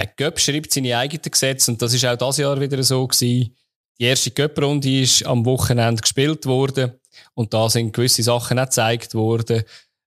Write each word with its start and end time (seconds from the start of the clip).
Der 0.00 0.06
Göpp 0.16 0.40
schreibt 0.40 0.72
seine 0.72 0.96
eigenen 0.96 1.30
Gesetze 1.30 1.70
und 1.70 1.82
das 1.82 1.92
ist 1.92 2.06
auch 2.06 2.16
das 2.16 2.38
Jahr 2.38 2.58
wieder 2.58 2.82
so 2.82 3.06
gewesen. 3.06 3.54
Die 3.98 4.04
erste 4.04 4.30
Göpp-Runde 4.30 5.02
ist 5.02 5.26
am 5.26 5.44
Wochenende 5.44 6.00
gespielt 6.00 6.46
worden 6.46 6.92
und 7.34 7.52
da 7.52 7.68
sind 7.68 7.92
gewisse 7.92 8.22
Sachen 8.22 8.58
auch 8.58 8.64
gezeigt 8.64 9.14
worden. 9.14 9.62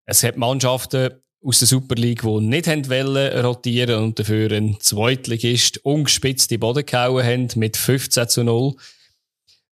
Es 0.06 0.24
hat 0.24 0.36
Mannschaften 0.36 1.12
aus 1.46 1.60
der 1.60 1.68
Super 1.68 1.94
League, 1.94 2.24
die 2.24 2.40
nicht 2.40 2.66
haben 2.66 2.90
wollen 2.90 3.46
rotieren 3.46 4.04
und 4.04 4.18
dafür 4.18 4.52
ein 4.54 4.78
Zweitligist 4.80 5.86
ungespitzt 5.86 6.50
die 6.50 6.58
Boden 6.58 6.88
gehauen 6.88 7.24
haben 7.24 7.48
mit 7.56 7.78
15 7.78 8.28
zu 8.30 8.44
0. 8.44 8.74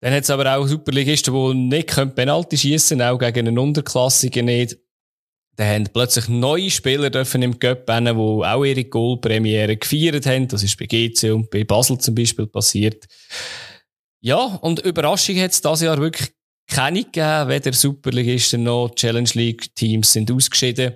Dann 0.02 0.14
hat 0.14 0.24
es 0.24 0.32
aber 0.32 0.58
auch 0.58 0.66
Superligisten, 0.66 1.32
die 1.32 1.54
nicht 1.54 2.16
Penalty 2.16 2.58
schießen, 2.58 3.00
auch 3.04 3.20
gegen 3.20 3.50
einen 3.50 3.60
Unterklassigen 3.60 4.46
nicht. 4.46 4.78
Dann 5.58 5.68
haben 5.68 5.90
plötzlich 5.92 6.30
neue 6.30 6.70
Spieler 6.70 7.10
dürfen 7.10 7.42
im 7.42 7.58
Cup 7.58 7.90
rennen, 7.90 8.16
die 8.16 8.46
auch 8.46 8.64
ihre 8.64 8.86
Goalpremiere 8.86 9.76
gefeiert 9.76 10.28
haben. 10.28 10.48
Das 10.48 10.62
ist 10.62 10.78
bei 10.78 10.86
GC 10.86 11.34
und 11.34 11.50
bei 11.50 11.64
Basel 11.64 11.98
zum 11.98 12.14
Beispiel 12.14 12.46
passiert. 12.46 13.06
Ja, 14.22 14.38
und 14.38 14.80
Überraschung 14.80 15.40
hat 15.40 15.52
es 15.52 15.62
dieses 15.62 15.82
Jahr 15.82 15.98
wirklich 15.98 16.30
keine 16.68 17.04
gegeben, 17.04 17.50
weder 17.50 17.74
Superligisten 17.74 18.64
noch 18.64 18.94
Challenge 18.94 19.30
League 19.34 19.74
Teams 19.74 20.14
sind 20.14 20.32
ausgeschieden. 20.32 20.96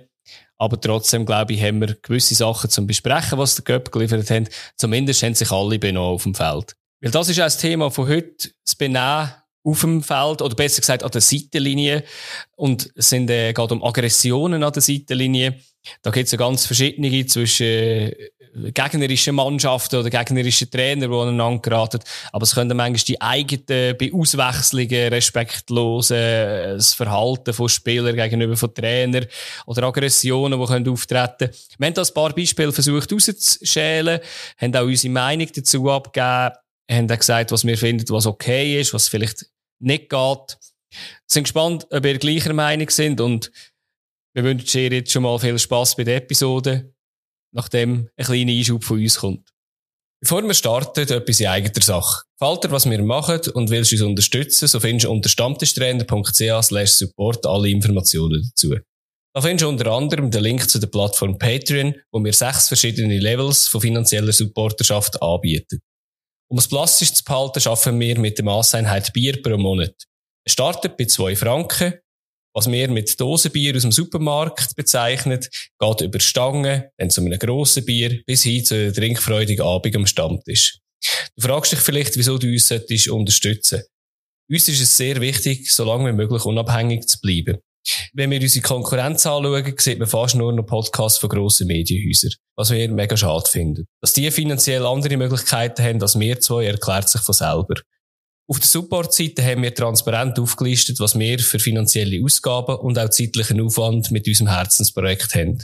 Aber 0.58 0.80
trotzdem, 0.80 1.26
glaube 1.26 1.54
ich, 1.54 1.62
haben 1.62 1.80
wir 1.80 1.96
gewisse 2.00 2.36
Sachen 2.36 2.70
zum 2.70 2.86
Besprechen, 2.86 3.38
was 3.38 3.56
der 3.56 3.64
Cup 3.64 3.90
geliefert 3.90 4.30
hat. 4.30 4.48
Zumindest 4.76 5.24
haben 5.24 5.34
sich 5.34 5.50
alle 5.50 5.80
benommen 5.80 6.14
auf 6.14 6.22
dem 6.22 6.36
Feld. 6.36 6.76
Weil 7.00 7.10
das 7.10 7.28
ist 7.28 7.40
auch 7.40 7.44
das 7.44 7.58
Thema 7.58 7.90
von 7.90 8.06
heute, 8.06 8.50
das 8.64 8.76
Benehmen 8.76 9.32
auf 9.64 9.80
dem 9.80 10.02
Feld, 10.02 10.42
oder 10.42 10.54
besser 10.54 10.80
gesagt 10.80 11.02
an 11.02 11.10
der 11.10 11.20
Seitenlinie. 11.20 12.04
Und 12.56 12.90
es 12.96 13.10
sind, 13.10 13.30
äh, 13.30 13.52
geht 13.52 13.72
um 13.72 13.82
Aggressionen 13.84 14.62
an 14.62 14.72
der 14.72 14.82
Seitenlinie. 14.82 15.56
Da 16.02 16.10
gibt 16.10 16.26
es 16.26 16.32
ja 16.32 16.38
ganz 16.38 16.66
verschiedene 16.66 17.26
zwischen 17.26 17.66
äh, 17.66 18.14
gegnerischen 18.74 19.34
Mannschaften 19.34 19.96
oder 19.96 20.10
gegnerischen 20.10 20.70
Trainer, 20.70 21.08
die 21.08 21.14
aneinander 21.14 21.60
geraten. 21.60 22.00
Aber 22.32 22.42
es 22.42 22.54
können 22.54 22.76
manchmal 22.76 23.04
die 23.06 23.20
eigenen 23.20 23.96
bei 23.96 24.12
Auswechslungen 24.12 25.12
respektlose 25.12 26.16
äh, 26.16 26.74
das 26.74 26.94
Verhalten 26.94 27.54
von 27.54 27.68
Spielern 27.68 28.16
gegenüber 28.16 28.56
von 28.56 28.74
Trainern 28.74 29.26
oder 29.66 29.84
Aggressionen, 29.84 30.60
die 30.60 30.66
können 30.66 30.88
auftreten 30.88 31.50
Wir 31.78 31.86
haben 31.86 31.94
da 31.94 32.02
ein 32.02 32.14
paar 32.14 32.34
Beispiele 32.34 32.72
versucht 32.72 33.12
rauszuschälen, 33.12 34.20
haben 34.58 34.76
auch 34.76 34.82
unsere 34.82 35.12
Meinung 35.12 35.48
dazu 35.54 35.90
abgegeben 35.90 36.56
haben 36.90 37.08
dann 37.08 37.18
gesagt, 37.18 37.52
was 37.52 37.64
wir 37.64 37.78
finden, 37.78 38.04
was 38.10 38.26
okay 38.26 38.80
ist, 38.80 38.92
was 38.92 39.08
vielleicht 39.08 39.46
nicht 39.82 40.08
geht. 40.08 40.58
Sind 41.26 41.44
gespannt, 41.44 41.86
ob 41.90 42.04
ihr 42.04 42.18
gleicher 42.18 42.52
Meinung 42.52 42.90
sind 42.90 43.20
und 43.20 43.50
wir 44.34 44.44
wünschen 44.44 44.78
dir 44.78 44.92
jetzt 44.92 45.12
schon 45.12 45.24
mal 45.24 45.38
viel 45.38 45.58
Spaß 45.58 45.96
bei 45.96 46.04
der 46.04 46.16
Episode, 46.16 46.94
nachdem 47.54 48.08
ein 48.16 48.24
kleiner 48.24 48.52
Einschub 48.52 48.84
von 48.84 48.98
uns 48.98 49.18
kommt. 49.18 49.52
Bevor 50.22 50.42
wir 50.42 50.54
starten, 50.54 51.00
etwas 51.00 51.40
in 51.40 51.48
eigener 51.48 51.82
Sache. 51.82 52.22
Gefällt 52.38 52.64
dir, 52.64 52.70
was 52.70 52.88
wir 52.88 53.02
machen 53.02 53.40
und 53.54 53.70
willst 53.70 53.92
uns 53.92 54.02
unterstützen, 54.02 54.68
so 54.68 54.78
findest 54.78 55.06
du 55.06 55.10
unter 55.10 55.28
stammtischtrainer.ch 55.28 56.86
support 56.86 57.44
alle 57.44 57.68
Informationen 57.68 58.42
dazu. 58.42 58.76
Da 59.34 59.40
findest 59.40 59.64
du 59.64 59.68
unter 59.68 59.90
anderem 59.90 60.30
den 60.30 60.42
Link 60.42 60.68
zu 60.68 60.78
der 60.78 60.86
Plattform 60.86 61.38
Patreon, 61.38 61.94
wo 62.12 62.22
wir 62.22 62.32
sechs 62.32 62.68
verschiedene 62.68 63.18
Levels 63.18 63.66
von 63.66 63.80
finanzieller 63.80 64.32
Supporterschaft 64.32 65.20
anbieten. 65.20 65.80
Um 66.52 66.58
es 66.58 66.68
plastisch 66.68 67.14
zu 67.14 67.24
behalten, 67.24 67.62
schaffen 67.62 67.98
wir 67.98 68.18
mit 68.18 68.36
der 68.36 68.44
Masseinheit 68.44 69.10
Bier 69.14 69.40
pro 69.40 69.56
Monat. 69.56 69.94
Es 70.46 70.52
startet 70.52 70.98
bei 70.98 71.06
2 71.06 71.34
Franken. 71.34 71.94
Was 72.54 72.70
wir 72.70 72.90
mit 72.90 73.18
Dosenbier 73.18 73.74
aus 73.74 73.80
dem 73.80 73.90
Supermarkt 73.90 74.76
bezeichnet, 74.76 75.48
geht 75.78 76.00
über 76.02 76.20
Stangen, 76.20 76.82
dann 76.98 77.08
zu 77.08 77.22
einem 77.22 77.38
grossen 77.38 77.86
Bier, 77.86 78.20
bis 78.26 78.42
hin 78.42 78.62
zu 78.62 78.74
einem 78.74 78.92
trinkfreudigen 78.92 79.64
Abend 79.64 79.96
am 79.96 80.06
Stammtisch. 80.06 80.78
Du 81.36 81.46
fragst 81.46 81.72
dich 81.72 81.78
vielleicht, 81.78 82.18
wieso 82.18 82.36
du 82.36 82.48
uns 82.48 82.70
unterstützen 82.70 83.78
solltest. 83.78 83.90
Uns 84.50 84.68
ist 84.68 84.82
es 84.82 84.94
sehr 84.94 85.22
wichtig, 85.22 85.72
so 85.72 85.86
lange 85.86 86.10
wie 86.10 86.16
möglich 86.16 86.44
unabhängig 86.44 87.08
zu 87.08 87.18
bleiben. 87.22 87.62
Wenn 88.12 88.30
wir 88.30 88.40
unsere 88.40 88.62
Konkurrenz 88.62 89.26
anschauen, 89.26 89.74
sieht 89.78 89.98
man 89.98 90.08
fast 90.08 90.34
nur 90.34 90.52
noch 90.52 90.64
Podcasts 90.64 91.18
von 91.18 91.28
grossen 91.28 91.66
Medienhäusern. 91.66 92.32
Was 92.56 92.70
wir 92.70 92.88
mega 92.90 93.16
schade 93.16 93.48
finden. 93.48 93.86
Dass 94.00 94.12
die 94.12 94.30
finanziell 94.30 94.86
andere 94.86 95.16
Möglichkeiten 95.16 95.82
haben 95.82 96.02
als 96.02 96.18
wir 96.18 96.40
zwei, 96.40 96.66
erklärt 96.66 97.08
sich 97.08 97.22
von 97.22 97.34
selber. 97.34 97.74
Auf 98.48 98.58
der 98.58 98.68
Support-Seite 98.68 99.42
haben 99.44 99.62
wir 99.62 99.74
transparent 99.74 100.38
aufgelistet, 100.38 101.00
was 101.00 101.18
wir 101.18 101.38
für 101.38 101.58
finanzielle 101.58 102.22
Ausgaben 102.22 102.76
und 102.76 102.98
auch 102.98 103.08
zeitlichen 103.08 103.60
Aufwand 103.60 104.10
mit 104.10 104.26
unserem 104.26 104.50
Herzensprojekt 104.50 105.34
haben. 105.34 105.58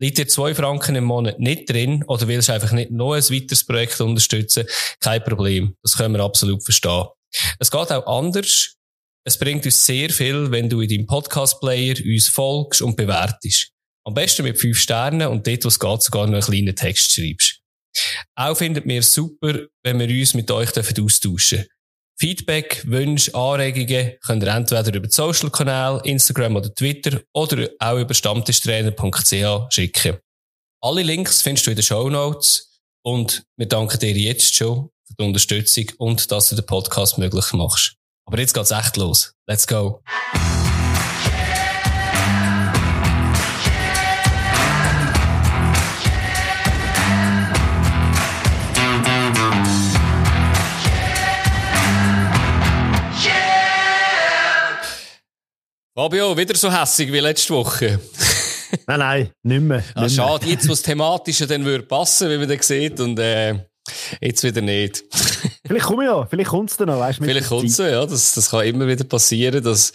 Liegt 0.00 0.18
dir 0.18 0.26
zwei 0.26 0.52
Franken 0.52 0.96
im 0.96 1.04
Monat 1.04 1.38
nicht 1.38 1.70
drin 1.70 2.02
oder 2.08 2.26
willst 2.26 2.48
du 2.48 2.54
einfach 2.54 2.72
nicht 2.72 2.90
noch 2.90 3.12
ein 3.12 3.22
weiteres 3.22 3.64
Projekt 3.64 4.00
unterstützen? 4.00 4.64
Kein 4.98 5.22
Problem. 5.22 5.76
Das 5.82 5.96
können 5.96 6.14
wir 6.14 6.24
absolut 6.24 6.64
verstehen. 6.64 7.06
Es 7.60 7.70
geht 7.70 7.92
auch 7.92 8.06
anders. 8.06 8.74
Es 9.24 9.38
bringt 9.38 9.64
uns 9.64 9.86
sehr 9.86 10.10
viel, 10.10 10.50
wenn 10.50 10.68
du 10.68 10.80
in 10.80 10.88
deinem 10.88 11.06
Podcast-Player 11.06 11.94
uns 12.04 12.28
folgst 12.28 12.82
und 12.82 12.96
bewertest. 12.96 13.70
Am 14.04 14.14
besten 14.14 14.42
mit 14.42 14.58
fünf 14.58 14.78
Sternen 14.78 15.28
und 15.28 15.46
dort, 15.46 15.64
wo 15.64 15.68
es 15.68 15.78
geht, 15.78 16.02
sogar 16.02 16.26
noch 16.26 16.34
einen 16.34 16.42
kleinen 16.42 16.74
Text 16.74 17.12
schreibst. 17.12 17.60
Auch 18.34 18.56
findet 18.56 18.84
mir 18.84 19.02
super, 19.02 19.66
wenn 19.84 20.00
wir 20.00 20.08
uns 20.08 20.34
mit 20.34 20.50
euch 20.50 20.76
austauschen 20.76 21.20
dürfen. 21.22 21.66
Feedback, 22.18 22.82
Wünsche, 22.86 23.34
Anregungen 23.34 24.12
könnt 24.24 24.42
ihr 24.42 24.48
entweder 24.48 24.94
über 24.94 25.06
die 25.06 25.12
Social-Kanäle, 25.12 26.02
Instagram 26.04 26.56
oder 26.56 26.74
Twitter 26.74 27.20
oder 27.32 27.68
auch 27.78 27.98
über 27.98 28.14
stammtischtrainer.ch 28.14 29.72
schicken. 29.72 30.18
Alle 30.80 31.02
Links 31.02 31.42
findest 31.42 31.66
du 31.66 31.70
in 31.70 31.76
den 31.76 31.82
Show 31.82 32.10
Notes 32.10 32.80
und 33.04 33.44
wir 33.56 33.66
danken 33.66 33.98
dir 33.98 34.16
jetzt 34.16 34.54
schon 34.54 34.90
für 35.06 35.14
die 35.18 35.24
Unterstützung 35.24 35.86
und 35.98 36.30
dass 36.30 36.48
du 36.48 36.56
den 36.56 36.66
Podcast 36.66 37.18
möglich 37.18 37.52
machst. 37.52 37.96
Aber 38.32 38.40
jetzt 38.40 38.54
geht's 38.54 38.70
echt 38.70 38.96
los. 38.96 39.34
Let's 39.46 39.66
go. 39.66 40.00
Fabio, 55.94 56.34
wieder 56.34 56.54
so 56.56 56.72
hässig 56.72 57.12
wie 57.12 57.20
letzte 57.20 57.52
Woche. 57.52 58.00
nein, 58.86 58.98
nein, 58.98 59.30
nicht 59.42 59.60
mehr. 59.60 59.84
Ah, 59.94 60.08
schade, 60.08 60.46
jetzt, 60.46 60.64
wo 60.64 60.70
das 60.70 60.80
Thematische 60.80 61.46
dann 61.46 61.66
würde 61.66 61.84
passen, 61.84 62.30
wie 62.30 62.38
man 62.38 62.48
dann 62.48 62.62
sieht, 62.62 62.98
und 62.98 63.18
äh, 63.18 63.58
jetzt 64.20 64.42
wieder 64.42 64.60
nicht. 64.60 65.04
Vielleicht 65.66 65.86
komme 65.86 66.04
ich 66.04 66.10
ja, 66.10 66.26
vielleicht 66.26 66.50
kommt 66.50 66.70
es 66.70 66.76
dann 66.76 66.88
noch, 66.88 66.98
weißt? 66.98 67.18
Vielleicht 67.22 67.48
kommt 67.48 67.68
es 67.68 67.78
ja, 67.78 68.04
das, 68.04 68.34
das 68.34 68.50
kann 68.50 68.66
immer 68.66 68.86
wieder 68.86 69.04
passieren. 69.04 69.62
Das 69.62 69.92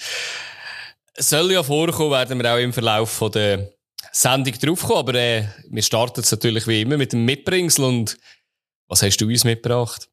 soll 1.17 1.51
ja 1.51 1.61
vorkommen, 1.61 2.11
werden 2.11 2.41
wir 2.41 2.53
auch 2.53 2.57
im 2.57 2.73
Verlauf 2.73 3.11
von 3.11 3.31
der 3.31 3.69
Sendung 4.11 4.53
draufkommen, 4.53 4.99
aber 4.99 5.15
äh, 5.15 5.43
wir 5.69 5.83
starten 5.83 6.21
es 6.21 6.31
natürlich 6.31 6.67
wie 6.67 6.81
immer 6.81 6.97
mit 6.97 7.13
dem 7.13 7.25
Mitbringsel 7.25 7.85
und 7.85 8.17
was 8.87 9.03
hast 9.03 9.17
du 9.17 9.27
uns 9.27 9.43
mitgebracht? 9.43 10.09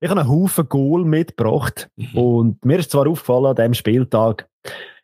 Ich 0.00 0.08
habe 0.08 0.20
einen 0.20 0.30
Haufen 0.30 0.68
Goal 0.68 1.04
mitgebracht 1.04 1.90
mhm. 1.96 2.18
und 2.18 2.64
mir 2.64 2.78
ist 2.78 2.90
zwar 2.90 3.06
aufgefallen 3.06 3.46
an 3.46 3.56
diesem 3.56 3.74
Spieltag, 3.74 4.48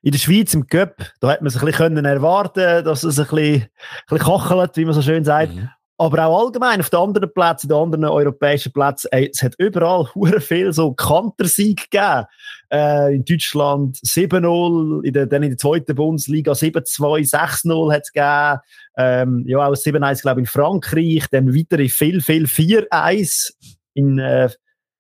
in 0.03 0.13
der 0.13 0.19
Schweiz 0.19 0.55
im 0.55 0.67
Cup, 0.67 0.97
da 1.21 1.33
hat 1.33 1.43
man 1.43 1.51
sich 1.51 1.61
ein 1.61 1.67
bisschen 1.67 2.05
erwarten 2.05 2.85
dass 2.85 3.03
es 3.03 3.19
ein 3.19 3.27
bisschen, 3.27 3.63
ein 3.63 3.69
bisschen 4.09 4.25
kochelt, 4.25 4.77
wie 4.77 4.85
man 4.85 4.95
so 4.95 5.03
schön 5.03 5.25
sagt. 5.25 5.55
Mhm. 5.55 5.69
Aber 5.99 6.27
auch 6.27 6.47
allgemein 6.47 6.81
auf 6.81 6.91
den 6.91 7.01
anderen 7.01 7.33
Plätzen, 7.33 7.69
den 7.69 7.77
anderen 7.77 8.05
europäischen 8.05 8.73
Plätzen, 8.73 9.09
ey, 9.13 9.31
es 9.33 9.43
hat 9.43 9.55
überall 9.59 10.07
hure 10.15 10.41
viel 10.41 10.73
so 10.73 10.93
Kantersieg 10.93 11.91
gegeben. 11.91 12.27
Äh, 12.71 13.15
in 13.15 13.25
Deutschland 13.25 13.97
7-0, 13.99 15.05
in 15.05 15.13
der, 15.13 15.27
dann 15.27 15.43
in 15.43 15.51
der 15.51 15.59
zweiten 15.59 15.95
Bundesliga 15.95 16.53
7-2, 16.53 17.31
6-0 17.31 17.93
hat 17.93 18.03
es 18.03 18.13
gegeben. 18.13 18.61
Ähm, 18.99 19.45
ja, 19.47 19.59
auch 19.67 19.73
7-1, 19.73 20.23
glaube 20.23 20.41
ich, 20.41 20.47
in 20.47 20.51
Frankreich. 20.51 21.25
Dann 21.31 21.55
weitere 21.55 21.89
viel, 21.89 22.21
viel 22.21 22.45
4-1 22.45 23.53
in 23.95 24.19
äh, 24.19 24.51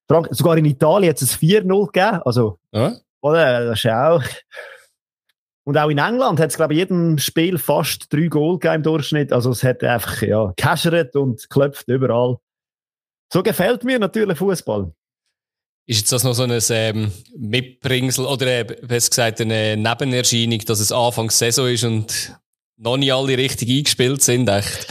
Frank 0.09 0.29
sogar 0.31 0.57
in 0.57 0.65
Italien 0.65 1.11
hat 1.11 1.21
es 1.21 1.37
4-0 1.37 1.87
gegeben. 1.87 2.21
Also, 2.25 2.59
ja. 2.73 2.95
oder? 3.21 3.67
Das 3.67 3.85
ist 3.85 3.91
auch 3.91 4.23
und 5.67 5.77
auch 5.77 5.89
in 5.89 5.99
England 5.99 6.39
hat 6.39 6.51
es, 6.51 6.57
glaube 6.57 6.75
ich, 6.75 6.79
jedem 6.79 7.19
Spiel 7.19 7.59
fast 7.59 8.13
drei 8.13 8.29
Goal 8.29 8.59
gegeben 8.59 8.77
im 8.77 8.83
Durchschnitt. 8.85 9.33
Also 9.33 9.51
es 9.51 9.65
hat 9.65 9.83
einfach, 9.83 10.23
ja, 10.23 10.53
casheret 10.57 11.17
und 11.17 11.51
klopft 11.51 11.89
überall. 11.89 12.37
So 13.33 13.43
gefällt 13.43 13.83
mir 13.83 13.99
natürlich 13.99 14.39
Fußball. 14.39 14.93
Ist 15.89 15.99
jetzt 15.99 16.13
das 16.13 16.23
noch 16.23 16.35
so 16.35 16.45
ein 16.45 16.57
ähm, 16.71 17.11
Mitbringsel 17.37 18.27
oder 18.27 18.61
äh, 18.61 18.65
besser 18.65 19.11
gesagt 19.11 19.41
eine 19.41 19.77
Nebenerscheinung, 19.77 20.61
dass 20.61 20.79
es 20.79 20.93
Anfangs 20.93 21.37
Saison 21.37 21.67
ist 21.67 21.83
und 21.83 22.39
noch 22.77 22.97
nicht 22.97 23.13
alle 23.13 23.37
richtig 23.37 23.69
eingespielt 23.69 24.23
sind, 24.23 24.49
echt? 24.49 24.87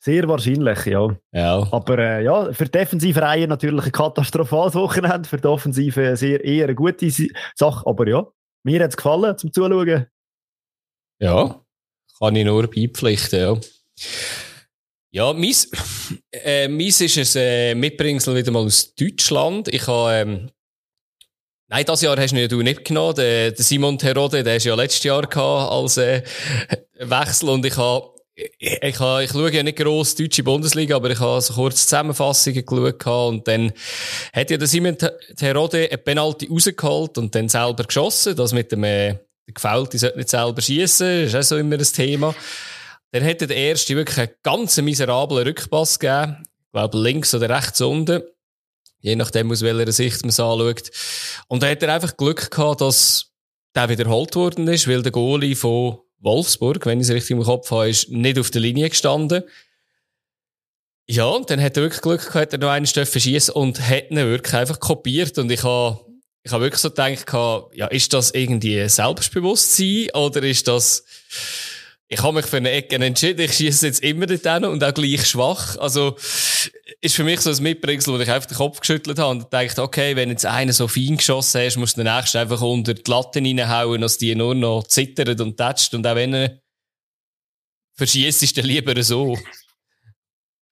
Sehr 0.00 0.26
wahrscheinlich, 0.26 0.86
ja. 0.86 1.14
ja. 1.30 1.68
Aber 1.70 1.98
äh, 1.98 2.24
ja, 2.24 2.52
für 2.52 2.64
defensive 2.64 3.22
Reihen 3.22 3.50
natürlich 3.50 3.86
ein 3.86 3.92
katastrophales 3.92 4.74
Wochenende, 4.74 5.28
für 5.28 5.36
die 5.36 5.46
Offensive 5.46 6.16
sehr 6.16 6.44
eher 6.44 6.64
eine 6.64 6.74
gute 6.74 7.10
Sache. 7.54 7.86
Aber 7.86 8.08
ja, 8.08 8.26
mir 8.62 8.82
hat 8.82 8.90
es 8.90 8.96
gefallen 8.96 9.36
zum 9.38 9.52
Zuschauen. 9.52 10.06
Ja, 11.20 11.64
kann 12.18 12.36
ich 12.36 12.44
nur 12.44 12.70
beipflichten, 12.70 13.40
ja. 13.40 13.60
Ja, 15.12 15.32
meins, 15.32 15.68
äh, 16.30 16.68
meins 16.68 17.00
ist 17.00 17.36
ein 17.36 17.42
äh, 17.42 17.74
Mitbringsel 17.74 18.36
wieder 18.36 18.52
mal 18.52 18.64
aus 18.64 18.94
Deutschland. 18.94 19.66
Ich 19.68 19.86
habe, 19.88 20.14
ähm, 20.14 20.50
nein, 21.66 21.84
das 21.84 22.02
Jahr 22.02 22.16
hast 22.16 22.32
du 22.32 22.62
nicht 22.62 22.84
genommen. 22.84 23.16
Der, 23.16 23.50
der 23.50 23.64
Simon 23.64 23.98
Terode, 23.98 24.44
der 24.44 24.56
ist 24.56 24.64
ja 24.64 24.74
letztes 24.76 25.02
Jahr 25.02 25.26
als 25.36 25.96
äh, 25.96 26.22
Wechsel 27.00 27.48
und 27.48 27.66
ich 27.66 27.76
habe 27.76 28.19
ich, 28.34 28.52
ich, 28.58 28.82
ich 28.82 28.96
schaue 29.30 29.52
ja 29.52 29.62
nicht 29.62 29.78
gross 29.78 30.14
deutsche 30.14 30.42
Bundesliga, 30.42 30.96
aber 30.96 31.10
ich 31.10 31.20
habe 31.20 31.40
so 31.40 31.54
kurz 31.54 31.84
Zusammenfassungen 31.84 32.64
geschaut 32.64 33.06
und 33.06 33.46
dann 33.48 33.72
hat 34.32 34.50
ja 34.50 34.56
der 34.56 34.68
Simon 34.68 34.96
Terode 35.36 35.88
eine 35.88 35.98
Penalty 35.98 36.48
rausgeholt 36.50 37.18
und 37.18 37.34
dann 37.34 37.48
selber 37.48 37.84
geschossen. 37.84 38.36
Das 38.36 38.52
mit 38.52 38.72
dem 38.72 38.84
äh, 38.84 39.16
Gefällt, 39.52 39.92
sollte 39.92 40.16
nicht 40.16 40.30
selber 40.30 40.60
schießen, 40.60 41.24
ist 41.24 41.34
auch 41.34 41.42
so 41.42 41.56
immer 41.56 41.76
ein 41.76 41.82
Thema. 41.82 42.34
Dann 43.12 43.22
hätte 43.22 43.46
der 43.46 43.56
erste 43.56 43.96
wirklich 43.96 44.18
einen 44.18 44.30
ganz 44.42 44.76
miserablen 44.80 45.46
Rückpass 45.46 45.98
gegeben. 45.98 46.36
Ich 46.42 46.72
glaube, 46.72 46.98
links 46.98 47.34
oder 47.34 47.50
rechts 47.50 47.80
unten. 47.80 48.22
Je 49.00 49.16
nachdem, 49.16 49.50
aus 49.50 49.62
welcher 49.62 49.90
Sicht 49.90 50.22
man 50.22 50.28
es 50.28 50.38
anschaut. 50.38 50.90
Und 51.48 51.62
dann 51.62 51.70
hat 51.70 51.82
er 51.82 51.94
einfach 51.94 52.16
Glück 52.16 52.50
gehabt, 52.50 52.80
dass 52.80 53.32
der 53.74 53.88
wiederholt 53.88 54.36
worden 54.36 54.68
ist, 54.68 54.86
weil 54.86 55.02
der 55.02 55.12
Goalie 55.12 55.56
von 55.56 55.98
Wolfsburg, 56.20 56.84
wenn 56.86 57.00
ich 57.00 57.08
es 57.08 57.14
richtig 57.14 57.32
im 57.32 57.42
Kopf 57.42 57.70
habe, 57.70 57.88
ist 57.88 58.10
nicht 58.10 58.38
auf 58.38 58.50
der 58.50 58.60
Linie 58.60 58.88
gestanden. 58.88 59.42
Ja, 61.08 61.24
und 61.24 61.50
dann 61.50 61.60
hat 61.60 61.76
er 61.76 61.82
wirklich 61.82 62.02
Glück 62.02 62.32
gehabt, 62.32 62.52
er 62.52 62.58
noch 62.58 62.68
einen 62.68 62.86
Stoff 62.86 63.12
schießen 63.12 63.54
und 63.54 63.80
hat 63.80 64.10
ihn 64.10 64.16
wirklich 64.16 64.54
einfach 64.54 64.78
kopiert. 64.78 65.38
Und 65.38 65.50
ich 65.50 65.64
habe, 65.64 65.98
ich 66.44 66.52
habe 66.52 66.62
wirklich 66.64 66.80
so 66.80 66.90
gedacht, 66.90 67.26
ja, 67.74 67.86
ist 67.88 68.12
das 68.12 68.30
irgendwie 68.30 68.88
Selbstbewusstsein 68.88 70.10
oder 70.14 70.42
ist 70.42 70.68
das, 70.68 71.04
ich 72.12 72.22
habe 72.24 72.34
mich 72.34 72.46
für 72.46 72.56
eine 72.56 72.72
Ecke 72.72 72.96
entschieden, 72.96 73.42
ich 73.42 73.52
schieße 73.52 73.86
jetzt 73.86 74.02
immer 74.02 74.26
dorthin 74.26 74.64
und 74.64 74.82
auch 74.82 74.92
gleich 74.92 75.24
schwach. 75.26 75.76
Also, 75.78 76.16
ist 77.00 77.14
für 77.14 77.22
mich 77.22 77.40
so 77.40 77.50
ein 77.50 77.62
Mitbringsel, 77.62 78.12
wo 78.12 78.18
ich 78.18 78.28
einfach 78.28 78.48
den 78.48 78.56
Kopf 78.56 78.80
geschüttelt 78.80 79.20
habe 79.20 79.30
und 79.30 79.52
dachte, 79.52 79.80
okay, 79.80 80.16
wenn 80.16 80.28
jetzt 80.28 80.44
einer 80.44 80.72
so 80.72 80.88
fein 80.88 81.18
geschossen 81.18 81.60
hast, 81.60 81.76
musst 81.76 81.96
du 81.96 82.02
den 82.02 82.12
nächsten 82.12 82.38
einfach 82.38 82.60
unter 82.62 82.94
die 82.94 83.08
Latten 83.08 83.46
reinhauen, 83.46 84.00
dass 84.00 84.18
die 84.18 84.34
nur 84.34 84.56
noch 84.56 84.88
zittert 84.88 85.40
und 85.40 85.56
tätscht 85.56 85.94
und 85.94 86.04
auch 86.04 86.16
wenn 86.16 86.34
er 86.34 86.60
verschießt, 87.94 88.42
ist 88.42 88.58
er 88.58 88.64
lieber 88.64 89.00
so. 89.04 89.38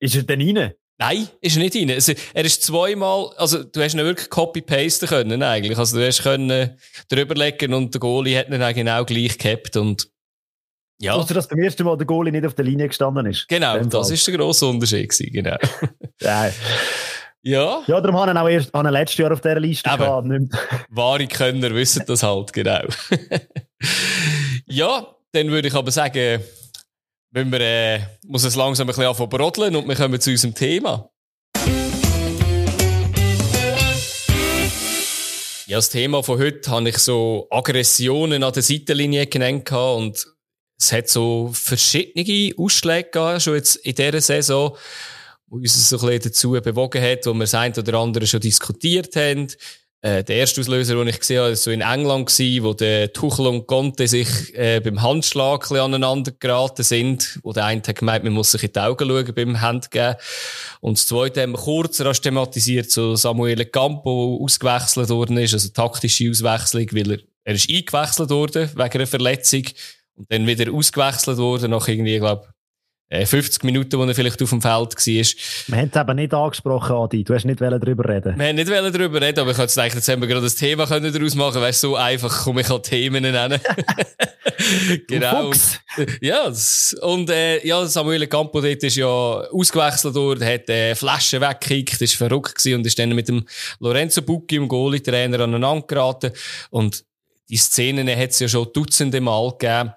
Ist 0.00 0.17
er 0.17 0.25
denn 0.25 0.40
rein? 0.40 0.75
Nein, 0.99 1.29
ist 1.40 1.56
er 1.56 1.62
nicht 1.62 1.76
rein. 1.76 1.90
Also, 1.93 2.14
er 2.35 2.44
ist 2.44 2.64
zweimal, 2.64 3.32
also 3.37 3.62
du 3.62 3.81
hast 3.81 3.94
ihn 3.94 4.00
wirklich 4.00 4.29
copy-pasten 4.29 5.08
können 5.08 5.44
eigentlich. 5.44 5.79
Also 5.79 5.99
du 5.99 6.05
hast 6.05 6.25
können 6.25 6.76
drüber 7.08 7.37
legen 7.37 7.75
und 7.75 7.94
der 7.94 8.00
Goalie 8.00 8.37
hat 8.37 8.49
ihn 8.49 8.61
auch 8.61 8.75
genau 8.75 9.05
gleich 9.05 9.38
gehabt 9.38 9.76
und 9.76 10.08
ja. 11.00 11.23
Du, 11.23 11.35
dass 11.35 11.47
beim 11.47 11.61
ersten 11.61 11.85
Mal 11.85 11.97
der 11.97 12.06
Goalie 12.06 12.33
nicht 12.33 12.45
auf 12.45 12.55
der 12.55 12.65
Linie 12.65 12.89
gestanden 12.89 13.27
ist? 13.27 13.49
Genau, 13.49 13.79
das 13.79 14.11
ist 14.11 14.27
der 14.27 14.37
grosse 14.37 14.67
Unterschied 14.67 15.09
gewesen, 15.09 15.33
genau. 15.33 15.56
ja. 16.21 16.50
Ja. 17.43 17.83
Ja, 17.87 18.00
darum 18.00 18.19
haben 18.19 18.35
wir 18.35 18.43
auch 18.43 18.49
erst, 18.49 18.73
haben 18.73 18.89
letztes 18.89 19.19
Jahr 19.19 19.33
auf 19.33 19.41
dieser 19.41 19.61
Liste 19.61 19.89
gehabt. 19.89 20.29
Wahre 20.91 21.27
Könner 21.29 21.73
wissen 21.73 22.03
das 22.06 22.25
halt, 22.25 22.53
genau. 22.53 22.83
ja, 24.67 25.06
dann 25.33 25.49
würde 25.49 25.69
ich 25.69 25.75
aber 25.75 25.93
sagen, 25.93 26.43
wenn 27.31 27.53
wir, 27.53 27.61
äh, 27.61 28.00
muss 28.27 28.43
es 28.43 28.56
langsam 28.56 28.87
ein 28.87 28.89
bisschen 28.89 29.05
anfangen 29.05 29.29
brodeln 29.31 29.77
und 29.77 29.87
wir 29.87 29.95
kommen 29.95 30.21
zu 30.21 30.31
unserem 30.31 30.55
Thema. 30.55 31.11
Ja, 35.67 35.77
das 35.77 35.91
Thema 35.91 36.23
von 36.23 36.39
heute 36.39 36.71
habe 36.71 36.89
ich 36.89 36.99
so 36.99 37.47
Aggressionen 37.50 38.43
an 38.43 38.53
der 38.53 38.62
Seitenlinie 38.62 39.27
genannt 39.27 39.71
und 39.71 40.38
es 40.78 40.92
hat 40.92 41.08
so 41.08 41.50
verschiedene 41.52 42.54
Ausschläge 42.56 43.10
gegeben, 43.10 43.40
schon 43.40 43.54
jetzt 43.56 43.76
in 43.76 43.94
dieser 43.94 44.20
Saison, 44.20 44.76
wo 45.48 45.56
uns 45.56 45.88
so 45.88 45.96
ein 45.98 46.06
bisschen 46.06 46.22
dazu 46.22 46.50
bewogen 46.52 47.02
hat, 47.02 47.26
wo 47.26 47.34
wir 47.34 47.40
das 47.40 47.54
eine 47.54 47.75
oder 47.76 47.98
andere 47.98 48.26
schon 48.26 48.40
diskutiert 48.40 49.16
haben. 49.16 49.48
Äh, 50.00 50.22
der 50.22 50.36
erste 50.36 50.60
Auslöser, 50.60 50.94
den 50.94 51.08
ich 51.08 51.19
gesehen 51.19 51.38
habe, 51.38 51.48
war 51.48 51.56
so 51.56 51.72
in 51.72 51.80
England, 51.80 52.28
gewesen, 52.28 52.62
wo 52.62 52.72
der 52.72 53.12
Tuchel 53.12 53.48
und 53.48 53.66
Conte 53.66 54.06
sich 54.06 54.28
äh, 54.54 54.78
beim 54.78 55.02
Handschlag 55.02 55.54
ein 55.54 55.58
bisschen 55.58 55.78
aneinander 55.78 56.30
geraten 56.38 56.84
sind, 56.84 57.40
wo 57.42 57.52
der 57.52 57.64
eine 57.64 57.82
hat 57.84 57.96
gemeint, 57.96 58.22
man 58.22 58.32
muss 58.32 58.52
sich 58.52 58.62
in 58.62 58.72
die 58.72 58.78
Augen 58.78 59.08
schauen 59.08 59.34
beim 59.34 59.60
Handgeben. 59.60 60.14
Und 60.80 60.98
das 60.98 61.06
zweite 61.06 61.42
haben 61.42 61.52
wir 61.52 61.58
kurz 61.58 61.96
thematisiert, 61.96 62.92
so 62.92 63.16
Samuel 63.16 63.64
Campo 63.64 64.38
ausgewechselt 64.40 65.08
worden 65.08 65.36
ist, 65.38 65.54
also 65.54 65.69
taktische 65.70 66.30
Auswechslung, 66.30 66.86
weil 66.92 67.10
er, 67.10 67.19
er 67.42 67.54
ist 67.54 67.69
eingewechselt 67.69 68.30
worden 68.30 68.70
wegen 68.72 68.92
einer 68.92 69.06
Verletzung 69.08 69.64
und 70.19 70.31
dann 70.31 70.47
wieder 70.47 70.73
ausgewechselt 70.73 71.38
worden 71.38 71.70
nach 71.70 71.88
irgendwie, 71.88 72.19
glaube 72.19 72.49
50 73.11 73.65
Minuten, 73.65 73.99
wo 73.99 74.05
er 74.05 74.15
vielleicht 74.15 74.43
auf 74.43 74.50
dem 74.50 74.61
Feld 74.61 74.94
war. 74.94 75.06
Wir 75.06 75.76
haben 75.79 75.91
es 75.91 75.99
eben 75.99 76.17
nicht 76.17 76.35
angesprochen, 76.35 76.94
Adi. 76.94 77.25
Du 77.25 77.32
hast 77.32 77.47
nicht 77.47 77.59
darüber 77.59 78.06
reden 78.06 78.38
Wir 78.38 78.49
haben 78.49 78.56
nicht 78.56 78.69
darüber 78.69 79.23
reden, 79.23 79.41
aber 79.41 79.53
ich 79.53 79.56
hätte 79.56 79.75
gedacht, 79.75 79.94
jetzt 79.94 80.09
haben 80.09 80.20
wir 80.20 80.29
gerade 80.29 80.43
das 80.43 80.56
Thema 80.56 80.87
können 80.87 81.11
daraus 81.11 81.35
machen 81.35 81.62
Weißt 81.62 81.81
so 81.81 81.97
einfach 81.97 82.44
komme 82.44 82.61
ich 82.61 82.70
an 82.70 82.82
Themen 82.82 83.23
nennen. 83.23 83.61
genau. 85.09 85.53
Ja, 86.21 86.53
und 87.00 87.31
äh, 87.31 87.67
ja, 87.67 87.87
Samuel 87.87 88.26
Campo 88.26 88.61
dort 88.61 88.82
ist 88.82 88.97
ja 88.97 89.06
ausgewechselt 89.06 90.14
worden, 90.14 90.44
hat 90.44 90.69
äh, 90.69 90.94
Flaschen 90.94 91.41
weggekickt, 91.41 92.03
ist 92.03 92.14
verrückt 92.14 92.56
gewesen 92.56 92.75
und 92.76 92.87
ist 92.87 92.99
dann 92.99 93.14
mit 93.14 93.29
dem 93.29 93.47
Lorenzo 93.81 94.21
Bucchi, 94.21 94.56
dem 94.56 94.69
Goalie-Trainer, 94.69 95.41
aneinander 95.41 95.87
geraten. 95.87 96.32
Und 96.71 97.05
die 97.49 97.56
Szenen 97.56 98.09
hat 98.09 98.31
es 98.31 98.41
ja 98.41 98.49
schon 98.49 98.69
dutzende 98.73 99.21
Mal 99.23 99.50
gegeben 99.53 99.93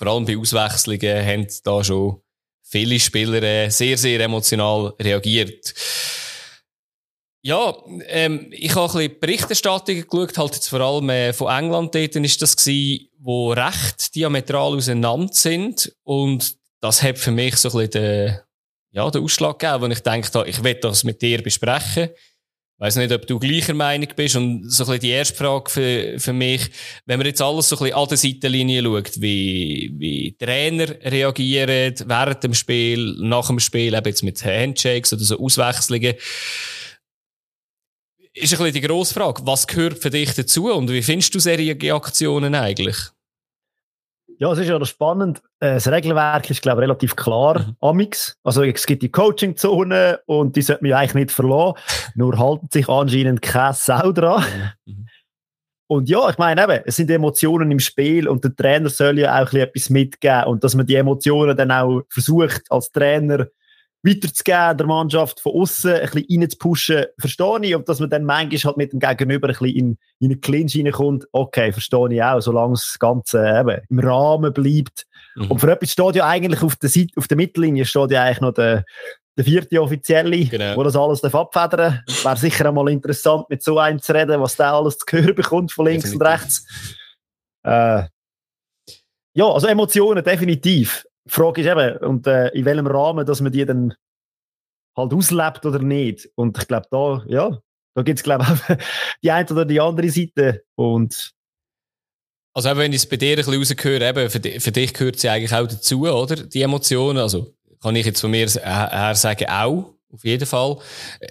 vor 0.00 0.06
allem 0.06 0.24
bei 0.24 0.38
Auswechslungen 0.38 1.26
haben 1.26 1.46
da 1.62 1.84
schon 1.84 2.22
viele 2.62 2.98
Spieler 2.98 3.42
äh, 3.42 3.68
sehr, 3.68 3.98
sehr 3.98 4.18
emotional 4.20 4.94
reagiert. 4.98 5.74
Ja, 7.42 7.74
ähm, 8.06 8.48
ich 8.50 8.74
habe 8.74 8.86
ein 8.86 8.94
bisschen 8.94 9.20
Berichterstattungen 9.20 10.06
geschaut, 10.08 10.38
halt 10.38 10.54
jetzt 10.54 10.68
vor 10.68 10.80
allem 10.80 11.10
äh, 11.10 11.34
von 11.34 11.54
England 11.54 11.94
dort 11.94 12.16
ist 12.16 12.40
das 12.40 12.56
gewesen, 12.56 13.08
wo 13.18 13.52
recht 13.52 14.14
diametral 14.14 14.74
auseinander 14.74 15.34
sind. 15.34 15.94
Und 16.02 16.56
das 16.80 17.02
hat 17.02 17.18
für 17.18 17.30
mich 17.30 17.56
so 17.56 17.68
ein 17.68 17.86
bisschen 17.86 18.02
den, 18.02 18.38
ja, 18.92 19.10
den 19.10 19.22
Ausschlag 19.22 19.58
gegeben, 19.58 19.82
wo 19.82 19.86
ich 19.88 20.00
dachte, 20.00 20.44
ich 20.46 20.64
will 20.64 20.74
das 20.76 21.04
mit 21.04 21.20
dir 21.20 21.42
besprechen 21.42 22.08
weiß 22.80 22.96
nicht, 22.96 23.12
ob 23.12 23.26
du 23.26 23.38
gleicher 23.38 23.74
Meinung 23.74 24.08
bist. 24.16 24.36
Und 24.36 24.70
so 24.70 24.84
ein 24.84 24.86
bisschen 24.86 25.00
die 25.00 25.10
erste 25.10 25.36
Frage 25.36 25.70
für, 25.70 26.18
für 26.18 26.32
mich, 26.32 26.70
wenn 27.04 27.18
man 27.18 27.26
jetzt 27.26 27.42
alles 27.42 27.68
so 27.68 27.76
ein 27.76 27.84
bisschen 27.84 27.96
an 27.96 28.08
der 28.08 28.16
Seitenlinie 28.16 28.82
schaut, 28.82 29.20
wie, 29.20 29.92
wie 29.96 30.36
Trainer 30.36 30.88
reagieren 31.04 31.94
während 32.06 32.42
dem 32.42 32.54
Spiel, 32.54 33.16
nach 33.20 33.48
dem 33.48 33.60
Spiel, 33.60 33.94
eben 33.94 34.06
jetzt 34.06 34.22
mit 34.22 34.42
Handshakes 34.42 35.12
oder 35.12 35.22
so 35.22 35.38
Auswechslungen, 35.38 36.14
ist 38.32 38.52
ein 38.54 38.58
bisschen 38.58 38.72
die 38.72 38.80
grosse 38.80 39.12
Frage, 39.12 39.42
was 39.44 39.66
gehört 39.66 39.98
für 39.98 40.10
dich 40.10 40.32
dazu 40.32 40.72
und 40.72 40.90
wie 40.90 41.02
findest 41.02 41.34
du 41.34 41.38
solche 41.38 41.76
Reaktionen 41.80 42.54
eigentlich? 42.54 42.96
Ja, 44.40 44.50
es 44.50 44.58
ist 44.58 44.68
ja 44.68 44.82
spannend. 44.86 45.42
Äh, 45.60 45.74
das 45.74 45.86
Regelwerk 45.86 46.48
ist, 46.48 46.62
glaube 46.62 46.80
ich, 46.80 46.84
relativ 46.84 47.14
klar. 47.14 47.58
Mhm. 47.58 47.76
Amix. 47.80 48.38
Also, 48.42 48.64
es 48.64 48.86
gibt 48.86 49.02
die 49.02 49.12
Coaching-Zone 49.12 50.20
und 50.24 50.56
die 50.56 50.62
sollte 50.62 50.82
man 50.82 50.94
eigentlich 50.94 51.14
nicht 51.14 51.30
verlassen. 51.30 51.74
Nur 52.14 52.38
halten 52.38 52.66
sich 52.72 52.88
anscheinend 52.88 53.42
keine 53.42 53.74
Sau 53.74 54.12
dran. 54.12 54.42
Mhm. 54.86 55.06
Und 55.88 56.08
ja, 56.08 56.30
ich 56.30 56.38
meine 56.38 56.62
eben, 56.62 56.82
es 56.86 56.96
sind 56.96 57.10
Emotionen 57.10 57.70
im 57.70 57.80
Spiel 57.80 58.28
und 58.28 58.42
der 58.44 58.54
Trainer 58.54 58.88
soll 58.88 59.18
ja 59.18 59.42
auch 59.42 59.52
etwas 59.52 59.90
mitgeben 59.90 60.44
und 60.44 60.64
dass 60.64 60.74
man 60.74 60.86
die 60.86 60.94
Emotionen 60.94 61.56
dann 61.56 61.72
auch 61.72 62.02
versucht, 62.08 62.62
als 62.70 62.92
Trainer 62.92 63.48
weiterzugeben, 64.02 64.78
der 64.78 64.86
Mannschaft 64.86 65.40
von 65.40 65.52
außen 65.52 65.92
ein 65.92 66.10
bisschen 66.10 66.40
reinzupushen, 66.40 67.06
verstehe 67.18 67.60
ich. 67.62 67.74
Und 67.74 67.88
dass 67.88 68.00
man 68.00 68.10
dann 68.10 68.24
manchmal 68.24 68.58
halt 68.58 68.76
mit 68.76 68.92
dem 68.92 69.00
Gegenüber 69.00 69.48
ein 69.48 69.54
bisschen 69.54 69.76
in, 69.76 69.98
in 70.20 70.30
einen 70.30 70.40
Clinch 70.40 70.76
reinkommt, 70.76 71.26
okay, 71.32 71.72
verstehe 71.72 72.12
ich 72.12 72.22
auch, 72.22 72.40
solange 72.40 72.72
das 72.72 72.98
Ganze 72.98 73.38
eben 73.38 73.80
im 73.88 73.98
Rahmen 73.98 74.52
bleibt. 74.52 75.06
Mhm. 75.36 75.50
Und 75.50 75.58
für 75.58 75.70
etwas 75.70 75.92
steht 75.92 76.16
ja 76.16 76.26
eigentlich 76.26 76.62
auf 76.62 76.76
der 76.76 76.88
Seite, 76.88 77.12
auf 77.16 77.28
der 77.28 77.36
Mittellinie 77.36 77.84
steht 77.84 78.10
ja 78.10 78.24
eigentlich 78.24 78.40
noch 78.40 78.54
der, 78.54 78.84
der 79.36 79.44
vierte 79.44 79.80
Offizielle, 79.80 80.46
genau. 80.46 80.76
wo 80.76 80.82
das 80.82 80.96
alles 80.96 81.22
abfedern 81.22 82.02
darf. 82.06 82.24
Wäre 82.24 82.36
sicher 82.36 82.66
einmal 82.66 82.88
interessant, 82.88 83.48
mit 83.50 83.62
so 83.62 83.78
einem 83.78 84.00
zu 84.00 84.12
reden, 84.12 84.40
was 84.40 84.56
der 84.56 84.72
alles 84.72 84.98
zu 84.98 85.06
hören 85.16 85.34
bekommt 85.34 85.72
von 85.72 85.86
links 85.86 86.12
und 86.12 86.22
rechts. 86.22 86.66
Äh, 87.62 88.04
ja, 89.34 89.44
also 89.46 89.66
Emotionen 89.66 90.24
definitiv. 90.24 91.06
Die 91.30 91.34
Frage 91.34 91.60
ist 91.60 91.68
eben, 91.68 91.96
und, 91.98 92.26
äh, 92.26 92.48
in 92.48 92.64
welchem 92.64 92.88
Rahmen, 92.88 93.24
dass 93.24 93.40
man 93.40 93.52
die 93.52 93.64
dann 93.64 93.94
halt 94.96 95.12
auslebt 95.12 95.64
oder 95.64 95.78
nicht. 95.78 96.28
Und 96.34 96.58
ich 96.58 96.66
glaube, 96.66 96.86
da, 96.90 97.24
ja, 97.28 97.62
da 97.94 98.02
gibt 98.02 98.18
es, 98.18 98.24
glaube 98.24 98.44
ich, 98.44 98.76
die 99.22 99.30
eine 99.30 99.48
oder 99.48 99.64
die 99.64 99.80
andere 99.80 100.10
Seite. 100.10 100.64
Und 100.74 101.32
also 102.52 102.68
eben, 102.68 102.80
wenn 102.80 102.92
ich 102.92 102.98
es 102.98 103.08
bei 103.08 103.16
dir 103.16 103.30
ein 103.30 103.36
bisschen 103.36 103.54
rausgehöre, 103.54 104.08
eben, 104.08 104.28
für, 104.28 104.40
dich, 104.40 104.60
für 104.60 104.72
dich 104.72 104.92
gehört 104.92 105.20
sie 105.20 105.28
eigentlich 105.28 105.54
auch 105.54 105.68
dazu, 105.68 106.02
oder? 106.08 106.34
Die 106.34 106.62
Emotionen. 106.62 107.18
Also 107.18 107.54
kann 107.80 107.94
ich 107.94 108.06
jetzt 108.06 108.20
von 108.20 108.32
mir 108.32 108.48
her 108.48 109.14
sagen, 109.14 109.48
auch. 109.48 109.94
Auf 110.12 110.24
jeden 110.24 110.46
Fall. 110.46 110.78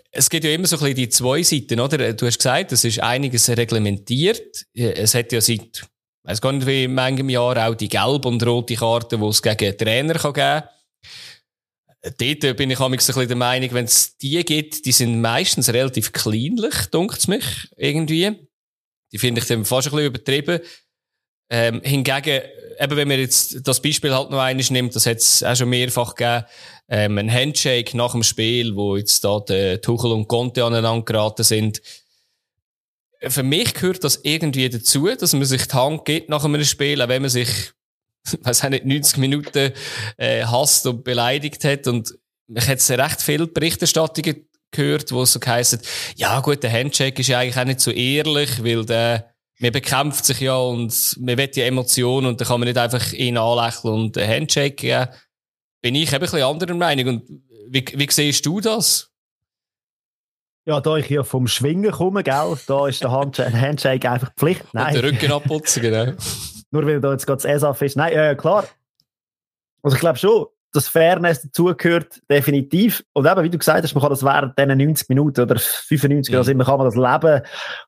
Es 0.10 0.30
gibt 0.30 0.46
ja 0.46 0.52
immer 0.52 0.66
so 0.66 0.78
ein 0.78 0.80
bisschen 0.80 0.96
die 0.96 1.10
zwei 1.10 1.44
Seiten, 1.44 1.82
oder? 1.82 2.14
Du 2.14 2.26
hast 2.26 2.38
gesagt, 2.38 2.72
es 2.72 2.86
ist 2.86 3.02
einiges 3.02 3.50
reglementiert. 3.50 4.66
Es 4.74 5.14
hat 5.14 5.34
ja 5.34 5.42
seit 5.42 5.86
es 6.32 6.42
gar 6.42 6.52
nicht 6.52 6.68
wie 6.68 6.84
in 6.84 6.94
manchem 6.94 7.30
Jahr 7.30 7.68
auch 7.68 7.76
die 7.76 7.90
gelbe 7.90 8.28
und 8.28 8.46
rote 8.46 8.76
Karte, 8.76 9.18
die 9.18 9.26
es 9.26 9.42
gegen 9.42 9.78
Trainer 9.78 10.14
kann 10.14 10.34
geben 10.34 10.64
kann. 10.64 10.70
Dort 12.02 12.58
bin 12.58 12.72
ich 12.72 12.80
ein 12.80 12.92
bisschen 12.92 13.28
der 13.28 13.36
Meinung, 13.36 13.74
wenn 13.74 13.86
es 13.86 14.16
die 14.18 14.44
gibt, 14.46 14.86
die 14.86 14.92
sind 14.92 15.20
meistens 15.20 15.74
relativ 15.74 16.14
kleinlich, 16.14 16.86
dunkt 16.92 17.28
mich 17.28 17.46
irgendwie. 17.76 18.48
Die 19.12 19.18
finde 19.18 19.42
ich 19.42 19.48
dann 19.48 19.66
fast 19.66 19.88
ein 19.88 19.92
bisschen 19.92 20.08
übertrieben. 20.08 20.60
Ähm, 21.52 21.82
hingegen, 21.84 22.44
eben 22.80 22.96
wenn 22.96 23.08
man 23.08 23.20
jetzt 23.20 23.68
das 23.68 23.82
Beispiel 23.82 24.14
halt 24.14 24.30
noch 24.30 24.40
eines 24.40 24.70
nimmt, 24.70 24.96
das 24.96 25.08
hat 25.08 25.18
es 25.18 25.44
auch 25.44 25.56
schon 25.56 25.70
mehrfach 25.70 26.14
gegeben, 26.14 26.46
ähm, 26.90 27.18
ein 27.18 27.34
Handshake 27.34 27.98
nach 27.98 28.12
dem 28.12 28.24
Spiel, 28.24 28.76
wo 28.76 28.96
jetzt 28.96 29.24
da 29.24 29.40
der 29.40 29.82
Tuchel 29.82 30.12
und 30.12 30.28
Conte 30.28 30.64
aneinander 30.64 31.04
geraten 31.04 31.44
sind. 31.44 31.82
Für 33.22 33.44
mich 33.44 33.74
gehört 33.74 34.04
das 34.04 34.22
irgendwie 34.24 34.70
dazu, 34.70 35.08
dass 35.08 35.34
man 35.34 35.46
sich 35.46 35.68
die 35.68 35.76
Hand 35.76 36.06
gibt 36.06 36.30
nach 36.30 36.46
einem 36.46 36.64
Spiel, 36.64 37.02
auch 37.02 37.10
wenn 37.10 37.22
man 37.22 37.30
sich, 37.30 37.50
weiß 38.42 38.64
nicht, 38.70 38.86
90 38.86 39.18
Minuten 39.18 39.74
äh, 40.18 40.46
hasst 40.46 40.86
und 40.88 41.04
beleidigt 41.04 41.64
hat. 41.66 41.88
Und 41.88 42.18
ich 42.48 42.68
hätte 42.68 42.98
recht 42.98 43.22
viele 43.22 43.48
Berichterstattungen 43.48 44.48
gehört, 44.72 45.12
wo 45.12 45.24
es 45.24 45.34
so 45.34 45.40
heisst, 45.46 45.86
ja 46.16 46.40
gut, 46.40 46.64
der 46.64 46.72
Handshake 46.72 47.20
ist 47.20 47.28
ja 47.28 47.40
eigentlich 47.40 47.58
auch 47.58 47.66
nicht 47.66 47.80
so 47.80 47.92
ehrlich, 47.92 48.64
weil 48.64 48.86
der 48.86 49.34
man 49.60 49.74
bekämpft 49.74 50.26
sich 50.26 50.40
ja 50.40 50.56
und 50.56 51.18
man 51.20 51.38
will 51.38 51.48
die 51.48 51.62
Emotionen 51.62 52.28
und 52.28 52.40
dann 52.40 52.48
kann 52.48 52.62
man 52.62 52.68
nicht 52.68 52.78
einfach 52.78 53.12
ihn 53.12 53.38
anlächeln 53.38 53.94
und 53.94 54.18
einen 54.18 54.30
Handshake 54.30 54.76
geben. 54.76 55.08
Bin 55.82 55.96
ich 55.96 56.08
eben 56.08 56.16
ein 56.16 56.22
bisschen 56.22 56.44
anderer 56.44 56.76
Meinung. 56.76 57.08
Und 57.08 57.44
wie, 57.68 57.86
wie 57.94 58.08
siehst 58.10 58.46
du 58.46 58.62
das? 58.62 59.12
Ja, 60.70 60.80
da 60.80 60.98
ich 60.98 61.10
ja 61.10 61.24
vom 61.24 61.48
Schwingen 61.48 61.90
komme, 61.90 62.22
gell, 62.22 62.56
da 62.68 62.88
ist 62.88 63.02
der 63.02 63.10
Handshake 63.12 64.08
einfach 64.08 64.32
Pflicht. 64.38 64.64
Nein. 64.72 64.96
Und 64.96 65.02
den 65.02 65.16
Rücken 65.16 65.32
abputzen, 65.32 65.82
genau. 65.82 66.12
Nur 66.72 66.86
weil 66.86 67.02
da 67.02 67.12
jetzt 67.12 67.26
gerade 67.26 67.42
das 67.42 67.52
ESAF 67.52 67.82
ist. 67.82 67.98
Nein, 67.98 68.14
äh, 68.14 68.36
klar. 68.36 68.66
Also 69.82 69.96
ich 69.96 70.00
glaube 70.00 70.20
schon, 70.20 70.46
dass 70.72 70.88
Fairness 70.88 71.42
dazugehört, 71.42 72.22
definitiv. 72.30 73.04
Und 73.14 73.26
eben, 73.26 73.42
wie 73.42 73.50
du 73.50 73.58
gesagt 73.58 73.82
hast, 73.82 73.96
man 73.96 74.02
kann 74.04 74.12
das 74.12 74.24
während 74.24 74.60
diesen 74.60 74.78
90 74.78 75.10
Minuten 75.10 75.42
oder 75.42 75.58
95 75.58 76.36
oder 76.36 76.44
mhm. 76.44 76.52
immer 76.52 76.66
kann 76.66 76.78
man 76.78 76.86
das 76.86 76.96
leben. 76.96 77.42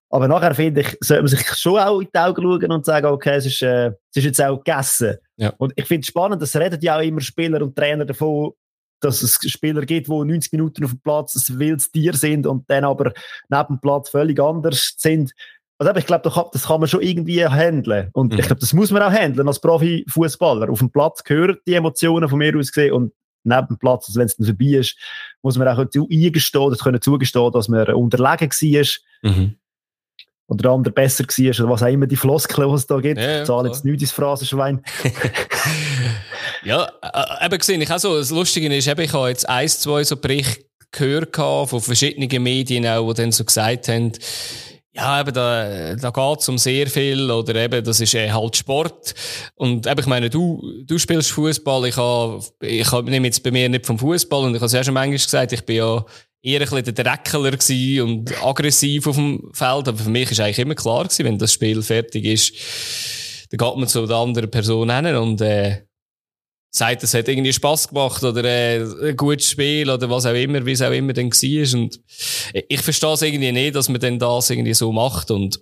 Aber 0.09 0.27
nachher 0.27 0.55
finde 0.55 0.81
ich, 0.81 0.97
sollte 1.01 1.21
man 1.21 1.27
sich 1.27 1.47
schon 1.49 1.77
auch 1.77 1.99
in 1.99 2.07
die 2.11 2.17
Augen 2.17 2.41
schauen 2.41 2.71
und 2.71 2.83
sagen, 2.83 3.05
okay, 3.05 3.35
es 3.35 3.45
ist, 3.45 3.61
äh, 3.61 3.89
es 3.89 4.15
ist 4.15 4.23
jetzt 4.23 4.41
auch 4.41 4.57
gegessen. 4.57 5.17
Ja. 5.37 5.53
Und 5.59 5.71
ich 5.75 5.85
finde 5.85 6.01
es 6.01 6.07
spannend, 6.07 6.41
dass 6.41 6.55
reden 6.55 6.79
ja 6.81 6.97
auch 6.97 7.03
immer 7.03 7.21
Spieler 7.21 7.61
und 7.61 7.75
Trainer 7.75 8.05
davon, 8.05 8.53
dass 9.01 9.21
es 9.21 9.39
Spieler 9.51 9.85
gibt, 9.85 10.07
die 10.07 10.11
90 10.11 10.51
Minuten 10.53 10.83
auf 10.83 10.91
dem 10.91 10.99
Platz 10.99 11.49
ein 11.49 11.59
wildes 11.59 11.91
Tier 11.91 12.13
sind 12.13 12.47
und 12.47 12.69
dann 12.69 12.83
aber 12.83 13.13
neben 13.49 13.67
dem 13.67 13.81
Platz 13.81 14.09
völlig 14.09 14.39
anders 14.39 14.95
sind. 14.97 15.33
Also 15.77 15.95
ich 15.95 16.05
glaube, 16.05 16.29
das 16.53 16.63
kann 16.63 16.79
man 16.79 16.87
schon 16.87 17.01
irgendwie 17.01 17.45
handeln. 17.45 18.09
Und 18.13 18.33
mhm. 18.33 18.39
ich 18.39 18.45
glaube, 18.45 18.59
das 18.59 18.73
muss 18.73 18.91
man 18.91 19.01
auch 19.01 19.11
handeln 19.11 19.47
als 19.47 19.59
Profifußballer. 19.59 20.69
Auf 20.69 20.79
dem 20.79 20.91
Platz 20.91 21.23
gehören 21.23 21.57
die 21.65 21.73
Emotionen 21.73 22.29
von 22.29 22.37
mir 22.37 22.55
aus 22.55 22.71
gesehen 22.71 22.93
und 22.93 23.13
neben 23.43 23.67
dem 23.67 23.79
Platz, 23.79 24.07
also 24.07 24.19
wenn 24.19 24.27
es 24.27 24.37
dann 24.37 24.45
vorbei 24.45 24.77
ist, 24.77 24.95
muss 25.41 25.57
man 25.57 25.67
auch 25.67 25.79
eingestehen, 25.79 26.69
das 26.69 26.79
können 26.79 27.01
zugestehen, 27.01 27.51
dass 27.51 27.67
man 27.67 27.87
unterlegen 27.87 28.51
war. 28.51 29.31
Mhm. 29.31 29.55
Oder 30.47 30.63
der 30.63 30.71
andere 30.71 30.93
besser 30.93 31.23
war, 31.23 31.63
oder 31.63 31.73
was 31.73 31.81
auch 31.81 31.87
immer 31.87 32.07
die 32.07 32.17
Floskel, 32.17 32.67
die 32.67 32.73
es 32.73 32.85
da 32.85 32.99
gibt. 32.99 33.19
Ja, 33.19 33.39
ich 33.39 33.47
zahle 33.47 33.69
jetzt 33.69 33.85
nichts 33.85 34.03
ins 34.03 34.11
Phrasenschwein. 34.11 34.83
ja, 36.63 36.91
äh, 37.01 37.45
eben 37.45 37.57
gesehen, 37.57 37.81
ich 37.81 37.91
auch 37.91 37.99
so, 37.99 38.17
das 38.17 38.31
Lustige 38.31 38.73
ist, 38.75 38.87
eben, 38.87 39.01
ich 39.01 39.13
habe 39.13 39.29
jetzt 39.29 39.47
ein, 39.47 39.67
zwei 39.67 40.03
so 40.03 40.17
Berichte 40.17 40.65
gehört 40.91 41.35
von 41.35 41.81
verschiedenen 41.81 42.43
Medien 42.43 42.85
auch, 42.85 43.13
die 43.13 43.21
dann 43.21 43.31
so 43.31 43.45
gesagt 43.45 43.87
haben, 43.87 44.11
ja, 44.93 45.21
eben, 45.21 45.33
da, 45.33 45.95
da 45.95 46.09
geht's 46.09 46.49
um 46.49 46.57
sehr 46.57 46.87
viel, 46.87 47.31
oder 47.31 47.55
eben, 47.55 47.83
das 47.83 48.01
ist 48.01 48.13
äh, 48.13 48.29
halt 48.29 48.57
Sport. 48.57 49.13
Und 49.55 49.87
eben, 49.87 49.99
ich 49.99 50.05
meine, 50.05 50.29
du, 50.29 50.61
du 50.85 50.97
spielst 50.97 51.31
Fußball, 51.31 51.85
ich 51.85 51.95
habe, 51.95 52.43
ich 52.61 52.91
hab, 52.91 53.05
nehme 53.05 53.27
jetzt 53.27 53.41
bei 53.41 53.51
mir 53.51 53.69
nicht 53.69 53.85
vom 53.85 53.97
Fußball, 53.97 54.43
und 54.43 54.55
ich 54.55 54.59
habe 54.59 54.65
es 54.65 54.73
ja 54.73 54.83
schon 54.83 54.93
manchmal 54.93 55.17
gesagt, 55.17 55.53
ich 55.53 55.65
bin 55.65 55.77
ja 55.77 56.05
eher 56.41 56.59
ein 56.59 56.67
bisschen 56.67 56.93
der 56.93 57.05
Dreckler 57.05 58.03
und 58.03 58.43
aggressiv 58.43 59.07
auf 59.07 59.15
dem 59.15 59.49
Feld, 59.53 59.87
aber 59.87 59.97
für 59.97 60.09
mich 60.09 60.31
ist 60.31 60.41
eigentlich 60.41 60.59
immer 60.59 60.75
klar 60.75 61.03
gewesen, 61.03 61.25
wenn 61.25 61.37
das 61.37 61.53
Spiel 61.53 61.81
fertig 61.81 62.25
ist, 62.25 62.53
dann 63.51 63.57
geht 63.57 63.77
man 63.77 63.87
zu 63.87 64.05
der 64.05 64.17
anderen 64.17 64.51
Person 64.51 64.91
hin 64.91 65.15
und, 65.15 65.39
äh, 65.39 65.83
sagt, 66.71 67.03
es 67.03 67.13
hat 67.13 67.27
irgendwie 67.27 67.51
Spaß 67.51 67.89
gemacht 67.89 68.23
oder 68.23 68.43
äh, 68.45 69.09
ein 69.09 69.17
gutes 69.17 69.49
Spiel 69.49 69.89
oder 69.89 70.09
was 70.09 70.25
auch 70.25 70.33
immer, 70.33 70.65
wie 70.65 70.71
es 70.71 70.81
auch 70.81 70.91
immer 70.91 71.13
dann 71.13 71.29
war. 71.29 71.79
Und 71.79 71.99
ich 72.67 72.81
verstehe 72.81 73.13
es 73.13 73.21
irgendwie 73.21 73.51
nicht, 73.51 73.75
dass 73.75 73.89
man 73.89 73.99
dann 73.99 74.17
das 74.17 74.49
irgendwie 74.49 74.73
so 74.73 74.91
macht 74.91 75.31
und 75.31 75.59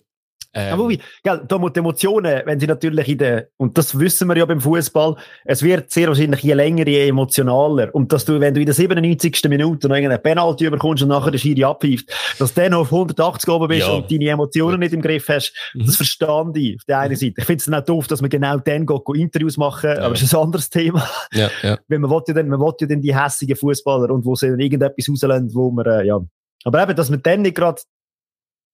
ähm. 0.51 0.73
Aber 0.73 0.89
wie, 0.89 0.99
gell, 1.23 1.43
da 1.47 1.57
die 1.57 1.79
Emotionen, 1.79 2.41
wenn 2.45 2.59
sie 2.59 2.65
natürlich 2.65 3.07
in 3.07 3.19
der, 3.19 3.49
und 3.57 3.77
das 3.77 3.99
wissen 3.99 4.27
wir 4.29 4.37
ja 4.37 4.45
beim 4.45 4.59
Fußball, 4.59 5.15
es 5.45 5.61
wird 5.61 5.91
sehr 5.91 6.07
wahrscheinlich 6.07 6.41
je 6.41 6.53
länger, 6.53 6.87
je 6.87 7.07
emotionaler. 7.07 7.93
Und 7.93 8.11
dass 8.11 8.25
du, 8.25 8.39
wenn 8.39 8.55
du 8.55 8.59
in 8.59 8.65
der 8.65 8.73
97. 8.73 9.43
Minute 9.47 9.87
noch 9.87 9.95
irgendeine 9.95 10.19
Penalty 10.19 10.65
überkommst 10.65 11.03
und 11.03 11.09
nachher 11.09 11.29
der 11.29 11.37
Schiri 11.37 11.63
abpfeift, 11.63 12.11
dass 12.39 12.55
du 12.55 12.61
dann 12.61 12.73
auf 12.73 12.91
180 12.91 13.47
oben 13.47 13.67
bist 13.67 13.87
ja. 13.87 13.93
und 13.93 14.11
deine 14.11 14.29
Emotionen 14.29 14.79
nicht 14.79 14.93
im 14.93 15.01
Griff 15.01 15.27
hast, 15.29 15.53
mhm. 15.75 15.85
das 15.85 15.97
verstand 15.97 16.57
ich 16.57 16.77
auf 16.77 16.85
der 16.85 16.99
einen 16.99 17.15
Seite. 17.15 17.35
Ich 17.37 17.45
finde 17.45 17.63
es 17.65 17.71
auch 17.71 17.85
doof, 17.85 18.07
dass 18.07 18.21
man 18.21 18.31
genau 18.31 18.57
dann 18.57 18.87
geht, 18.87 19.05
geht 19.05 19.15
Interviews 19.17 19.57
machen, 19.57 19.91
ja. 19.91 20.01
aber 20.01 20.15
das 20.15 20.23
ist 20.23 20.33
ein 20.33 20.41
anderes 20.41 20.71
Thema. 20.71 21.07
Ja, 21.31 21.51
ja. 21.61 21.77
Weil 21.87 21.99
man 21.99 22.09
will 22.09 22.21
ja 22.27 22.33
dann, 22.33 22.47
man 22.47 22.59
will 22.59 22.73
ja 22.81 22.87
dann 22.87 23.01
die 23.01 23.15
hässigen 23.15 23.55
Fußballer 23.55 24.09
und 24.11 24.25
wo 24.25 24.33
sie 24.33 24.49
dann 24.49 24.59
irgendetwas 24.59 25.07
rauslassen, 25.07 25.51
wo 25.53 25.69
man, 25.69 25.85
äh, 25.85 26.05
ja. 26.05 26.19
Aber 26.63 26.81
eben, 26.81 26.95
dass 26.95 27.11
man 27.11 27.21
dann 27.21 27.43
nicht 27.43 27.55
gerade 27.55 27.81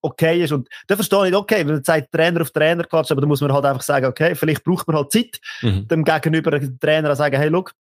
okay 0.05 0.43
ist. 0.43 0.51
Und 0.51 0.69
da 0.87 0.95
verstehe 0.95 1.27
ich, 1.27 1.35
okay, 1.35 1.59
wenn 1.65 1.75
man 1.75 1.83
sagt, 1.83 2.11
Trainer 2.11 2.41
auf 2.41 2.51
Trainer 2.51 2.83
klatscht, 2.83 3.11
aber 3.11 3.21
da 3.21 3.27
muss 3.27 3.41
man 3.41 3.51
halt 3.51 3.65
einfach 3.65 3.81
sagen, 3.81 4.05
okay, 4.05 4.35
vielleicht 4.35 4.63
braucht 4.63 4.87
man 4.87 4.95
halt 4.95 5.11
Zeit, 5.11 5.39
mhm. 5.61 5.87
dem 5.87 6.03
gegenüber 6.03 6.51
dem 6.51 6.79
Trainer 6.79 7.15
sagen, 7.15 7.37
hey, 7.37 7.49
look, 7.49 7.73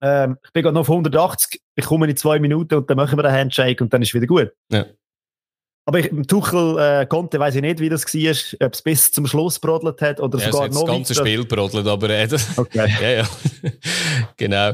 ähm, 0.00 0.38
ich 0.44 0.52
bin 0.52 0.62
gerade 0.62 0.74
noch 0.74 0.82
auf 0.82 0.90
180, 0.90 1.60
ich 1.74 1.84
komme 1.84 2.08
in 2.08 2.16
zwei 2.16 2.38
Minuten 2.38 2.74
und 2.74 2.88
dann 2.88 2.96
machen 2.96 3.18
wir 3.18 3.24
einen 3.24 3.36
Handshake 3.36 3.82
und 3.82 3.92
dann 3.92 4.02
ist 4.02 4.14
wieder 4.14 4.26
gut. 4.26 4.52
Ja. 4.70 4.84
Aber 5.88 6.00
ich, 6.00 6.10
Tuchel 6.26 6.78
äh, 6.78 7.06
konnte, 7.06 7.40
weiß 7.40 7.54
ich 7.54 7.62
nicht, 7.62 7.80
wie 7.80 7.88
das 7.88 8.04
war, 8.04 8.66
ob 8.66 8.74
es 8.74 8.82
bis 8.82 9.10
zum 9.10 9.26
Schluss 9.26 9.58
brodelt 9.58 10.02
hat 10.02 10.20
oder 10.20 10.38
ja, 10.38 10.52
sogar 10.52 10.68
noch 10.68 10.82
das 10.82 10.90
ganze 10.90 11.14
Spiel 11.14 11.46
brodelt, 11.46 11.86
aber 11.86 12.10
äh, 12.10 12.28
okay. 12.58 12.92
ja, 13.00 13.10
ja. 13.10 13.28
genau. 14.36 14.72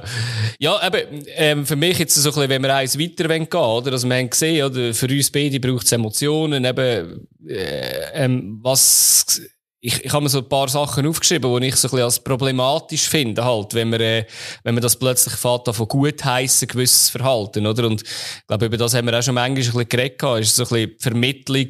Ja, 0.58 0.84
eben, 0.84 1.24
ähm, 1.36 1.66
für 1.66 1.76
mich 1.76 2.00
jetzt 2.00 2.16
so 2.16 2.28
ein 2.28 2.34
bisschen, 2.34 2.48
wenn 2.48 2.62
wir 2.62 2.74
eins 2.74 2.98
weiter 2.98 3.28
gehen 3.28 3.46
oder? 3.46 3.92
Also 3.92 4.08
wir 4.08 4.16
haben 4.16 4.28
gesehen, 4.28 4.66
oder, 4.66 4.92
für 4.92 5.06
uns 5.06 5.30
beide 5.30 5.60
braucht 5.60 5.84
es 5.84 5.92
Emotionen, 5.92 6.64
eben, 6.64 7.28
äh, 7.48 8.24
ähm, 8.24 8.58
was 8.60 9.40
ich, 9.84 10.02
ich 10.02 10.12
habe 10.14 10.22
mir 10.22 10.30
so 10.30 10.38
ein 10.38 10.48
paar 10.48 10.66
Sachen 10.68 11.06
aufgeschrieben, 11.06 11.60
die 11.60 11.66
ich 11.66 11.76
so 11.76 11.88
ein 11.88 11.90
bisschen 11.90 12.04
als 12.04 12.18
problematisch 12.18 13.06
finde, 13.06 13.44
halt, 13.44 13.74
wenn 13.74 13.90
man, 13.90 14.00
äh, 14.00 14.24
wenn 14.62 14.74
man 14.74 14.80
das 14.80 14.98
plötzlich 14.98 15.34
fährt, 15.34 15.68
von 15.74 15.88
gut 15.88 16.24
heissen, 16.24 16.68
gewisses 16.68 17.10
Verhalten, 17.10 17.66
oder? 17.66 17.86
Und 17.86 18.00
ich 18.02 18.46
glaube, 18.46 18.64
über 18.64 18.78
das 18.78 18.94
haben 18.94 19.06
wir 19.06 19.18
auch 19.18 19.22
schon 19.22 19.34
manchmal 19.34 19.50
ein 19.50 19.54
bisschen 19.56 19.88
geredet, 19.88 20.22
ist 20.40 20.56
so 20.56 20.62
ein 20.62 20.68
bisschen 20.68 20.98
Vermittlung, 20.98 21.68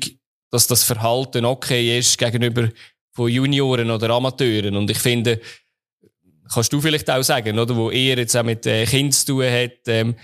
dass 0.52 0.68
das 0.68 0.85
Verhalten 0.85 1.44
okay 1.44 1.99
ist 1.99 2.16
gegenüber 2.16 2.68
von 3.16 3.28
Junioren 3.28 3.90
oder 3.90 4.11
Amateuren. 4.11 4.76
Und 4.76 4.88
ich 4.88 4.99
finde, 4.99 5.40
kannst 6.52 6.73
du 6.73 6.80
vielleicht 6.80 7.11
auch 7.11 7.23
sagen, 7.25 7.59
oder, 7.59 7.75
wo 7.75 7.90
er 7.90 8.16
jetzt 8.16 8.37
auch 8.37 8.44
mit 8.44 8.64
äh, 8.64 8.87
Kindern 8.87 9.11
zu 9.11 9.26
tun 9.26 9.44
hat, 9.44 9.88
ähm, 9.88 10.14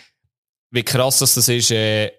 wie 0.71 0.85
krass 0.85 1.19
das 1.19 1.37
ist, 1.37 1.73
äh, 1.73 2.13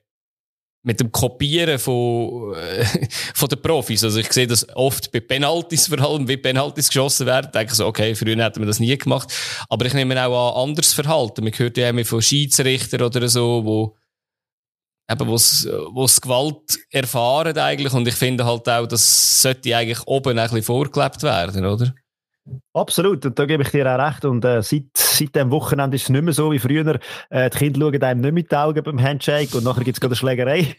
mit 0.83 0.99
dem 0.99 1.11
Kopieren 1.11 1.77
von, 1.77 2.55
äh, 2.55 2.85
von 3.35 3.49
den 3.49 3.61
Profis. 3.61 4.03
Also 4.03 4.19
ich 4.19 4.31
sehe 4.31 4.47
das 4.47 4.67
oft 4.75 5.11
bei 5.11 5.19
Penalties 5.19 5.87
vor 5.87 5.99
allem, 5.99 6.27
wie 6.27 6.37
Penalties 6.37 6.87
geschossen 6.87 7.27
werden. 7.27 7.51
Denke 7.51 7.75
so, 7.75 7.85
okay, 7.85 8.15
früher 8.15 8.43
hätten 8.43 8.59
wir 8.59 8.67
das 8.67 8.79
nie 8.79 8.97
gemacht. 8.97 9.31
Aber 9.69 9.85
ich 9.85 9.93
nehme 9.93 10.25
auch 10.25 10.55
an 10.55 10.69
anderes 10.69 10.93
Verhalten. 10.93 11.43
Man 11.43 11.53
hört 11.53 11.77
ja 11.77 11.89
immer 11.89 12.05
von 12.05 12.21
Schiedsrichtern 12.21 13.03
oder 13.03 13.27
so, 13.27 13.63
wo 13.63 13.97
eben, 15.09 15.27
wo's, 15.27 15.67
wo's 15.91 16.19
Gewalt 16.19 16.79
erfahren 16.89 17.57
eigentlich. 17.57 17.93
Und 17.93 18.07
ich 18.07 18.15
finde 18.15 18.45
halt 18.45 18.67
auch, 18.67 18.87
das 18.87 19.41
sollte 19.41 19.75
eigentlich 19.75 20.05
oben 20.07 20.39
ein 20.39 20.43
bisschen 20.45 20.63
vorgelebt 20.63 21.21
werden, 21.21 21.65
oder? 21.65 21.93
Absolut, 22.73 23.25
und 23.25 23.37
da 23.37 23.45
gebe 23.45 23.63
ich 23.63 23.69
dir 23.69 23.85
auch 23.85 23.99
recht. 23.99 24.25
Und 24.25 24.45
äh, 24.45 24.61
seit, 24.61 24.85
seit 24.95 25.35
dem 25.35 25.51
Wochenende 25.51 25.95
ist 25.95 26.03
es 26.03 26.09
nicht 26.09 26.23
mehr 26.23 26.33
so 26.33 26.51
wie 26.51 26.59
früher. 26.59 26.99
Äh, 27.29 27.49
die 27.49 27.57
Kinder 27.57 27.79
schauen 27.79 28.03
einem 28.03 28.21
nicht 28.21 28.33
mit 28.33 28.51
den 28.51 28.57
Augen 28.57 28.83
beim 28.83 29.01
Handshake 29.01 29.55
und 29.55 29.63
nachher 29.63 29.83
gibt 29.83 29.97
es 29.97 30.01
gerade 30.01 30.11
eine 30.11 30.17
Schlägerei. 30.17 30.75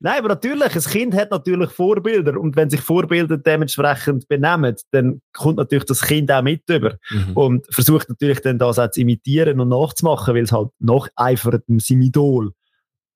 Nein, 0.00 0.18
aber 0.18 0.28
natürlich, 0.28 0.74
ein 0.74 0.82
Kind 0.82 1.14
hat 1.14 1.30
natürlich 1.30 1.70
Vorbilder 1.70 2.38
und 2.38 2.56
wenn 2.56 2.70
sich 2.70 2.80
Vorbilder 2.80 3.36
dementsprechend 3.36 4.28
benehmen, 4.28 4.74
dann 4.92 5.20
kommt 5.32 5.58
natürlich 5.58 5.84
das 5.84 6.02
Kind 6.02 6.32
auch 6.32 6.42
mit 6.42 6.62
über 6.68 6.96
mhm. 7.10 7.32
und 7.34 7.66
versucht 7.70 8.08
natürlich 8.08 8.40
dann 8.40 8.58
das 8.58 8.78
auch 8.78 8.90
zu 8.90 9.00
imitieren 9.00 9.60
und 9.60 9.68
nachzumachen, 9.68 10.34
weil 10.34 10.44
es 10.44 10.52
halt 10.52 10.70
nacheifert 10.78 11.64
seinem 11.78 12.02
Idol. 12.02 12.52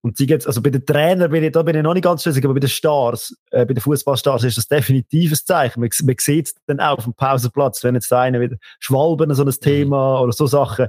Und 0.04 0.18
sie 0.18 0.26
jetzt, 0.26 0.46
also 0.46 0.60
bei 0.60 0.68
den 0.68 0.84
Trainern 0.84 1.30
bin 1.30 1.42
ich, 1.42 1.52
da 1.52 1.62
bin 1.62 1.74
ich 1.76 1.82
noch 1.82 1.94
nicht 1.94 2.02
ganz 2.02 2.22
schlüssig, 2.22 2.44
aber 2.44 2.52
bei 2.52 2.60
den 2.60 2.68
Stars, 2.68 3.34
äh, 3.50 3.64
bei 3.64 3.72
den 3.72 3.80
Fußballstars 3.80 4.44
ist 4.44 4.58
das 4.58 4.68
definitiv 4.68 5.32
ein 5.32 5.38
Zeichen. 5.46 5.80
Man, 5.80 5.88
man 6.02 6.16
sieht 6.18 6.48
es 6.48 6.54
dann 6.66 6.78
auch 6.78 6.98
auf 6.98 7.04
dem 7.04 7.14
Pausenplatz, 7.14 7.82
wenn 7.82 7.94
jetzt 7.94 8.12
einer 8.12 8.38
wieder 8.38 8.58
Schwalben, 8.80 9.34
so 9.34 9.42
ein 9.42 9.50
Thema 9.50 10.20
oder 10.20 10.34
so 10.34 10.46
Sachen. 10.46 10.88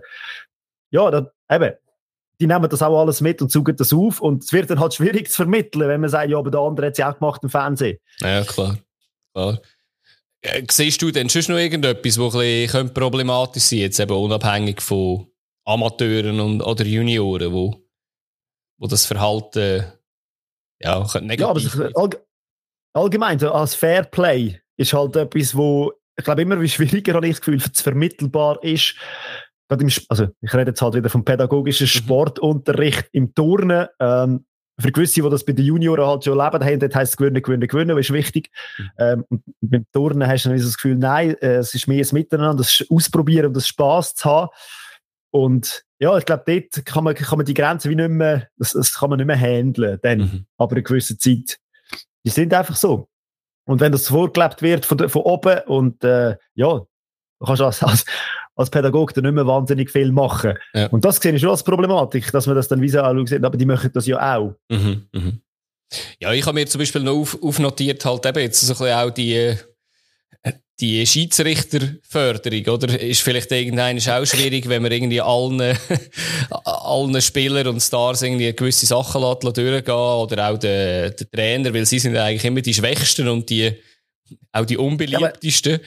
Ja, 0.91 1.09
dann, 1.11 1.29
eben, 1.49 1.71
die 2.41 2.45
nehmen 2.45 2.69
das 2.69 2.81
auch 2.81 2.99
alles 2.99 3.21
mit 3.21 3.41
und 3.41 3.49
suchen 3.49 3.77
das 3.77 3.93
auf 3.93 4.19
und 4.19 4.43
es 4.43 4.51
wird 4.51 4.69
dann 4.69 4.81
halt 4.81 4.93
schwierig 4.93 5.29
zu 5.29 5.35
vermitteln, 5.37 5.87
wenn 5.87 6.01
man 6.01 6.09
sagt, 6.09 6.29
ja, 6.29 6.37
aber 6.37 6.51
der 6.51 6.59
andere 6.59 6.87
hat 6.87 6.91
es 6.91 6.97
ja 6.97 7.09
auch 7.09 7.17
gemacht 7.17 7.41
im 7.41 7.49
Fernsehen. 7.49 7.99
Ja, 8.19 8.43
klar. 8.43 8.77
klar. 9.33 9.61
Äh, 10.41 10.63
siehst 10.69 11.01
du 11.01 11.11
denn 11.11 11.29
schon 11.29 11.55
noch 11.55 11.61
irgendetwas, 11.61 12.19
was 12.19 12.35
ein 12.35 12.41
bisschen 12.41 12.93
problematisch 12.93 13.63
sein 13.63 13.79
jetzt 13.79 13.97
eben 14.01 14.11
unabhängig 14.11 14.81
von 14.81 15.27
Amateuren 15.63 16.41
und, 16.41 16.61
oder 16.61 16.83
Junioren, 16.83 17.53
wo, 17.53 17.84
wo 18.77 18.87
das 18.87 19.05
Verhalten 19.05 19.85
ja, 20.79 21.05
negativ 21.21 21.75
ja, 21.75 21.85
aber 21.85 21.91
allg 21.95 22.21
allgemein, 22.93 23.39
so 23.39 23.51
als 23.51 23.75
Fairplay 23.75 24.59
ist 24.77 24.93
halt 24.93 25.15
etwas, 25.15 25.55
wo 25.55 25.93
ich 26.17 26.23
glaube 26.23 26.41
immer 26.41 26.59
wie 26.61 26.69
schwieriger, 26.69 27.13
habe 27.13 27.27
ich 27.27 27.33
das 27.33 27.41
Gefühl, 27.41 27.61
zu 27.61 27.83
vermittelbar 27.83 28.63
ist. 28.63 28.95
Im, 29.69 29.89
also 30.09 30.27
ich 30.41 30.53
rede 30.53 30.71
jetzt 30.71 30.81
halt 30.81 30.93
wieder 30.93 31.09
vom 31.09 31.25
pädagogischen 31.25 31.85
mhm. 31.85 31.89
Sportunterricht 31.89 33.09
im 33.11 33.33
Turnen. 33.33 33.87
Ähm, 33.99 34.45
für 34.79 34.91
gewisse, 34.91 35.21
die 35.21 35.29
das 35.29 35.45
bei 35.45 35.53
den 35.53 35.65
Junioren 35.65 36.05
halt 36.05 36.25
schon 36.25 36.37
leben 36.37 36.63
haben, 36.63 36.79
dort 36.79 36.95
heisst 36.95 37.13
es 37.13 37.17
gewinnen, 37.17 37.41
gewinnen, 37.41 37.67
gewinnen, 37.67 37.95
das 37.95 38.07
ist 38.07 38.13
wichtig. 38.13 38.51
Mhm. 38.77 38.89
Ähm, 38.99 39.25
und 39.29 39.43
beim 39.61 39.85
Turnen 39.91 40.27
hast 40.27 40.45
du 40.45 40.49
dann 40.49 40.59
so 40.59 40.65
das 40.65 40.75
Gefühl, 40.75 40.97
nein, 40.97 41.35
äh, 41.41 41.55
es 41.55 41.73
ist 41.73 41.87
mehr 41.87 42.05
ein 42.05 42.13
Miteinander, 42.13 42.57
das 42.57 42.85
Ausprobieren 42.89 43.47
und 43.47 43.53
das 43.55 43.67
Spass 43.67 44.15
zu 44.15 44.29
haben. 44.29 44.49
Und 45.35 45.83
ja, 45.99 46.17
ich 46.17 46.25
glaube, 46.25 46.43
dort 46.47 46.85
kann 46.85 47.03
man, 47.03 47.13
kann 47.13 47.37
man 47.37 47.45
die 47.45 47.53
Grenzen 47.53 47.91
wie 47.91 47.95
nicht 47.95 48.09
mehr, 48.09 48.47
das, 48.55 48.71
das 48.71 48.93
kann 48.93 49.09
man 49.09 49.17
nicht 49.17 49.25
mehr 49.25 49.35
handeln, 49.35 49.99
dann, 50.01 50.19
mhm. 50.19 50.45
aber 50.57 50.77
eine 50.77 50.83
gewisse 50.83 51.17
Zeit. 51.17 51.57
Die 52.25 52.29
sind 52.29 52.53
einfach 52.53 52.77
so. 52.77 53.09
Und 53.65 53.81
wenn 53.81 53.91
das 53.91 54.07
vorgelebt 54.07 54.61
wird 54.61 54.85
von, 54.85 55.09
von 55.09 55.21
oben 55.23 55.59
und 55.67 56.01
äh, 56.05 56.37
ja, 56.53 56.77
du 56.77 57.45
kannst 57.45 57.61
als, 57.61 57.83
als, 57.83 58.05
als 58.55 58.69
Pädagoge 58.69 59.13
dann 59.13 59.25
nicht 59.25 59.33
mehr 59.33 59.45
wahnsinnig 59.45 59.91
viel 59.91 60.13
machen. 60.13 60.53
Ja. 60.73 60.87
Und 60.87 61.03
das 61.03 61.17
sehe 61.17 61.33
ich 61.33 61.41
schon 61.41 61.49
als 61.49 61.63
Problematik, 61.63 62.31
dass 62.31 62.47
man 62.47 62.55
das 62.55 62.69
dann 62.69 62.79
wie 62.79 62.87
so 62.87 63.25
sieht, 63.25 63.43
aber 63.43 63.57
die 63.57 63.65
machen 63.65 63.91
das 63.93 64.07
ja 64.07 64.37
auch. 64.37 64.55
Mhm, 64.69 65.09
mhm. 65.11 65.41
Ja, 66.21 66.31
ich 66.31 66.45
habe 66.45 66.55
mir 66.55 66.65
zum 66.65 66.79
Beispiel 66.79 67.03
noch 67.03 67.17
auf, 67.17 67.37
aufnotiert, 67.43 68.05
halt 68.05 68.25
eben 68.25 68.39
jetzt 68.39 68.61
so 68.61 68.71
ein 68.71 68.77
bisschen 68.77 68.97
auch 68.97 69.11
die, 69.11 69.57
die 70.79 71.05
Schiedsrichterförderung, 71.05 72.65
oder? 72.67 72.99
Ist 72.99 73.21
vielleicht 73.21 73.51
irgendein 73.51 73.97
auch 73.97 74.25
schwierig, 74.25 74.67
wenn 74.67 74.81
man 74.81 74.91
irgendwie 74.91 75.21
allen, 75.21 75.61
allen 76.65 77.21
Spielern 77.21 77.67
und 77.67 77.79
Stars 77.79 78.21
irgendwie 78.23 78.53
gewisse 78.53 78.85
Sachen 78.85 79.21
durchgehen 79.21 79.95
oder 79.95 80.49
auch 80.49 80.57
der, 80.57 81.11
der 81.11 81.31
Trainer, 81.31 81.73
weil 81.73 81.85
sie 81.85 81.99
sind 81.99 82.17
eigentlich 82.17 82.43
immer 82.43 82.61
die 82.61 82.73
Schwächsten 82.73 83.27
und 83.27 83.49
die, 83.49 83.73
auch 84.51 84.65
die 84.65 84.77
unbeliebtesten. 84.77 85.73
Ja, 85.73 85.79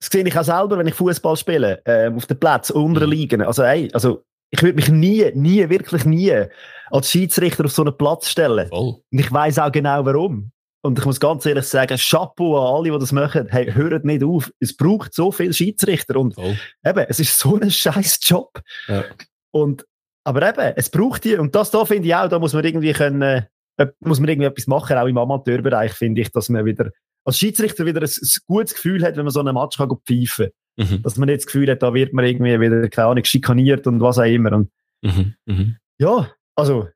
das 0.00 0.08
sehe 0.10 0.26
ich 0.26 0.36
auch 0.36 0.44
selber, 0.44 0.78
wenn 0.78 0.86
ich 0.86 0.94
Fußball 0.94 1.36
spiele, 1.36 1.82
ähm, 1.84 2.16
auf 2.16 2.26
den 2.26 2.40
Platz, 2.40 2.70
unter 2.70 3.06
mhm. 3.06 3.12
Ligen. 3.12 3.42
Also, 3.42 3.62
ey, 3.62 3.90
also, 3.92 4.24
ich 4.50 4.62
würde 4.62 4.76
mich 4.76 4.88
nie, 4.88 5.30
nie, 5.34 5.68
wirklich 5.68 6.04
nie 6.04 6.46
als 6.90 7.10
Schiedsrichter 7.10 7.64
auf 7.66 7.72
so 7.72 7.82
einen 7.82 7.96
Platz 7.96 8.28
stellen. 8.28 8.68
Voll. 8.68 8.96
Und 9.12 9.18
ich 9.18 9.30
weiß 9.30 9.60
auch 9.60 9.70
genau 9.70 10.04
warum. 10.04 10.50
Und 10.82 10.98
ich 10.98 11.04
muss 11.04 11.20
ganz 11.20 11.44
ehrlich 11.44 11.66
sagen, 11.66 11.98
Chapeau 11.98 12.58
an 12.58 12.74
alle, 12.74 12.92
die 12.92 12.98
das 12.98 13.12
machen. 13.12 13.48
Hey, 13.50 13.70
hört 13.72 14.04
nicht 14.04 14.24
auf. 14.24 14.50
Es 14.60 14.74
braucht 14.76 15.14
so 15.14 15.30
viele 15.30 15.52
Schiedsrichter. 15.52 16.16
Und 16.16 16.34
Voll. 16.34 16.56
eben, 16.84 17.06
es 17.08 17.20
ist 17.20 17.38
so 17.38 17.58
ein 17.60 17.70
scheiß 17.70 18.18
Job. 18.22 18.60
Ja. 18.88 19.04
Und, 19.50 19.84
aber 20.24 20.48
eben, 20.48 20.74
es 20.76 20.88
braucht 20.88 21.24
die. 21.24 21.36
Und 21.36 21.54
das 21.54 21.70
da 21.70 21.84
finde 21.84 22.08
ich 22.08 22.14
auch, 22.14 22.28
da 22.28 22.38
muss 22.38 22.54
man 22.54 22.64
irgendwie 22.64 22.92
können, 22.92 23.46
äh, 23.76 23.86
muss 24.00 24.20
man 24.20 24.30
irgendwie 24.30 24.48
etwas 24.48 24.66
machen. 24.66 24.96
Auch 24.96 25.06
im 25.06 25.18
Amateurbereich 25.18 25.92
finde 25.92 26.22
ich, 26.22 26.30
dass 26.30 26.48
man 26.48 26.64
wieder 26.64 26.90
als 27.24 27.38
Schiedsrichter 27.38 27.84
wieder 27.84 28.00
ein, 28.00 28.08
ein, 28.08 28.28
gutes 28.46 28.74
Gefühl 28.74 29.04
hat, 29.04 29.16
wenn 29.16 29.24
man 29.24 29.32
so 29.32 29.40
einen 29.40 29.54
Match 29.54 29.76
kann 29.76 29.90
pfeifen 30.06 30.50
kann. 30.76 30.86
Mhm. 30.88 31.02
Dass 31.02 31.16
man 31.18 31.26
nicht 31.26 31.40
das 31.40 31.46
Gefühl 31.46 31.70
hat, 31.70 31.82
da 31.82 31.92
wird 31.92 32.14
man 32.14 32.24
irgendwie 32.24 32.58
wieder, 32.58 32.88
keine 32.88 33.08
Ahnung, 33.08 33.24
schikaniert 33.24 33.86
und 33.86 34.00
was 34.00 34.18
auch 34.18 34.24
immer. 34.24 34.52
Und 34.52 34.70
mhm. 35.02 35.34
Mhm. 35.44 35.76
Ja, 35.98 36.30
also 36.56 36.88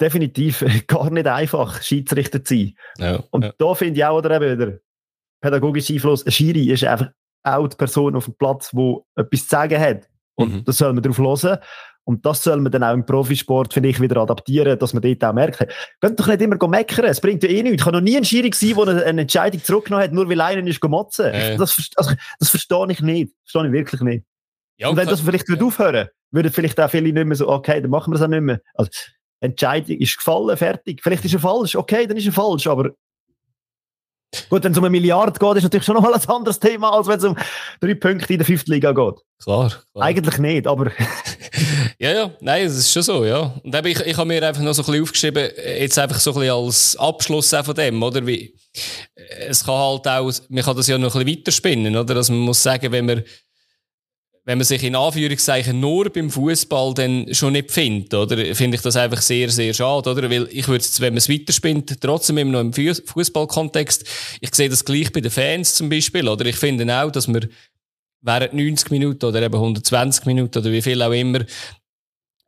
definitiv 0.00 0.64
gar 0.86 1.10
nicht 1.10 1.26
einfach, 1.26 1.82
Schiedsrichter 1.82 2.44
zu 2.44 2.54
sein. 2.54 2.74
Ja, 2.98 3.24
und 3.30 3.44
ja. 3.44 3.52
da 3.58 3.74
finde 3.74 4.00
ich 4.00 4.04
auch, 4.04 4.18
oder 4.18 4.40
eben 4.40 4.58
wieder, 4.58 4.78
pädagogischer 5.40 5.94
Einfluss, 5.94 6.24
ein 6.24 6.32
Schiri 6.32 6.70
ist 6.70 6.84
einfach 6.84 7.10
auch 7.42 7.68
die 7.68 7.76
Person 7.76 8.16
auf 8.16 8.26
dem 8.26 8.34
Platz, 8.34 8.70
die 8.70 8.96
etwas 9.16 9.42
zu 9.42 9.48
sagen 9.48 9.80
hat. 9.80 10.08
Und 10.34 10.52
mhm. 10.52 10.64
da 10.64 10.72
soll 10.72 10.92
man 10.92 11.02
drauf 11.02 11.18
hören. 11.18 11.58
Und 12.04 12.26
das 12.26 12.42
soll 12.42 12.60
man 12.60 12.72
dann 12.72 12.82
auch 12.82 12.94
im 12.94 13.04
Profisport, 13.04 13.72
finde 13.72 13.90
ich, 13.90 14.00
wieder 14.00 14.16
adaptieren, 14.16 14.78
dass 14.78 14.94
man 14.94 15.02
dort 15.02 15.22
auch 15.22 15.32
merkt, 15.32 15.66
könnt 16.00 16.18
doch 16.18 16.26
nicht 16.26 16.40
immer 16.40 16.56
meckern, 16.66 17.04
es 17.04 17.20
bringt 17.20 17.42
ja 17.42 17.48
eh 17.48 17.62
nichts. 17.62 17.76
Ich 17.76 17.84
kann 17.84 17.92
noch 17.92 18.00
nie 18.00 18.16
ein 18.16 18.24
Schiri 18.24 18.50
sein, 18.52 18.74
der 18.74 19.06
eine 19.06 19.20
Entscheidung 19.22 19.62
zurückgenommen 19.62 20.04
hat, 20.04 20.12
nur 20.12 20.28
weil 20.28 20.40
einer 20.40 20.66
ist 20.66 20.82
motzen. 20.82 21.26
Äh. 21.26 21.56
Das, 21.56 21.90
also, 21.96 22.14
das 22.38 22.50
verstehe 22.50 22.86
ich 22.90 23.00
nicht. 23.00 23.32
Das 23.44 23.52
verstehe 23.52 23.66
ich 23.66 23.72
wirklich 23.72 24.00
nicht. 24.00 24.24
Ja, 24.78 24.88
und 24.88 24.96
wenn 24.96 25.08
das 25.08 25.20
vielleicht 25.20 25.48
ja. 25.48 25.60
aufhören 25.60 26.08
würden 26.32 26.52
vielleicht 26.52 26.80
auch 26.80 26.90
viele 26.90 27.12
nicht 27.12 27.26
mehr 27.26 27.36
so, 27.36 27.48
okay, 27.48 27.80
dann 27.80 27.90
machen 27.90 28.12
wir 28.12 28.14
das 28.14 28.22
auch 28.22 28.30
nicht 28.30 28.40
mehr. 28.40 28.60
Also, 28.74 28.90
Entscheidung 29.40 29.96
ist 29.98 30.16
gefallen, 30.16 30.56
fertig. 30.56 31.00
Vielleicht 31.02 31.24
ist 31.24 31.34
er 31.34 31.40
falsch, 31.40 31.74
okay, 31.76 32.06
dann 32.06 32.16
ist 32.16 32.26
er 32.26 32.32
falsch, 32.32 32.66
aber 32.66 32.90
Gut, 34.48 34.62
wenn 34.62 34.70
es 34.70 34.78
um 34.78 34.84
eine 34.84 34.90
Milliarde 34.90 35.38
geht, 35.38 35.56
ist 35.56 35.64
natürlich 35.64 35.84
schon 35.84 35.96
noch 35.96 36.02
mal 36.02 36.14
ein 36.14 36.28
anderes 36.28 36.60
Thema, 36.60 36.92
als 36.92 37.08
wenn 37.08 37.18
es 37.18 37.24
um 37.24 37.36
drei 37.80 37.94
Punkte 37.94 38.32
in 38.32 38.38
der 38.38 38.46
fünften 38.46 38.70
Liga 38.70 38.92
geht. 38.92 39.14
Klar. 39.42 39.68
klar. 39.92 40.04
Eigentlich 40.06 40.38
nicht, 40.38 40.66
aber. 40.68 40.92
ja, 41.98 42.12
ja, 42.12 42.30
nein, 42.40 42.64
es 42.64 42.76
ist 42.76 42.92
schon 42.92 43.02
so, 43.02 43.24
ja. 43.24 43.52
Und 43.64 43.74
eben, 43.74 43.88
ich, 43.88 44.00
ich 44.00 44.16
habe 44.16 44.28
mir 44.28 44.46
einfach 44.46 44.62
noch 44.62 44.72
so 44.72 44.82
ein 44.82 44.86
bisschen 44.86 45.02
aufgeschrieben, 45.02 45.50
jetzt 45.56 45.98
einfach 45.98 46.20
so 46.20 46.30
ein 46.30 46.40
bisschen 46.40 46.54
als 46.54 46.96
Abschluss 46.96 47.52
auch 47.54 47.64
von 47.64 47.74
dem, 47.74 48.00
oder? 48.00 48.24
Wie, 48.24 48.54
es 49.48 49.64
kann 49.64 49.74
halt 49.74 50.06
auch, 50.06 50.32
man 50.48 50.64
kann 50.64 50.76
das 50.76 50.86
ja 50.86 50.96
noch 50.96 51.16
ein 51.16 51.24
bisschen 51.24 51.38
weiterspinnen, 51.40 51.96
oder? 51.96 52.14
Dass 52.14 52.30
man 52.30 52.38
muss 52.38 52.62
sagen, 52.62 52.92
wenn 52.92 53.06
man, 53.06 53.24
wenn 54.44 54.58
man 54.58 54.64
sich 54.64 54.82
in 54.82 54.96
Anführungszeichen 54.96 55.78
nur 55.78 56.10
beim 56.10 56.30
Fußball 56.30 56.94
dann 56.94 57.32
schon 57.34 57.52
nicht 57.52 57.70
findet, 57.70 58.14
oder? 58.14 58.54
Finde 58.54 58.76
ich 58.76 58.82
das 58.82 58.96
einfach 58.96 59.20
sehr, 59.20 59.50
sehr 59.50 59.74
schade, 59.74 60.10
oder? 60.10 60.30
Weil 60.30 60.48
ich 60.50 60.66
würde 60.66 60.84
wenn 60.98 61.12
man 61.12 61.18
es 61.18 61.28
weiterspinnt, 61.28 62.00
trotzdem 62.00 62.38
immer 62.38 62.52
noch 62.52 62.60
im 62.60 62.72
Fußballkontext, 62.72 64.04
ich 64.40 64.54
sehe 64.54 64.70
das 64.70 64.84
gleich 64.84 65.12
bei 65.12 65.20
den 65.20 65.30
Fans 65.30 65.74
zum 65.74 65.90
Beispiel, 65.90 66.26
oder? 66.26 66.46
Ich 66.46 66.56
finde 66.56 66.86
auch, 67.02 67.10
dass 67.10 67.28
man 67.28 67.48
während 68.22 68.54
90 68.54 68.90
Minuten 68.90 69.24
oder 69.24 69.42
eben 69.42 69.54
120 69.54 70.24
Minuten 70.26 70.58
oder 70.58 70.72
wie 70.72 70.82
viel 70.82 71.02
auch 71.02 71.12
immer, 71.12 71.40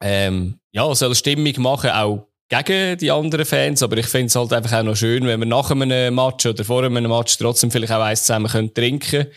ähm, 0.00 0.58
ja, 0.72 0.94
soll 0.94 1.14
Stimmung 1.14 1.54
machen, 1.58 1.90
auch 1.90 2.26
gegen 2.48 2.98
die 2.98 3.10
anderen 3.10 3.46
Fans, 3.46 3.82
aber 3.82 3.96
ich 3.98 4.06
finde 4.06 4.26
es 4.26 4.36
halt 4.36 4.52
einfach 4.52 4.78
auch 4.78 4.82
noch 4.82 4.96
schön, 4.96 5.26
wenn 5.26 5.40
wir 5.40 5.46
nach 5.46 5.70
einem 5.70 6.14
Match 6.14 6.44
oder 6.44 6.64
vor 6.64 6.82
einem 6.82 7.08
Match 7.08 7.38
trotzdem 7.38 7.70
vielleicht 7.70 7.92
auch 7.92 8.02
eins 8.02 8.24
zusammen 8.24 8.74
trinken 8.74 8.98
können 9.00 9.30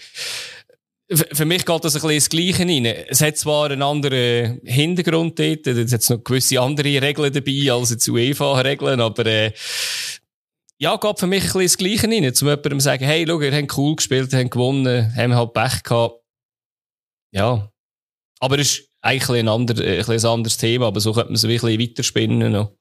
für 1.12 1.46
mich 1.46 1.66
geht 1.66 1.84
das 1.84 1.96
ein 1.96 2.02
bisschen 2.02 2.16
das 2.18 2.30
Gleiche 2.30 2.64
rein. 2.64 2.86
Es 2.86 3.22
hat 3.22 3.38
zwar 3.38 3.70
einen 3.70 3.84
anderen 3.84 4.60
Hintergrund 4.64 5.38
dort, 5.38 5.68
es 5.68 5.94
hat 5.94 6.10
noch 6.10 6.24
gewisse 6.24 6.60
andere 6.60 7.02
Regeln 7.02 7.32
dabei 7.32 7.72
als 7.72 7.92
jetzt 7.92 8.08
UEFA-Regeln, 8.08 9.00
aber 9.00 9.26
äh, 9.26 9.52
ja, 10.78 10.98
geht 10.98 11.20
für 11.20 11.28
mich 11.28 11.44
ein 11.44 11.60
bisschen 11.60 11.62
das 11.62 11.78
Gleiche 11.78 12.08
rein. 12.08 12.34
Zum 12.34 12.48
jemandem 12.48 12.80
sagen, 12.80 13.06
hey, 13.06 13.26
schau, 13.28 13.40
ihr 13.40 13.54
habt 13.56 13.78
cool 13.78 13.96
gespielt, 13.96 14.34
ihr 14.34 14.40
habt 14.40 14.52
gewonnen, 14.52 15.16
haben 15.16 15.36
halt 15.36 15.54
Pech 15.54 15.84
gehabt. 15.84 16.22
Ja. 17.32 17.72
Aber 18.40 18.60
es 18.60 18.80
ist 18.80 18.90
eigentlich 19.02 19.40
ein, 19.40 19.48
ander, 19.48 19.76
ein, 19.82 20.10
ein 20.10 20.26
anderes 20.26 20.58
Thema, 20.58 20.88
aber 20.88 21.00
so 21.00 21.14
könnte 21.14 21.30
man 21.30 21.36
es 21.36 21.46
ein 21.46 21.52
bisschen 21.52 21.80
weiterspinnen 21.80 22.52
noch. 22.52 22.72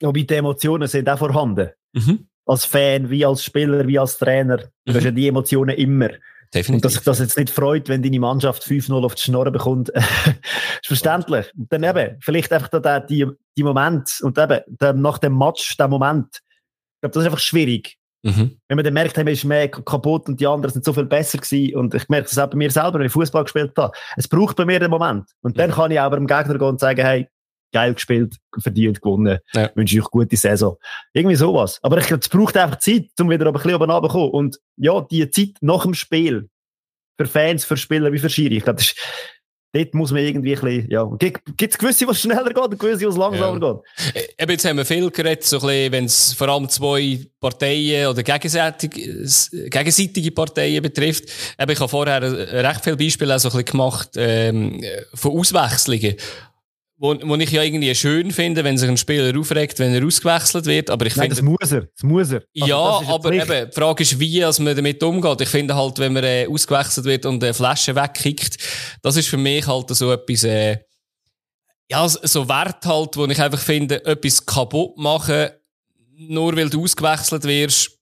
Wobei 0.00 0.22
die 0.22 0.34
Emotionen 0.34 0.88
sind 0.88 1.08
auch 1.08 1.18
vorhanden. 1.18 1.70
Mhm. 1.92 2.28
Als 2.44 2.64
Fan, 2.64 3.08
wie 3.08 3.24
als 3.24 3.44
Spieler, 3.44 3.86
wie 3.86 3.98
als 3.98 4.18
Trainer. 4.18 4.58
Du 4.84 4.92
mhm. 4.92 4.96
hast 4.96 5.04
ja 5.04 5.10
die 5.10 5.28
Emotionen 5.28 5.76
immer. 5.76 6.10
Definitiv. 6.54 6.74
Und 6.74 6.84
dass 6.84 6.92
sich 6.94 7.02
das 7.02 7.18
jetzt 7.18 7.38
nicht 7.38 7.50
freut, 7.50 7.88
wenn 7.88 8.02
deine 8.02 8.20
Mannschaft 8.20 8.62
5-0 8.64 9.04
auf 9.04 9.14
die 9.14 9.22
Schnorren 9.22 9.52
bekommt, 9.52 9.88
ist 9.88 10.86
verständlich. 10.86 11.50
Und 11.56 11.72
dann 11.72 11.82
eben, 11.82 12.16
vielleicht 12.20 12.52
einfach 12.52 12.68
da 12.68 13.00
die, 13.00 13.26
die 13.56 13.62
Moment, 13.62 14.18
und 14.22 14.38
eben, 14.38 14.60
der, 14.66 14.92
nach 14.92 15.18
dem 15.18 15.36
Match, 15.36 15.76
der 15.76 15.88
Moment, 15.88 16.28
ich 16.36 17.00
glaube, 17.00 17.14
das 17.14 17.22
ist 17.22 17.26
einfach 17.26 17.38
schwierig. 17.38 17.96
Mhm. 18.22 18.58
Wenn 18.68 18.76
man 18.76 18.84
dann 18.84 18.94
merkt, 18.94 19.16
hey, 19.16 19.24
man 19.24 19.32
ist 19.32 19.44
mehr 19.44 19.68
kaputt 19.68 20.28
und 20.28 20.38
die 20.38 20.46
anderen 20.46 20.72
sind 20.72 20.84
so 20.84 20.92
viel 20.92 21.06
besser 21.06 21.38
gewesen. 21.38 21.74
Und 21.74 21.94
ich 21.94 22.08
merke 22.08 22.28
das 22.28 22.38
auch 22.38 22.48
bei 22.48 22.56
mir 22.56 22.70
selber, 22.70 22.98
wenn 22.98 23.06
ich 23.06 23.12
Fußball 23.12 23.42
gespielt 23.44 23.72
habe. 23.76 23.96
Es 24.16 24.28
braucht 24.28 24.56
bei 24.56 24.64
mir 24.64 24.78
den 24.78 24.90
Moment. 24.90 25.24
Und 25.40 25.58
dann 25.58 25.70
mhm. 25.70 25.74
kann 25.74 25.90
ich 25.90 25.98
auch 25.98 26.10
beim 26.10 26.26
Gegner 26.26 26.58
gehen 26.58 26.68
und 26.68 26.80
sagen, 26.80 27.04
hey, 27.04 27.28
geil 27.72 27.94
gespielt, 27.94 28.36
verdient 28.58 29.00
gewonnen, 29.00 29.38
ja. 29.54 29.70
wünsche 29.74 29.96
ich 29.96 30.02
euch 30.02 30.10
gute 30.10 30.36
Saison. 30.36 30.76
Irgendwie 31.12 31.36
sowas. 31.36 31.78
Aber 31.82 31.98
ich 31.98 32.06
glaube, 32.06 32.20
es 32.20 32.28
braucht 32.28 32.56
einfach 32.56 32.78
Zeit, 32.78 33.08
um 33.20 33.30
wieder 33.30 33.46
ein 33.46 33.52
bisschen 33.52 33.74
oben 33.74 33.90
runterzukommen. 33.90 34.30
Und 34.30 34.58
ja, 34.76 35.00
die 35.00 35.28
Zeit 35.30 35.56
nach 35.60 35.82
dem 35.82 35.94
Spiel, 35.94 36.48
für 37.18 37.26
Fans, 37.26 37.64
für 37.64 37.76
Spieler 37.76 38.12
wie 38.12 38.18
für 38.18 38.30
Schiri, 38.30 38.56
ich 38.56 38.64
glaube, 38.64 38.82
dort 39.72 39.94
muss 39.94 40.12
man 40.12 40.22
irgendwie 40.22 40.54
ein 40.54 40.60
bisschen, 40.60 40.90
ja, 40.90 41.04
gibt 41.18 41.72
es 41.72 41.78
gewisse, 41.78 42.06
was 42.06 42.20
schneller 42.20 42.52
geht 42.52 42.58
und 42.58 42.78
gewisse, 42.78 43.06
was 43.06 43.16
langsamer 43.16 43.66
ja. 43.66 43.72
geht. 44.14 44.34
Eben, 44.38 44.52
jetzt 44.52 44.64
haben 44.64 44.76
wir 44.76 44.84
viel 44.84 45.10
geredet, 45.10 45.44
so 45.44 45.56
ein 45.56 45.66
bisschen, 45.66 45.92
wenn 45.92 46.04
es 46.04 46.32
vor 46.34 46.48
allem 46.48 46.68
zwei 46.68 47.20
Parteien 47.40 48.08
oder 48.08 48.22
gegenseitige, 48.22 49.26
gegenseitige 49.70 50.30
Parteien 50.30 50.82
betrifft. 50.82 51.24
Eben, 51.58 51.72
ich 51.72 51.80
habe 51.80 51.88
vorher 51.88 52.22
recht 52.22 52.84
viele 52.84 52.96
Beispiele 52.96 53.34
auch 53.34 53.38
so 53.38 53.48
ein 53.48 53.52
bisschen 53.52 53.72
gemacht, 53.72 54.10
ähm, 54.16 54.82
von 55.14 55.32
Auswechslungen. 55.32 56.16
Wo, 57.04 57.16
wo 57.20 57.34
ich 57.34 57.50
ja 57.50 57.64
irgendwie 57.64 57.92
schön 57.96 58.30
finde, 58.30 58.62
wenn 58.62 58.78
sich 58.78 58.88
ein 58.88 58.96
Spieler 58.96 59.36
aufregt, 59.36 59.80
wenn 59.80 59.92
er 59.92 60.06
ausgewechselt 60.06 60.66
wird. 60.66 60.88
Aber 60.88 61.04
ich 61.04 61.16
Nein, 61.16 61.32
finde. 61.32 61.34
Das 61.34 61.42
muss 61.42 61.72
er. 61.72 61.80
Das 61.80 62.02
muss 62.04 62.30
er. 62.30 62.44
Also, 62.54 62.66
ja, 62.68 63.12
aber 63.12 63.32
eben, 63.32 63.70
die 63.70 63.74
Frage 63.74 64.04
ist, 64.04 64.20
wie 64.20 64.44
als 64.44 64.60
man 64.60 64.76
damit 64.76 65.02
umgeht. 65.02 65.40
Ich 65.40 65.48
finde 65.48 65.74
halt, 65.74 65.98
wenn 65.98 66.12
man 66.12 66.22
äh, 66.22 66.46
ausgewechselt 66.48 67.04
wird 67.04 67.26
und 67.26 67.42
eine 67.42 67.54
Flasche 67.54 67.96
wegkickt, 67.96 68.56
das 69.02 69.16
ist 69.16 69.26
für 69.26 69.36
mich 69.36 69.66
halt 69.66 69.88
so 69.88 70.12
etwas, 70.12 70.44
äh, 70.44 70.78
ja, 71.90 72.08
so 72.08 72.48
Wert 72.48 72.86
halt, 72.86 73.16
wo 73.16 73.26
ich 73.26 73.42
einfach 73.42 73.58
finde, 73.58 74.04
etwas 74.06 74.46
kaputt 74.46 74.96
machen, 74.96 75.50
nur 76.16 76.56
weil 76.56 76.70
du 76.70 76.84
ausgewechselt 76.84 77.42
wirst, 77.42 77.98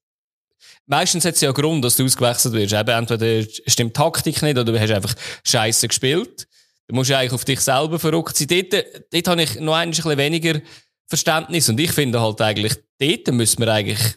meistens 0.84 1.24
hat 1.24 1.36
es 1.36 1.40
ja 1.40 1.48
einen 1.48 1.54
Grund, 1.54 1.82
dass 1.82 1.96
du 1.96 2.04
ausgewechselt 2.04 2.52
wirst. 2.52 2.74
Eben, 2.74 2.90
entweder 2.90 3.48
stimmt 3.66 3.96
die 3.96 3.98
Taktik 3.98 4.42
nicht 4.42 4.58
oder 4.58 4.70
du 4.70 4.78
hast 4.78 4.90
einfach 4.90 5.14
scheiße 5.42 5.88
gespielt. 5.88 6.46
Du 6.90 6.96
musst 6.96 7.12
eigentlich 7.12 7.32
auf 7.32 7.44
dich 7.44 7.60
selber 7.60 8.00
verrückt 8.00 8.36
sein. 8.36 8.48
Dort, 8.48 8.84
dort 9.12 9.28
habe 9.28 9.42
ich 9.44 9.60
noch 9.60 9.74
ein 9.74 9.90
bisschen 9.90 10.18
weniger 10.18 10.60
Verständnis. 11.06 11.68
Und 11.68 11.78
ich 11.78 11.92
finde 11.92 12.20
halt 12.20 12.40
eigentlich, 12.40 12.74
dort 12.98 13.28
müssen 13.32 13.60
wir 13.60 13.72
eigentlich 13.72 14.16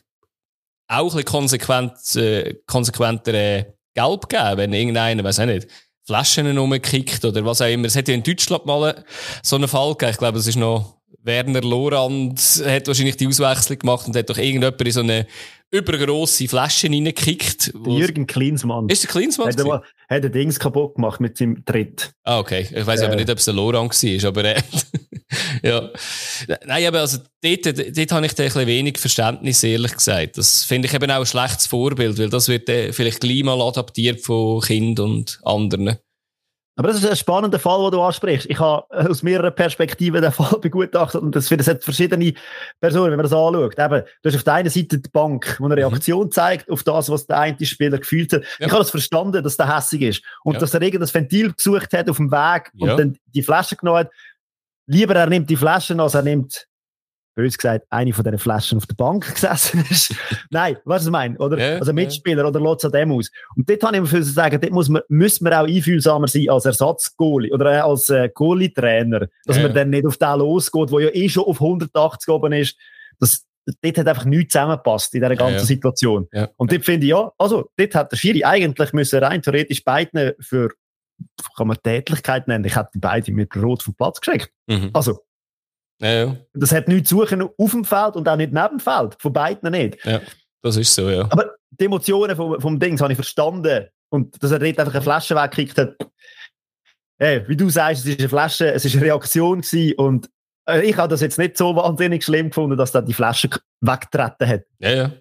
auch 0.88 1.04
ein 1.04 1.18
bisschen 1.18 1.26
konsequent, 1.26 2.16
äh, 2.16 2.56
konsequenter 2.66 3.34
äh, 3.36 3.66
Gelb 3.94 4.28
geben, 4.28 4.58
wenn 4.58 4.74
irgendeiner, 4.74 5.24
weiß 5.24 5.38
ich 5.40 5.46
nicht, 5.46 5.68
Flaschen 6.08 6.58
rumkickt 6.58 7.24
oder 7.24 7.46
was 7.46 7.62
auch 7.62 7.68
immer. 7.68 7.86
Es 7.86 7.96
hat 7.96 8.08
ja 8.08 8.16
in 8.16 8.24
Deutschland 8.24 8.66
mal 8.66 9.06
so 9.44 9.56
einen 9.56 9.68
Fall 9.68 9.92
gegeben. 9.92 10.12
Ich 10.12 10.18
glaube, 10.18 10.40
es 10.40 10.48
ist 10.48 10.56
noch 10.56 10.98
Werner 11.22 11.62
Lorand 11.62 12.40
hat 12.66 12.88
wahrscheinlich 12.88 13.18
die 13.18 13.28
Auswechslung 13.28 13.78
gemacht 13.78 14.08
und 14.08 14.16
hat 14.16 14.32
doch 14.32 14.38
irgendjemand 14.38 14.82
in 14.82 14.92
so 14.92 15.00
eine 15.02 15.28
übergrosse 15.74 16.48
Flasche 16.48 16.88
reingekickt. 16.88 17.74
Jürgen 17.86 18.28
Klinsmann. 18.28 18.88
Ist 18.90 19.04
der 19.04 19.10
Klinsmann? 19.10 19.48
Hat 19.48 19.60
er, 19.60 19.84
hat 20.10 20.24
er 20.24 20.30
Dings 20.30 20.60
kaputt 20.60 20.96
gemacht 20.96 21.20
mit 21.20 21.36
seinem 21.36 21.66
Tritt. 21.66 22.14
Ah, 22.24 22.40
okay. 22.40 22.68
Ich 22.72 22.86
weiß 22.86 23.02
äh. 23.02 23.06
aber 23.06 23.16
nicht, 23.16 23.30
ob 23.30 23.40
es 23.40 23.46
der 23.46 23.56
Lorand 23.56 23.92
war, 23.92 24.28
aber 24.30 24.46
äh, 24.46 24.62
ja. 25.64 25.90
Nein, 26.66 26.86
aber 26.86 27.00
also 27.00 27.18
dort, 27.42 27.66
dort, 27.66 28.12
habe 28.12 28.26
ich 28.26 28.36
da 28.36 28.44
ein 28.44 28.48
bisschen 28.48 28.68
wenig 28.68 28.98
Verständnis, 29.00 29.64
ehrlich 29.64 29.94
gesagt. 29.94 30.38
Das 30.38 30.64
finde 30.64 30.88
ich 30.88 30.94
eben 30.94 31.10
auch 31.10 31.22
ein 31.22 31.26
schlechtes 31.26 31.66
Vorbild, 31.66 32.20
weil 32.20 32.30
das 32.30 32.48
wird 32.48 32.70
vielleicht 32.94 33.22
gleich 33.22 33.44
mal 33.44 33.60
adaptiert 33.62 34.22
von 34.22 34.62
Kindern 34.62 35.12
und 35.12 35.40
anderen. 35.44 35.98
Aber 36.76 36.88
das 36.88 36.98
ist 36.98 37.08
ein 37.08 37.16
spannender 37.16 37.60
Fall, 37.60 37.84
den 37.84 37.92
du 37.92 38.02
ansprichst. 38.02 38.50
Ich 38.50 38.60
habe 38.60 38.88
aus 38.90 39.22
mehreren 39.22 39.54
Perspektiven 39.54 40.22
den 40.22 40.32
Fall 40.32 40.58
begutachtet 40.62 41.22
und 41.22 41.36
das, 41.36 41.48
das 41.50 41.68
hat 41.68 41.84
verschiedene 41.84 42.34
Personen, 42.80 43.12
wenn 43.12 43.18
man 43.18 43.24
das 43.24 43.34
anschaut. 43.34 43.78
Eben, 43.78 44.04
du 44.22 44.30
hast 44.30 44.36
auf 44.36 44.44
der 44.44 44.54
einen 44.54 44.70
Seite 44.70 44.98
die 44.98 45.10
Bank, 45.10 45.58
die 45.60 45.64
eine 45.64 45.76
mhm. 45.76 45.82
Reaktion 45.82 46.32
zeigt 46.32 46.72
auf 46.72 46.84
das, 46.84 47.10
was 47.10 47.28
der 47.28 47.40
eine 47.40 47.66
Spieler 47.66 48.00
gefühlt 48.00 48.34
hat. 48.34 48.42
Ja. 48.60 48.66
Ich 48.66 48.72
habe 48.72 48.82
das 48.82 48.90
verstanden, 48.90 49.44
dass 49.44 49.58
der 49.58 49.76
hässig 49.76 50.02
ist 50.02 50.24
und 50.44 50.54
ja. 50.54 50.60
dass 50.60 50.74
er 50.74 50.82
irgendein 50.82 51.14
Ventil 51.14 51.54
gesucht 51.54 51.94
hat 51.94 52.10
auf 52.10 52.18
dem 52.18 52.32
Weg 52.32 52.72
und 52.80 52.88
ja. 52.88 52.96
dann 52.96 53.18
die 53.28 53.44
Flasche 53.44 53.76
genommen 53.76 54.00
hat. 54.00 54.12
Lieber 54.88 55.16
er 55.16 55.28
nimmt 55.28 55.50
die 55.50 55.56
Flaschen, 55.56 56.00
als 56.00 56.16
er 56.16 56.24
nimmt 56.24 56.68
bös 57.36 57.58
gesagt, 57.58 57.86
eine 57.90 58.14
von 58.14 58.24
diesen 58.24 58.40
Flaschen 58.40 58.78
auf 58.78 58.86
der 58.86 58.96
Bank 58.96 59.34
gesessen 59.34 59.84
ist. 59.90 60.16
Nein, 60.50 60.78
was 60.86 61.06
ich 61.06 61.12
meine? 61.12 61.38
Oder, 61.38 61.58
ja, 61.58 61.80
also 61.80 61.94
Mitspieler 61.94 62.44
ja. 62.44 62.48
oder 62.48 62.60
lässt 62.60 62.94
dem 62.94 63.12
aus. 63.12 63.32
Und 63.56 63.70
dort 63.70 63.84
habe 63.84 63.98
ich 63.98 64.12
mir 64.12 64.24
sagen, 64.24 64.60
dort 64.62 64.74
muss 64.74 64.90
man, 64.90 65.02
müssen 65.10 65.46
wir 65.46 65.60
auch 65.60 65.68
einfühlsamer 65.68 66.28
sein 66.28 66.50
als 66.50 66.66
Ersatzgoalie 66.66 67.52
oder 67.52 67.72
äh, 67.72 67.78
als 67.80 68.10
äh, 68.10 68.30
Goalie-Trainer, 68.34 69.28
dass 69.46 69.58
ja. 69.58 69.64
man 69.64 69.74
dann 69.74 69.90
nicht 69.90 70.06
auf 70.06 70.18
den 70.18 70.40
losgeht, 70.40 70.92
der 70.92 71.00
ja 71.00 71.10
eh 71.14 71.30
schon 71.30 71.46
auf 71.46 71.62
180 71.62 72.30
oben 72.30 72.54
ist. 72.54 72.78
Das, 73.20 73.46
dort 73.82 73.98
hat 73.98 74.08
einfach 74.08 74.26
nichts 74.26 74.54
zusammengepasst 74.54 75.14
in 75.16 75.22
dieser 75.22 75.36
ganzen 75.36 75.66
Situation. 75.66 76.28
Und 76.58 76.72
dort 76.72 76.86
finde 76.86 77.06
ich, 77.06 77.12
ja, 77.12 77.32
also, 77.38 77.70
dort 77.78 77.96
hat 77.96 78.12
der 78.12 78.18
Schiri 78.18 78.44
eigentlich 78.44 78.94
müssen 78.94 79.24
rein 79.24 79.42
theoretisch 79.42 79.84
beiden 79.84 80.34
für, 80.40 80.70
kann 81.56 81.68
man 81.68 81.78
Tätlichkeit 81.82 82.48
nennen, 82.48 82.66
ich 82.66 82.76
hätte 82.76 82.92
die 82.96 83.00
beiden 83.00 83.36
mit 83.36 83.56
Rot 83.56 83.84
vom 83.84 83.96
Platz 83.96 84.20
geschickt. 84.20 84.52
Mhm. 84.68 84.90
Also, 84.94 85.22
ja, 86.00 86.12
ja. 86.12 86.38
Das 86.54 86.72
hat 86.72 86.88
nichts 86.88 87.10
zu 87.10 87.20
suchen 87.20 87.50
auf 87.58 87.72
dem 87.72 87.86
Feld 87.86 88.16
und 88.16 88.28
auch 88.28 88.36
nicht 88.36 88.52
neben 88.52 88.70
dem 88.70 88.80
Feld. 88.80 89.16
Von 89.20 89.34
beiden 89.34 89.72
nicht. 89.72 90.04
Ja, 90.06 90.22
das 90.62 90.78
ist 90.78 90.94
so, 90.94 91.10
ja. 91.10 91.24
Aber 91.30 91.54
die 91.72 91.86
Emotionen 91.86 92.36
vom, 92.36 92.60
vom 92.60 92.80
Ding 92.80 93.00
habe 93.00 93.14
ich 93.14 93.18
verstanden. 93.18 93.88
Und 94.10 94.42
dass 94.44 94.52
er 94.52 94.60
dort 94.60 94.80
einfach 94.80 94.94
eine 94.94 95.02
Flasche 95.02 95.36
weggekriegt 95.36 95.78
hat. 95.78 95.96
Hey, 97.18 97.48
wie 97.48 97.56
du 97.56 97.70
sagst, 97.70 98.02
es 98.02 98.12
ist 98.12 98.20
eine 98.20 98.30
Flasche, 98.30 98.72
es 98.72 98.86
ist 98.86 98.96
eine 98.96 99.06
Reaktion 99.06 99.62
gewesen 99.62 99.94
und 99.98 100.30
äh, 100.68 100.82
ich 100.82 100.98
habe 100.98 101.08
das 101.08 101.22
jetzt 101.22 101.38
nicht 101.38 101.58
so 101.58 101.76
wahnsinnig 101.76 102.24
schlimm 102.24 102.50
gefunden, 102.50 102.78
dass 102.78 102.94
er 102.94 103.02
die 103.02 103.14
Flasche 103.14 103.50
weggetreten 103.82 104.48
hat. 104.48 104.64
Ja, 104.80 104.92
ja. 104.92 105.12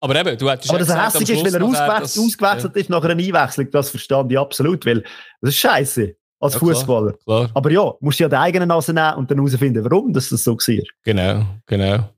Aber 0.00 0.16
eben, 0.16 0.36
du 0.36 0.50
hättest 0.50 0.70
Aber 0.70 0.80
dass 0.80 0.88
er 0.88 1.06
hässlich 1.06 1.30
ist, 1.30 1.44
weil 1.44 1.54
er 1.54 1.62
ausgewechselt, 1.62 2.02
das, 2.02 2.18
ausgewechselt 2.18 2.74
ja. 2.74 2.80
ist 2.80 2.90
nach 2.90 3.04
einer 3.04 3.22
Einwechslung, 3.22 3.70
das 3.70 3.90
verstand 3.90 4.32
ich 4.32 4.38
absolut, 4.38 4.84
weil 4.84 5.02
das 5.40 5.50
ist 5.50 5.58
scheiße 5.58 6.16
als 6.42 6.54
ja, 6.54 6.58
Fußballer. 6.58 7.14
Aber 7.54 7.70
ja, 7.70 7.92
musst 8.00 8.18
du 8.18 8.24
ja 8.24 8.28
die 8.28 8.36
eigene 8.36 8.66
Nase 8.66 8.92
nehmen 8.92 9.14
und 9.14 9.30
dann 9.30 9.38
herausfinden, 9.38 9.84
warum 9.84 10.12
das, 10.12 10.28
so 10.28 10.54
war. 10.54 10.84
Genau, 11.04 11.44
genau. 11.66 12.08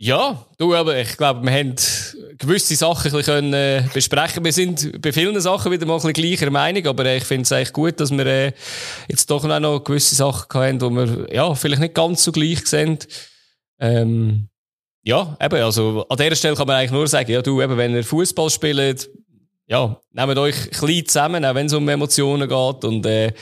Ja, 0.00 0.46
du, 0.58 0.74
aber 0.76 0.96
ich 0.96 1.16
glaube, 1.16 1.42
wir 1.42 1.50
haben 1.50 1.74
gewisse 2.38 2.76
Sachen 2.76 3.10
ein 3.10 3.16
bisschen 3.16 3.52
äh, 3.52 3.82
besprechen 3.92 4.44
Wir 4.44 4.52
sind 4.52 5.02
bei 5.02 5.12
vielen 5.12 5.40
Sachen 5.40 5.72
wieder 5.72 5.86
mal 5.86 5.94
ein 5.94 6.02
bisschen 6.02 6.12
gleicher 6.12 6.50
Meinung, 6.50 6.86
aber 6.86 7.04
äh, 7.06 7.16
ich 7.16 7.24
finde 7.24 7.42
es 7.42 7.50
eigentlich 7.50 7.72
gut, 7.72 7.98
dass 7.98 8.12
wir 8.12 8.26
äh, 8.26 8.52
jetzt 9.08 9.28
doch 9.28 9.42
noch 9.42 9.82
gewisse 9.82 10.14
Sachen 10.14 10.60
haben, 10.60 10.80
wo 10.80 10.90
wir 10.90 11.34
ja, 11.34 11.52
vielleicht 11.54 11.80
nicht 11.80 11.94
ganz 11.94 12.22
so 12.22 12.30
gleich 12.30 12.64
sind. 12.66 13.08
Ähm, 13.80 14.48
ja, 15.02 15.36
eben, 15.40 15.62
also 15.62 16.06
an 16.08 16.16
dieser 16.16 16.36
Stelle 16.36 16.54
kann 16.54 16.68
man 16.68 16.76
eigentlich 16.76 16.92
nur 16.92 17.08
sagen, 17.08 17.32
ja, 17.32 17.42
du, 17.42 17.60
eben, 17.60 17.76
wenn 17.76 17.94
ihr 17.94 18.04
Fußball 18.04 18.50
spielt, 18.50 19.08
ja, 19.70 20.00
nehmt 20.12 20.38
euch 20.38 20.70
klein 20.70 21.04
zusammen, 21.06 21.44
auch 21.44 21.54
wenn 21.54 21.66
es 21.66 21.74
um 21.74 21.86
Emotionen 21.88 22.48
geht. 22.48 22.84
Und 22.84 23.04
äh, 23.04 23.32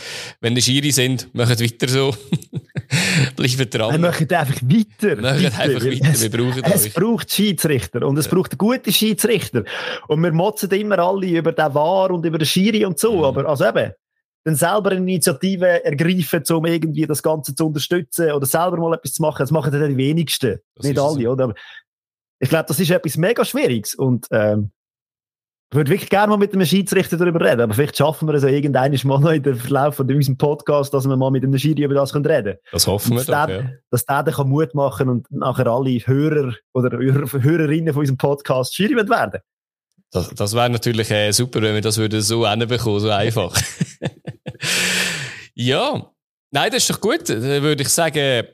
wenn 0.41 0.57
ihr 0.57 0.63
Schiri 0.63 0.91
sind, 0.91 1.33
macht 1.33 1.61
weiter 1.61 1.89
so. 1.89 2.15
Bleibt 3.37 3.75
dran. 3.75 3.93
Wir 3.93 3.99
machen 3.99 4.29
einfach 4.29 4.61
weiter. 4.63 5.21
Macht 5.21 5.61
einfach 5.61 5.85
weiter, 5.85 6.11
es, 6.13 6.23
wir 6.23 6.31
brauchen 6.31 6.65
Es 6.65 6.87
euch. 6.87 6.95
braucht 6.95 7.31
Schiedsrichter 7.31 8.05
und 8.05 8.19
es 8.19 8.27
ja. 8.27 8.33
braucht 8.33 8.59
gute 8.59 8.93
Schiedsrichter. 8.93 9.63
Und 10.09 10.21
wir 10.21 10.33
motzen 10.33 10.71
immer 10.73 10.99
alle 10.99 11.29
über 11.29 11.53
den 11.53 11.75
War 11.75 12.11
und 12.11 12.27
über 12.27 12.39
den 12.39 12.47
Schiri 12.47 12.85
und 12.85 12.99
so. 12.99 13.19
Mhm. 13.19 13.25
Aber 13.25 13.49
also 13.49 13.65
eben, 13.65 13.93
dann 14.43 14.57
selber 14.57 14.91
eine 14.91 15.01
Initiative 15.01 15.85
ergreifen, 15.85 16.43
um 16.51 16.67
irgendwie 16.67 17.07
das 17.07 17.23
Ganze 17.23 17.55
zu 17.55 17.67
unterstützen 17.67 18.33
oder 18.33 18.47
selber 18.47 18.79
mal 18.79 18.95
etwas 18.95 19.15
zu 19.15 19.23
machen, 19.23 19.41
das 19.41 19.53
machen 19.53 19.73
dann 19.73 19.91
die 19.91 19.97
wenigsten. 19.97 20.59
Das 20.75 20.87
nicht 20.87 20.99
alle, 20.99 21.23
so. 21.23 21.31
oder? 21.31 21.55
ich 22.39 22.49
glaube, 22.49 22.67
das 22.69 22.81
ist 22.81 22.91
etwas 22.91 23.17
mega 23.17 23.45
Schwieriges. 23.45 23.95
Und 23.95 24.27
ähm, 24.31 24.71
ich 25.71 25.77
würde 25.77 25.91
wirklich 25.91 26.11
gerne 26.11 26.29
mal 26.29 26.37
mit 26.37 26.55
einem 26.55 26.65
Schiedsrichter 26.65 27.17
darüber 27.17 27.41
reden, 27.41 27.63
aber 27.63 27.75
vielleicht 27.75 27.97
schaffen 27.97 28.29
wir 28.29 28.35
es 28.35 28.45
ja 28.45 28.49
irgendwann 28.51 28.97
mal 29.03 29.19
noch 29.19 29.33
in 29.33 29.43
der 29.43 29.57
Verlauf 29.57 29.97
von 29.97 30.09
unserem 30.09 30.39
Podcast, 30.39 30.95
dass 30.95 31.09
wir 31.09 31.17
mal 31.17 31.33
mit 31.33 31.43
einem 31.43 31.59
Schiri 31.59 31.83
über 31.83 31.95
das 31.95 32.15
reden 32.15 32.23
können. 32.23 32.57
Das 32.71 32.87
hoffen 32.87 33.17
wir 33.17 33.25
doch, 33.25 33.47
der, 33.47 33.57
ja. 33.57 33.71
Dass 33.91 34.07
der 34.07 34.23
dann 34.23 34.49
Mut 34.49 34.75
machen 34.75 35.09
und 35.09 35.27
nachher 35.31 35.67
alle 35.67 35.91
Hörer 35.91 36.55
oder 36.73 36.97
Hörerinnen 36.97 37.93
von 37.93 38.01
unserem 38.01 38.17
Podcast 38.17 38.77
Schiri 38.77 38.95
werden 38.95 39.41
Das, 40.13 40.31
das 40.31 40.55
wäre 40.55 40.71
natürlich 40.71 41.11
äh, 41.11 41.33
super, 41.33 41.61
wenn 41.61 41.75
wir 41.75 41.81
das 41.81 41.99
würden 41.99 42.21
so 42.21 42.49
hinbekommen, 42.49 43.01
so 43.01 43.11
einfach. 43.11 43.61
ja, 45.55 46.13
nein, 46.53 46.71
das 46.71 46.85
ist 46.85 46.91
doch 46.91 47.01
gut. 47.01 47.29
Dann 47.29 47.43
würde 47.43 47.83
ich 47.83 47.89
sagen, 47.89 48.47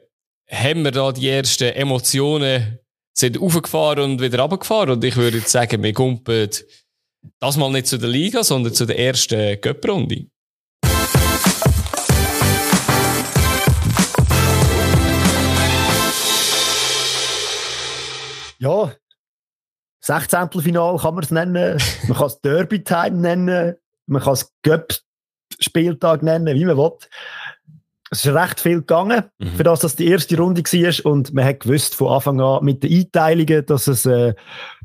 haben 0.50 0.82
wir 0.82 0.90
da 0.90 1.12
die 1.12 1.28
ersten 1.28 1.74
Emotionen 1.74 2.78
sind 3.14 3.38
aufgefahren 3.38 4.00
und 4.00 4.22
wieder 4.22 4.40
runtergefahren 4.40 4.90
und 4.90 5.04
ich 5.04 5.16
würde 5.16 5.38
jetzt 5.38 5.52
sagen, 5.52 5.82
wir 5.82 5.92
kumpen 5.92 6.48
das 7.38 7.56
mal 7.56 7.70
nicht 7.70 7.86
zu 7.86 7.98
der 7.98 8.08
Liga, 8.08 8.42
sondern 8.42 8.74
zu 8.74 8.86
der 8.86 8.98
ersten 8.98 9.60
Cup-Runde. 9.60 10.26
Ja, 18.58 18.92
16. 20.02 20.50
Final 20.60 20.96
kann 20.98 21.14
man 21.14 21.24
es 21.24 21.30
nennen. 21.30 21.78
Man 22.08 22.16
kann 22.16 22.26
es 22.26 22.40
Derby-Time 22.44 23.10
nennen. 23.10 23.76
Man 24.06 24.22
kann 24.22 24.34
es 24.34 24.52
Cup-Spieltag 24.62 26.22
nennen, 26.22 26.54
wie 26.56 26.64
man 26.64 26.76
will. 26.76 26.92
Es 28.10 28.24
ist 28.24 28.34
recht 28.34 28.60
viel 28.60 28.78
gegangen, 28.78 29.24
mhm. 29.38 29.54
für 29.56 29.62
das, 29.62 29.80
dass 29.80 29.96
die 29.96 30.06
erste 30.06 30.36
Runde 30.36 30.62
war. 30.62 31.10
Und 31.10 31.32
man 31.32 31.44
hat 31.44 31.60
gewusst 31.60 31.94
von 31.94 32.12
Anfang 32.12 32.40
an 32.40 32.64
mit 32.64 32.82
den 32.82 32.92
Einteilungen, 32.92 33.64
dass 33.64 33.86
es 33.86 34.04
äh, 34.04 34.34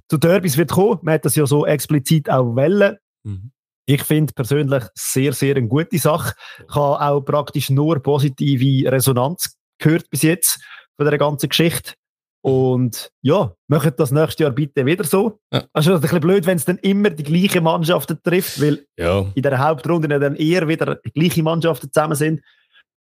zu 0.09 0.17
Derbys 0.17 0.57
wird 0.57 0.71
kommen. 0.71 0.99
Man 1.01 1.15
hat 1.15 1.25
das 1.25 1.35
ja 1.35 1.45
so 1.45 1.65
explizit 1.65 2.29
auch 2.29 2.55
wollen. 2.55 2.97
Mhm. 3.23 3.51
Ich 3.85 4.03
finde 4.03 4.33
persönlich 4.33 4.83
sehr, 4.95 5.31
sehr 5.33 5.55
eine 5.55 5.67
gute 5.67 5.97
Sache. 5.97 6.35
Ich 6.67 6.75
habe 6.75 6.99
auch 6.99 7.21
praktisch 7.21 7.69
nur 7.69 7.99
positive 7.99 8.91
Resonanz 8.91 9.55
gehört 9.79 10.09
bis 10.09 10.23
jetzt 10.23 10.59
von 10.97 11.05
der 11.05 11.17
ganzen 11.17 11.49
Geschichte. 11.49 11.93
Und 12.41 13.11
ja, 13.21 13.53
macht 13.67 13.99
das 13.99 14.11
nächste 14.11 14.43
Jahr 14.43 14.51
bitte 14.51 14.85
wieder 14.85 15.03
so. 15.03 15.39
Ja. 15.51 15.65
Also 15.73 15.95
ein 15.95 16.01
bisschen 16.01 16.19
blöd, 16.19 16.45
wenn 16.45 16.57
es 16.57 16.65
dann 16.65 16.77
immer 16.77 17.09
die 17.09 17.23
gleichen 17.23 17.63
Mannschaften 17.63 18.19
trifft, 18.23 18.61
weil 18.61 18.85
ja. 18.97 19.25
in 19.35 19.41
der 19.41 19.57
Hauptrunde 19.59 20.19
dann 20.19 20.35
eher 20.35 20.67
wieder 20.67 20.95
die 20.95 21.11
gleichen 21.11 21.43
Mannschaften 21.43 21.91
zusammen 21.91 22.15
sind. 22.15 22.41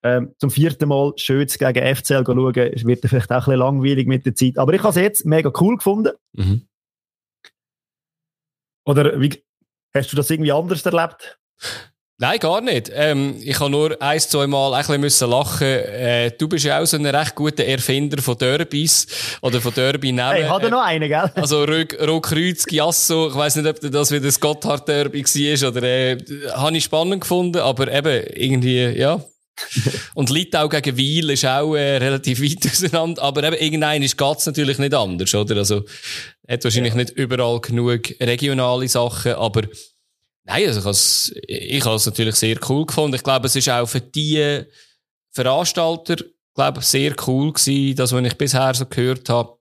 Ähm, 0.02 0.34
zum 0.38 0.50
vierten 0.50 0.88
Mal 0.88 1.12
Schötz 1.16 1.56
gegen 1.56 1.96
FCL 1.96 2.24
schauen, 2.26 2.54
es 2.74 2.84
wird 2.84 3.06
vielleicht 3.06 3.30
auch 3.30 3.36
ein 3.36 3.38
bisschen 3.40 3.58
langweilig 3.58 4.06
mit 4.06 4.26
der 4.26 4.34
Zeit. 4.34 4.58
Aber 4.58 4.74
ich 4.74 4.80
habe 4.80 4.90
es 4.90 4.96
jetzt 4.96 5.24
mega 5.24 5.50
cool 5.60 5.76
gefunden. 5.76 6.12
Mhm. 6.34 6.62
Oder 8.84 9.20
wie, 9.20 9.42
hast 9.94 10.12
du 10.12 10.16
das 10.16 10.30
irgendwie 10.30 10.52
anders 10.52 10.84
erlebt? 10.84 11.38
Nein, 12.18 12.38
gar 12.38 12.60
nicht. 12.60 12.92
Ähm, 12.94 13.36
ich 13.42 13.58
habe 13.58 13.70
nur 13.70 14.00
ein, 14.00 14.20
zwei 14.20 14.46
Mal 14.46 14.72
ein 14.72 14.80
bisschen 14.80 15.00
müssen 15.00 15.30
lachen. 15.30 15.66
Äh, 15.66 16.30
du 16.30 16.48
bist 16.48 16.64
ja 16.64 16.80
auch 16.80 16.84
so 16.86 16.96
ein 16.96 17.04
recht 17.04 17.34
guter 17.34 17.64
Erfinder 17.64 18.22
von 18.22 18.38
Derbys 18.38 19.38
oder 19.42 19.60
von 19.60 19.74
Derby 19.74 20.12
nehmen. 20.12 20.30
Hey, 20.30 20.44
hat 20.44 20.62
er 20.62 20.70
noch 20.70 20.84
einen, 20.84 21.08
gell? 21.08 21.32
Also 21.34 21.64
Rotkreuz, 21.64 22.66
Giasso, 22.66 23.28
ich 23.28 23.34
weiss 23.34 23.56
nicht, 23.56 23.68
ob 23.68 23.80
das 23.80 24.12
wieder 24.12 24.26
das 24.26 24.38
Gotthard 24.38 24.86
Derby 24.86 25.24
war 25.24 25.68
oder 25.70 25.82
äh, 25.82 26.18
habe 26.52 26.76
ich 26.76 26.84
spannend 26.84 27.22
gefunden, 27.22 27.58
aber 27.58 27.92
eben 27.92 28.24
irgendwie, 28.32 28.96
ja, 28.96 29.20
und 30.14 30.30
Litau 30.30 30.68
gegen 30.68 30.96
Wiel 30.96 31.30
ist 31.30 31.44
auch 31.44 31.74
äh, 31.74 31.96
relativ 31.96 32.40
weit 32.42 32.66
auseinander. 32.70 33.22
Aber 33.22 33.44
eben, 33.44 33.56
irgendein 33.56 34.02
geht 34.02 34.38
es 34.38 34.46
natürlich 34.46 34.78
nicht 34.78 34.94
anders, 34.94 35.34
oder? 35.34 35.56
Also, 35.56 35.84
hat 36.48 36.64
wahrscheinlich 36.64 36.94
ja. 36.94 37.00
nicht 37.00 37.10
überall 37.10 37.60
genug 37.60 38.14
regionale 38.20 38.88
Sachen, 38.88 39.32
aber 39.32 39.62
nein, 40.44 40.66
also 40.66 40.80
ich 41.46 41.84
habe 41.84 41.96
es 41.96 42.06
natürlich 42.06 42.34
sehr 42.34 42.58
cool 42.68 42.86
gefunden. 42.86 43.16
Ich 43.16 43.22
glaube, 43.22 43.46
es 43.46 43.56
ist 43.56 43.68
auch 43.68 43.86
für 43.86 44.00
die 44.00 44.64
Veranstalter, 45.30 46.16
glaube 46.54 46.82
sehr 46.82 47.14
cool 47.26 47.52
gewesen, 47.52 47.96
das, 47.96 48.12
was 48.12 48.24
ich 48.24 48.38
bisher 48.38 48.74
so 48.74 48.86
gehört 48.86 49.28
habe. 49.28 49.58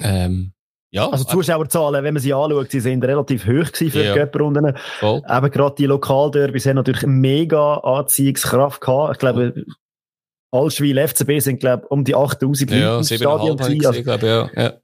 Ähm, 0.00 0.52
ja. 0.92 1.08
Also 1.08 1.24
Zuschauerzahlen, 1.24 2.04
wenn 2.04 2.14
man 2.14 2.22
sie 2.22 2.34
anschaut, 2.34 2.70
sie 2.70 2.80
sind 2.80 3.02
relativ 3.02 3.46
hoch 3.46 3.72
gewesen 3.72 3.90
für 3.90 4.04
ja. 4.04 4.12
die 4.12 4.18
Göpperrunden. 4.18 4.76
Eben 5.00 5.50
gerade 5.50 5.74
die 5.76 5.86
Lokalderbys 5.86 6.66
haben 6.66 6.76
natürlich 6.76 7.06
mega 7.06 7.76
Anziehungskraft 7.76 8.80
gehabt. 8.80 9.14
Ich 9.14 9.18
glaube, 9.18 9.64
Allschwil, 10.52 11.08
FCB 11.08 11.38
sind, 11.40 11.60
glaube 11.60 11.88
um 11.88 12.04
die 12.04 12.14
8000 12.14 12.70
Leute 12.70 12.82
ja, 12.82 12.98
im 12.98 13.04
Stadion 13.04 13.56
gewesen. 13.56 13.86
Also, 13.86 14.02
glaube, 14.02 14.26
ja. 14.26 14.50
ja. 14.54 14.74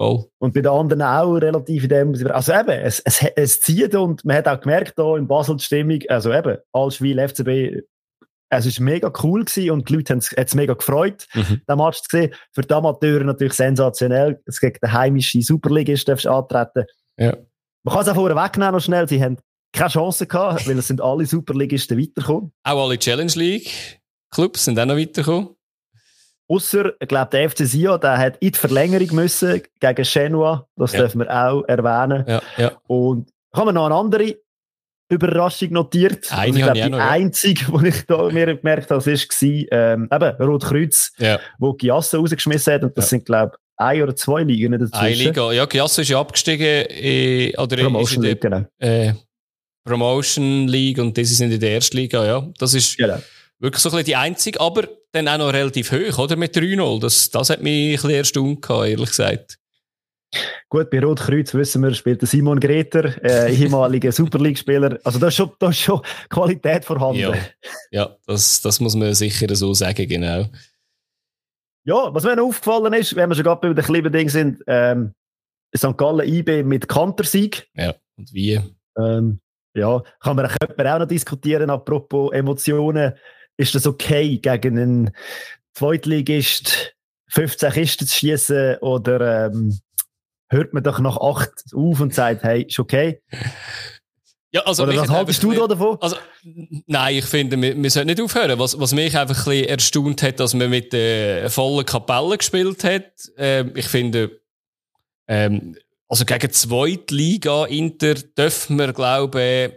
Voll. 0.00 0.24
Und 0.38 0.54
bei 0.54 0.62
den 0.62 0.72
anderen 0.72 1.02
auch 1.02 1.34
relativ 1.34 1.82
in 1.82 1.88
dem, 1.88 2.26
also 2.30 2.52
eben, 2.52 2.70
es, 2.70 3.00
es, 3.00 3.22
es 3.34 3.60
zieht 3.60 3.94
und 3.94 4.24
man 4.24 4.36
hat 4.36 4.48
auch 4.48 4.60
gemerkt, 4.60 4.94
da 4.96 5.16
in 5.16 5.26
Basel 5.26 5.56
die 5.56 5.64
Stimmung, 5.64 5.98
also 6.08 6.32
eben, 6.32 6.56
Allschwil, 6.72 7.28
FCB, 7.28 7.82
es 8.50 8.78
war 8.78 8.84
mega 8.84 9.12
cool 9.22 9.44
gewesen 9.44 9.70
und 9.70 9.88
die 9.88 9.94
Leute 9.94 10.14
haben 10.14 10.22
es 10.36 10.54
mega 10.54 10.74
gefreut, 10.74 11.26
mhm. 11.34 11.60
den 11.68 11.78
Match 11.78 12.00
zu 12.02 12.08
sehen. 12.10 12.34
Für 12.52 12.62
die 12.62 12.72
Amateure 12.72 13.24
natürlich 13.24 13.54
sensationell. 13.54 14.40
Es 14.46 14.60
gegen 14.60 14.78
den 14.82 14.92
heimischen 14.92 15.42
Superligist 15.42 16.08
darfst 16.08 16.26
antreten. 16.26 16.84
Ja. 17.18 17.36
Man 17.82 17.94
kann 17.94 18.02
es 18.02 18.08
auch 18.08 18.14
vorher 18.14 18.36
wegnehmen 18.36 18.72
noch 18.72 18.80
schnell. 18.80 19.08
Sie 19.08 19.22
haben 19.22 19.38
keine 19.72 19.90
Chance 19.90 20.26
gehabt, 20.26 20.66
weil 20.68 20.78
es 20.78 20.88
sind 20.88 21.00
alle 21.00 21.26
Superligisten 21.26 21.98
weitergekommen. 21.98 22.52
Auch 22.64 22.84
alle 22.84 22.98
Challenge 22.98 23.32
League 23.34 24.00
Clubs 24.30 24.64
sind 24.64 24.78
auch 24.78 24.86
noch 24.86 24.96
weitergekommen. 24.96 25.50
Ausser, 26.50 26.92
ich 26.98 27.08
glaube, 27.08 27.30
der 27.30 27.50
FC 27.50 27.66
Sion, 27.66 28.00
der 28.00 28.16
hat 28.16 28.38
in 28.38 28.52
die 28.52 28.58
Verlängerung 28.58 29.14
müssen 29.14 29.62
gegen 29.80 30.02
Genua. 30.02 30.66
Das 30.76 30.92
ja. 30.92 31.00
dürfen 31.00 31.20
wir 31.20 31.30
auch 31.30 31.62
erwähnen. 31.64 32.24
Ja, 32.26 32.42
ja. 32.56 32.72
Und 32.86 33.30
haben 33.52 33.68
wir 33.68 33.72
noch 33.72 33.86
eine 33.86 33.94
andere 33.94 34.36
Überraschung 35.08 35.72
notiert. 35.72 36.30
Eine 36.30 36.40
also 36.40 36.58
ich 36.58 36.64
glaube, 36.64 36.80
die 36.80 36.90
noch, 36.90 36.98
einzige, 36.98 37.64
die 37.80 37.88
ich 37.88 38.06
da 38.06 38.28
mir 38.30 38.56
gemerkt 38.56 38.90
habe, 38.90 39.04
war, 39.04 39.12
ähm, 39.70 40.08
eben, 40.12 40.36
Rotkreuz, 40.42 41.12
ja. 41.18 41.40
wo 41.58 41.72
Giasse 41.72 42.18
rausgeschmissen 42.18 42.74
hat. 42.74 42.84
Und 42.84 42.96
das 42.96 43.06
ja. 43.06 43.08
sind, 43.10 43.24
glaube 43.24 43.52
ich, 43.54 43.60
ein 43.78 44.02
oder 44.02 44.16
zwei 44.16 44.42
Ligen 44.42 44.72
dazwischen. 44.72 44.94
Eine 44.94 45.14
Liga. 45.14 45.52
Ja, 45.52 45.66
Giasse 45.66 46.02
ist 46.02 46.08
ja 46.08 46.20
abgestiegen, 46.20 46.86
äh, 46.90 47.52
oder 47.56 47.76
Promotion 47.76 48.22
League, 48.22 48.40
genau. 48.40 48.64
Äh, 48.78 49.14
Promotion 49.84 50.68
League 50.68 50.98
und 50.98 51.16
diese 51.16 51.34
sind 51.34 51.50
in 51.50 51.60
der 51.60 51.72
ersten 51.74 51.96
Liga, 51.96 52.24
ja. 52.24 52.46
Das 52.58 52.74
ist 52.74 52.98
genau. 52.98 53.22
wirklich 53.58 53.82
so 53.82 53.88
ein 53.88 53.92
bisschen 53.92 54.06
die 54.06 54.16
einzige, 54.16 54.60
aber 54.60 54.88
dann 55.12 55.28
auch 55.28 55.38
noch 55.38 55.52
relativ 55.52 55.92
hoch, 55.92 56.18
oder? 56.18 56.36
Mit 56.36 56.54
3-0. 56.54 57.00
Das, 57.00 57.30
das 57.30 57.50
hat 57.50 57.62
mich 57.62 57.90
ein 57.90 57.92
bisschen 57.92 58.10
erstaunt 58.10 58.66
ehrlich 58.68 59.08
gesagt. 59.08 59.58
Gut, 60.70 60.90
bei 60.90 61.00
Rotkreuz 61.00 61.54
wissen 61.54 61.82
wir, 61.82 61.94
spielt 61.94 62.20
der 62.20 62.28
Simon 62.28 62.60
Greter, 62.60 63.22
äh, 63.24 63.54
ehemaliger 63.54 64.12
Super 64.12 64.38
League-Spieler. 64.38 64.98
Also 65.02 65.18
da 65.18 65.28
ist, 65.28 65.36
schon, 65.36 65.50
da 65.58 65.70
ist 65.70 65.78
schon 65.78 66.02
Qualität 66.28 66.84
vorhanden. 66.84 67.20
Ja, 67.20 67.34
ja 67.90 68.16
das, 68.26 68.60
das 68.60 68.78
muss 68.78 68.94
man 68.94 69.14
sicher 69.14 69.54
so 69.56 69.72
sagen, 69.72 70.06
genau. 70.06 70.46
Ja, 71.84 72.12
was 72.12 72.24
mir 72.24 72.36
noch 72.36 72.48
aufgefallen 72.48 72.92
ist, 72.92 73.16
wenn 73.16 73.30
wir 73.30 73.34
schon 73.34 73.44
gerade 73.44 73.60
bei 73.62 73.72
den 73.72 73.84
kleinen 73.84 74.12
Dingen 74.12 74.28
sind, 74.28 74.62
ähm, 74.66 75.14
St. 75.74 75.96
Gallen 75.96 76.28
IB 76.28 76.62
mit 76.62 76.86
Kantersieg. 76.86 77.66
Ja, 77.74 77.94
und 78.16 78.32
wie? 78.34 78.60
Ähm, 78.98 79.40
ja, 79.74 80.02
kann 80.20 80.36
man 80.36 80.46
auch 80.46 80.98
noch 80.98 81.08
diskutieren, 81.08 81.70
apropos 81.70 82.32
Emotionen. 82.32 83.14
Ist 83.56 83.74
das 83.74 83.86
okay, 83.86 84.36
gegen 84.36 84.78
einen 84.78 85.10
Zweitligist 85.72 86.94
15 87.28 87.72
Kisten 87.72 88.06
zu 88.06 88.14
schießen 88.14 88.76
oder 88.78 89.46
ähm, 89.46 89.78
hört 90.48 90.72
man 90.72 90.82
doch 90.82 90.98
nach 91.00 91.16
acht 91.16 91.52
auf 91.74 92.00
und 92.00 92.14
sagt, 92.14 92.42
hey, 92.42 92.62
ist 92.62 92.78
okay. 92.78 93.20
Ja, 94.50 94.62
also 94.62 94.84
Oder 94.84 94.96
was 94.96 95.10
haltest 95.10 95.42
du 95.42 95.52
da 95.52 95.66
davon? 95.66 95.98
Also, 96.00 96.16
nein, 96.86 97.16
ich 97.16 97.26
finde, 97.26 97.60
wir, 97.60 97.76
wir 97.76 97.90
sollten 97.90 98.08
nicht 98.08 98.20
aufhören. 98.20 98.58
Was, 98.58 98.80
was 98.80 98.94
mich 98.94 99.16
einfach 99.16 99.36
ein 99.46 99.50
bisschen 99.50 99.68
erstaunt 99.68 100.22
hat, 100.22 100.40
dass 100.40 100.54
man 100.54 100.70
mit 100.70 100.94
der 100.94 101.44
äh, 101.44 101.50
vollen 101.50 101.84
Kapelle 101.84 102.38
gespielt 102.38 102.82
hat. 102.82 103.12
Ähm, 103.36 103.72
ich 103.74 103.86
finde, 103.86 104.40
ähm, 105.26 105.76
also 106.08 106.24
gegen 106.24 106.50
Zweitliga 106.50 107.66
Inter 107.66 108.14
dürfen 108.14 108.78
wir, 108.78 108.94
glaube 108.94 109.42
ich, 109.42 109.72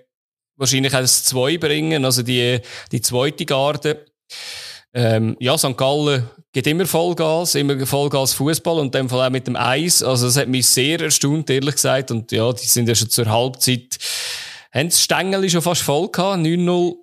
wahrscheinlich 0.56 0.94
das 0.94 1.26
Zwei 1.26 1.58
bringen, 1.58 2.06
also 2.06 2.24
die, 2.24 2.60
die 2.94 3.02
zweite 3.02 3.46
Garde. 3.46 4.06
Ähm, 4.94 5.36
ja, 5.40 5.58
St. 5.58 5.76
Gallen 5.76 6.30
geht 6.52 6.68
immer 6.68 6.86
Vollgas, 6.86 7.56
immer 7.56 7.86
Vollgas 7.86 8.34
Fußball 8.34 8.80
und 8.80 8.88
in 8.88 8.92
dem 8.92 9.10
Fall 9.10 9.28
auch 9.28 9.32
mit 9.32 9.48
dem 9.48 9.56
Eis. 9.56 10.04
Also, 10.04 10.26
das 10.28 10.38
hat 10.38 10.48
mich 10.48 10.68
sehr 10.68 11.00
erstaunt, 11.00 11.50
ehrlich 11.50 11.76
gesagt. 11.76 12.12
Und 12.12 12.32
ja, 12.32 12.52
die 12.52 12.66
sind 12.66 12.88
ja 12.88 12.96
schon 12.96 13.10
zur 13.10 13.28
Halbzeit, 13.28 13.98
haben 14.74 14.90
das 14.90 15.02
Stängel 15.02 15.50
schon 15.50 15.62
fast 15.62 15.82
voll 15.82 16.10
gehabt, 16.10 16.40
9-0. 16.40 16.96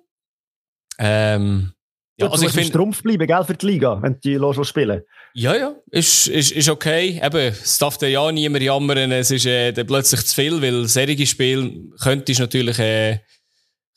Ähm, 0.99 1.73
ja, 2.19 2.29
also 2.29 2.45
ich 2.45 2.51
finde. 2.51 2.69
Strumpf 2.69 3.01
bleiben, 3.01 3.25
gell, 3.25 3.43
für 3.45 3.53
die 3.53 3.65
Liga, 3.65 4.01
wenn 4.01 4.19
die 4.19 4.35
los 4.35 4.67
spielen. 4.67 5.03
Ja, 5.33 5.55
ja, 5.55 5.75
ist, 5.91 6.27
ist, 6.27 6.51
ist 6.51 6.69
okay. 6.69 7.21
Eben, 7.23 7.53
es 7.53 7.77
darf 7.77 7.97
dir 7.97 8.09
ja 8.09 8.31
niemand 8.31 8.63
jammern, 8.63 9.11
es 9.11 9.31
ist 9.31 9.45
äh, 9.45 9.71
dann 9.71 9.87
plötzlich 9.87 10.25
zu 10.25 10.35
viel, 10.35 10.61
weil 10.61 10.87
solche 10.87 11.25
Spiele 11.25 11.71
könntest 12.01 12.39
natürlich, 12.39 12.77
äh, 12.79 13.19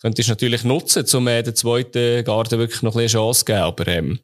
könntest 0.01 0.29
natürlich 0.29 0.63
nutzen, 0.63 1.05
um 1.15 1.27
äh, 1.27 1.43
der 1.43 1.55
zweiten 1.55 2.23
Garde 2.23 2.59
wirklich 2.59 2.83
noch 2.83 2.95
ein 2.95 3.03
bisschen 3.03 3.19
Chance 3.19 3.41
zu 3.41 3.45
geben. 3.47 3.63
Aber, 3.63 3.89
ähm, 3.89 4.21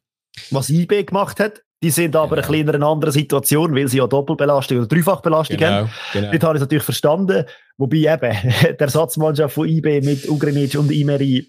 Was 0.50 0.70
IB 0.70 1.04
gemacht 1.04 1.40
hat, 1.40 1.62
die 1.82 1.90
sind 1.90 2.16
aber 2.16 2.36
genau. 2.36 2.46
ein 2.46 2.50
bisschen 2.50 2.68
in 2.68 2.74
einer 2.74 2.86
anderen 2.86 3.12
Situation, 3.12 3.74
weil 3.74 3.88
sie 3.88 3.98
ja 3.98 4.06
Doppelbelastung 4.06 4.78
oder 4.78 4.86
Dreifachbelastung 4.88 5.56
genau, 5.56 5.70
haben. 5.70 5.90
Genau. 6.12 6.32
Das 6.32 6.42
habe 6.42 6.56
ich 6.56 6.60
natürlich 6.60 6.84
verstanden. 6.84 7.44
Wobei 7.76 7.96
eben, 7.98 8.18
der 8.62 8.80
Ersatzmannschaft 8.80 9.54
von 9.54 9.68
IB 9.68 10.00
mit 10.00 10.28
Ugrinic 10.28 10.74
und 10.76 10.90
Imeri 10.90 11.48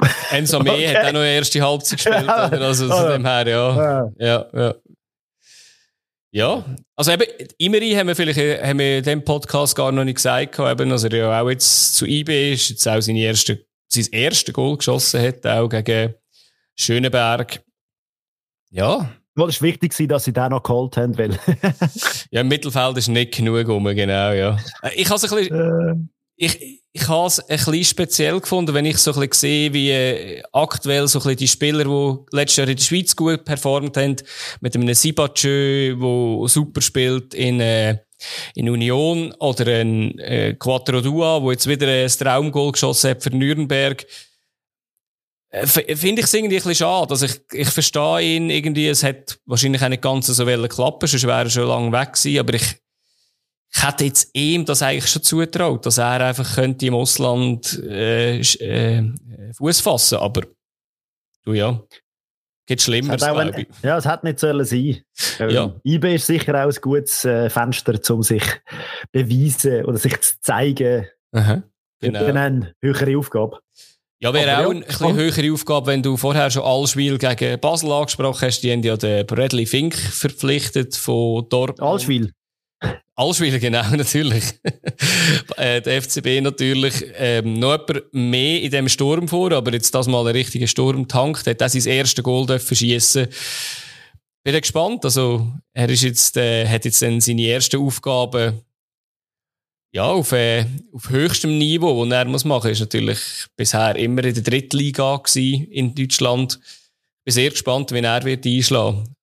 Enzo 0.30 0.60
Mee 0.60 0.70
okay. 0.70 0.88
hat 0.88 1.06
auch 1.08 1.12
noch 1.12 1.20
eine 1.20 1.34
erste 1.34 1.60
Halbzeit 1.60 1.98
gespielt, 2.04 2.24
oder? 2.24 2.60
Also 2.60 2.88
zu 2.88 3.08
dem 3.08 3.26
her, 3.26 3.46
ja. 3.46 4.10
Ja, 4.18 4.46
ja. 4.52 4.74
Ja, 6.32 6.64
also 6.94 7.10
eben, 7.10 7.24
Imeri 7.58 7.90
haben 7.90 8.06
wir 8.06 8.14
vielleicht 8.14 8.62
haben 8.62 8.78
wir 8.78 8.98
in 8.98 9.02
diesem 9.02 9.24
Podcast 9.24 9.74
gar 9.74 9.90
noch 9.90 10.04
nicht 10.04 10.14
gesagt, 10.14 10.60
eben, 10.60 10.92
also 10.92 11.08
er 11.08 11.16
ja 11.16 11.42
auch 11.42 11.50
jetzt 11.50 11.96
zu 11.96 12.06
IB 12.06 12.52
ist, 12.52 12.70
jetzt 12.70 12.86
auch 12.86 13.00
seine 13.00 13.18
erste, 13.18 13.66
sein 13.88 14.06
erstes 14.12 14.54
Goal 14.54 14.76
geschossen 14.76 15.20
hat, 15.20 15.44
auch 15.44 15.68
gegen 15.68 16.14
Schöneberg. 16.76 17.60
Ja. 18.70 19.10
Weil 19.34 19.48
es 19.48 19.62
wichtig 19.62 19.98
war, 19.98 20.06
dass 20.06 20.24
sie 20.24 20.32
den 20.32 20.50
noch 20.50 20.62
geholt 20.62 20.96
haben, 20.96 21.16
weil. 21.16 21.38
ja, 22.30 22.40
im 22.40 22.48
Mittelfeld 22.48 22.98
ist 22.98 23.08
nicht 23.08 23.36
genug 23.36 23.68
rum, 23.68 23.84
genau, 23.84 24.32
ja. 24.32 24.58
Ich 24.94 25.08
habe 25.08 25.16
es 25.16 25.32
ein 25.32 25.38
bisschen, 25.38 26.08
äh. 26.08 26.44
ich, 26.44 26.80
ich 26.92 27.08
habe 27.08 27.28
es 27.28 27.38
ein 27.38 27.56
bisschen 27.56 27.84
speziell 27.84 28.40
gefunden, 28.40 28.74
wenn 28.74 28.84
ich 28.84 28.98
so 28.98 29.12
ein 29.12 29.20
bisschen 29.20 29.32
sehe, 29.32 29.72
wie 29.72 29.90
äh, 29.90 30.42
aktuell 30.52 31.06
so 31.06 31.20
ein 31.20 31.22
bisschen 31.22 31.36
die 31.36 31.48
Spieler, 31.48 31.84
die 31.84 32.36
letztes 32.36 32.56
Jahr 32.56 32.68
in 32.68 32.76
der 32.76 32.82
Schweiz 32.82 33.14
gut 33.14 33.44
performt 33.44 33.96
haben, 33.96 34.16
mit 34.60 34.74
einem 34.74 34.92
Sibachö, 34.94 35.96
der 35.96 36.48
super 36.48 36.80
spielt 36.80 37.32
in, 37.34 37.60
äh, 37.60 37.98
in 38.56 38.68
Union, 38.68 39.32
oder 39.38 39.80
ein 39.80 40.18
äh, 40.18 40.54
Quattro 40.54 41.00
Dua, 41.00 41.38
der 41.38 41.52
jetzt 41.52 41.68
wieder 41.68 41.86
ein 41.86 42.08
Traumgoal 42.08 42.72
geschossen 42.72 43.10
hat 43.10 43.22
für 43.22 43.30
Nürnberg. 43.30 44.04
Äh, 45.50 45.66
finde 45.66 46.20
ich 46.20 46.26
es 46.26 46.34
irgendwie 46.34 46.56
ein 46.56 46.62
bisschen 46.62 46.74
schade. 46.76 47.10
Also 47.10 47.26
ich, 47.26 47.40
ich 47.52 47.68
verstehe 47.68 48.36
ihn 48.36 48.50
irgendwie, 48.50 48.88
es 48.88 49.02
hat 49.02 49.38
wahrscheinlich 49.46 49.82
auch 49.82 49.88
nicht 49.88 50.02
ganz 50.02 50.26
so 50.26 50.44
klappen, 50.44 51.08
sonst 51.08 51.26
wäre 51.26 51.44
er 51.44 51.50
schon 51.50 51.66
lange 51.66 51.92
weg 51.92 52.12
gewesen, 52.12 52.38
aber 52.38 52.54
ich, 52.54 52.76
ich 53.72 53.82
hätte 53.82 54.04
jetzt 54.04 54.30
ihm 54.32 54.64
das 54.64 54.82
eigentlich 54.82 55.08
schon 55.10 55.22
zutraut, 55.22 55.84
dass 55.86 55.98
er 55.98 56.20
einfach 56.20 56.54
könnte 56.54 56.86
im 56.86 56.94
Ausland 56.94 57.80
äh, 57.82 58.40
äh, 58.40 59.12
Fuß 59.56 59.80
fassen, 59.80 60.18
aber 60.18 60.42
du 61.44 61.52
ja, 61.52 61.82
geht 62.66 62.82
schlimmer. 62.82 63.20
Ein, 63.20 63.66
ja, 63.82 63.98
es 63.98 64.06
hätte 64.06 64.26
nicht 64.26 64.38
sollen 64.38 64.64
sein. 64.64 65.02
Ähm, 65.40 65.50
ja. 65.50 65.74
IB 65.84 66.14
ist 66.14 66.26
sicher 66.26 66.54
auch 66.54 66.68
ein 66.68 66.80
gutes 66.80 67.24
äh, 67.24 67.50
Fenster, 67.50 67.98
um 68.14 68.22
sich 68.22 68.44
zu 68.44 68.58
beweisen 69.10 69.84
oder 69.84 69.98
sich 69.98 70.20
zu 70.20 70.40
zeigen. 70.40 71.08
Aha, 71.32 71.62
genau. 71.98 72.20
Dann 72.20 72.36
eine 72.36 72.74
höhere 72.80 73.18
Aufgabe. 73.18 73.58
Ja, 74.22 74.34
wäre 74.34 74.58
auch 74.58 74.62
ja, 74.62 74.68
eine 74.68 74.80
bisschen 74.80 75.14
höhere 75.16 75.52
Aufgabe, 75.52 75.86
wenn 75.86 76.02
du 76.02 76.14
vorher 76.18 76.50
schon 76.50 76.62
Allschwil 76.62 77.16
gegen 77.16 77.58
Basel 77.58 77.90
angesprochen 77.90 78.46
hast. 78.46 78.60
Die 78.60 78.70
haben 78.70 78.82
ja 78.82 78.94
den 78.98 79.26
Bradley 79.26 79.64
Fink 79.64 79.94
verpflichtet 79.94 80.94
von 80.94 81.48
Dortmund. 81.48 81.80
Allschwil? 81.80 82.30
Allschwil, 83.14 83.58
genau, 83.58 83.82
natürlich. 83.96 84.44
äh, 85.56 85.80
der 85.80 86.02
FCB 86.02 86.42
natürlich 86.42 87.02
ähm, 87.16 87.54
noch 87.54 87.86
jemand 87.88 88.12
mehr 88.12 88.60
in 88.60 88.70
dem 88.70 88.88
Sturm 88.90 89.26
vor, 89.26 89.52
aber 89.52 89.72
jetzt 89.72 89.94
das 89.94 90.06
mal 90.06 90.20
einen 90.20 90.36
richtigen 90.36 90.68
Sturm 90.68 91.08
tankt, 91.08 91.46
hat 91.46 91.60
er 91.62 91.68
sein 91.70 91.90
erstes 91.90 92.22
Goal 92.22 92.44
dürfen 92.44 92.76
schiessen. 92.76 93.26
Bin 94.42 94.60
gespannt. 94.60 95.02
Also, 95.04 95.50
er 95.72 95.88
ist 95.88 96.02
jetzt, 96.02 96.36
äh, 96.36 96.66
hat 96.66 96.84
jetzt 96.84 97.00
dann 97.00 97.20
seine 97.20 97.46
ersten 97.46 97.80
Aufgaben 97.80 98.60
ja, 99.92 100.04
auf, 100.04 100.32
äh, 100.32 100.64
auf 100.92 101.10
höchstem 101.10 101.58
Niveau, 101.58 102.00
was 102.04 102.12
er 102.12 102.24
muss 102.26 102.44
machen, 102.44 102.70
ist 102.70 102.80
natürlich 102.80 103.18
bisher 103.56 103.96
immer 103.96 104.22
in 104.24 104.34
der 104.34 104.42
Drittliga 104.42 105.16
gewesen 105.16 105.66
in 105.70 105.94
Deutschland. 105.94 106.58
Ich 106.62 107.24
bin 107.24 107.34
sehr 107.34 107.50
gespannt, 107.50 107.92
wie 107.92 107.98
er 108.00 108.24
wird 108.24 108.46
einschlagen. 108.46 109.14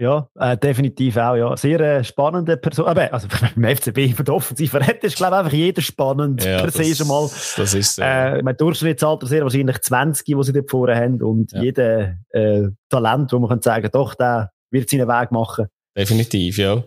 Ja, 0.00 0.28
äh, 0.40 0.56
definitiv 0.56 1.16
auch, 1.18 1.36
ja. 1.36 1.56
Sehr 1.56 1.78
äh, 1.78 2.02
spannende 2.02 2.56
Person. 2.56 2.86
Aber, 2.86 3.12
also, 3.12 3.28
beim 3.56 3.76
FCB 3.76 4.14
von 4.16 4.24
der 4.24 4.34
Offensive 4.34 4.78
ist, 5.02 5.16
glaube 5.16 5.36
ich, 5.36 5.38
einfach 5.38 5.52
jeder 5.52 5.82
spannend 5.82 6.44
Ja, 6.44 6.62
per 6.62 6.70
se 6.72 6.82
das- 6.88 6.98
schon 6.98 7.06
mal. 7.06 7.30
Das 7.56 7.74
ist 7.74 7.94
so. 7.94 8.02
Äh, 8.02 8.42
mein 8.42 8.56
Durchschnittsalter 8.56 9.26
sehr 9.28 9.42
wahrscheinlich 9.44 9.80
20, 9.80 10.24
die 10.26 10.42
sie 10.42 10.52
dort 10.52 10.68
vorne 10.70 10.96
haben. 10.96 11.22
Und 11.22 11.52
Ja. 11.52 11.62
jeder 11.62 12.16
äh, 12.30 12.62
Talent, 12.88 13.32
wo 13.32 13.38
man 13.38 13.50
kann 13.50 13.62
sagen, 13.62 13.88
doch, 13.92 14.14
der 14.16 14.50
wird 14.72 14.90
seinen 14.90 15.06
Weg 15.06 15.30
machen. 15.30 15.66
Definitiv, 15.96 16.58
ja. 16.58 16.82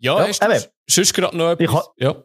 Ja, 0.00 0.26
Ja, 0.26 0.50
eben. 0.50 0.64
Sonst 0.90 1.12
gerade 1.14 1.36
noch 1.36 1.50
etwas? 1.50 1.74
ha- 1.74 1.88
ja. 1.98 2.16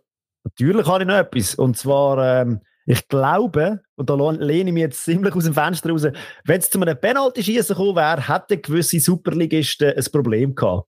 Natürlich 0.43 0.85
habe 0.87 1.03
ich 1.03 1.07
noch 1.07 1.15
etwas. 1.17 1.55
Und 1.55 1.77
zwar, 1.77 2.41
ähm, 2.41 2.61
ich 2.85 3.07
glaube, 3.07 3.81
und 3.95 4.09
da 4.09 4.15
lehne 4.31 4.69
ich 4.69 4.73
mich 4.73 4.81
jetzt 4.81 5.05
ziemlich 5.05 5.33
aus 5.35 5.45
dem 5.45 5.53
Fenster 5.53 5.89
raus, 5.89 6.03
wenn 6.43 6.59
es 6.59 6.69
zu 6.69 6.81
einem 6.81 6.99
Penalty-Schießen 6.99 7.75
gekommen 7.75 7.95
wäre, 7.95 8.27
hätten 8.27 8.61
gewisse 8.61 8.99
Superligisten 8.99 9.93
ein 9.95 10.05
Problem 10.11 10.53
gehabt. 10.53 10.87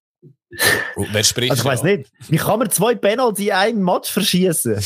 Oh, 0.97 1.05
Wer 1.11 1.23
spricht? 1.23 1.51
Also 1.51 1.61
ich 1.63 1.65
weiß 1.65 1.83
nicht, 1.83 2.09
wie 2.29 2.37
kann 2.37 2.59
man 2.59 2.69
zwei 2.69 2.95
Penalty 2.95 3.47
in 3.47 3.53
einem 3.53 3.83
Match 3.83 4.11
verschießen? 4.11 4.79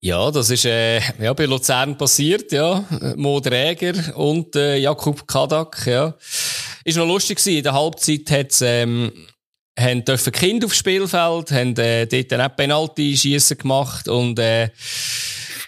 Ja, 0.00 0.30
das 0.30 0.50
ist 0.50 0.64
äh, 0.66 1.00
ja, 1.20 1.32
bei 1.32 1.46
Luzern 1.46 1.96
passiert, 1.96 2.52
ja. 2.52 2.84
Mo 3.16 3.40
Dräger 3.40 4.16
und 4.16 4.54
äh, 4.54 4.76
Jakub 4.76 5.26
Kadak, 5.26 5.86
ja. 5.86 6.14
Ist 6.84 6.98
noch 6.98 7.06
lustig 7.06 7.38
gewesen. 7.38 7.56
In 7.58 7.62
der 7.64 7.72
Halbzeit 7.72 8.30
hat's, 8.30 8.60
ähm, 8.60 9.12
haben 9.78 10.04
dürfen 10.04 10.32
Kinder 10.32 10.66
aufs 10.66 10.78
Spielfeld, 10.78 11.50
haben 11.50 11.76
äh, 11.76 12.06
dort 12.06 12.32
dann 12.32 12.40
auch 12.40 12.56
Penalty-Schiessen 12.56 13.58
gemacht 13.58 14.08
und 14.08 14.38
äh, 14.38 14.70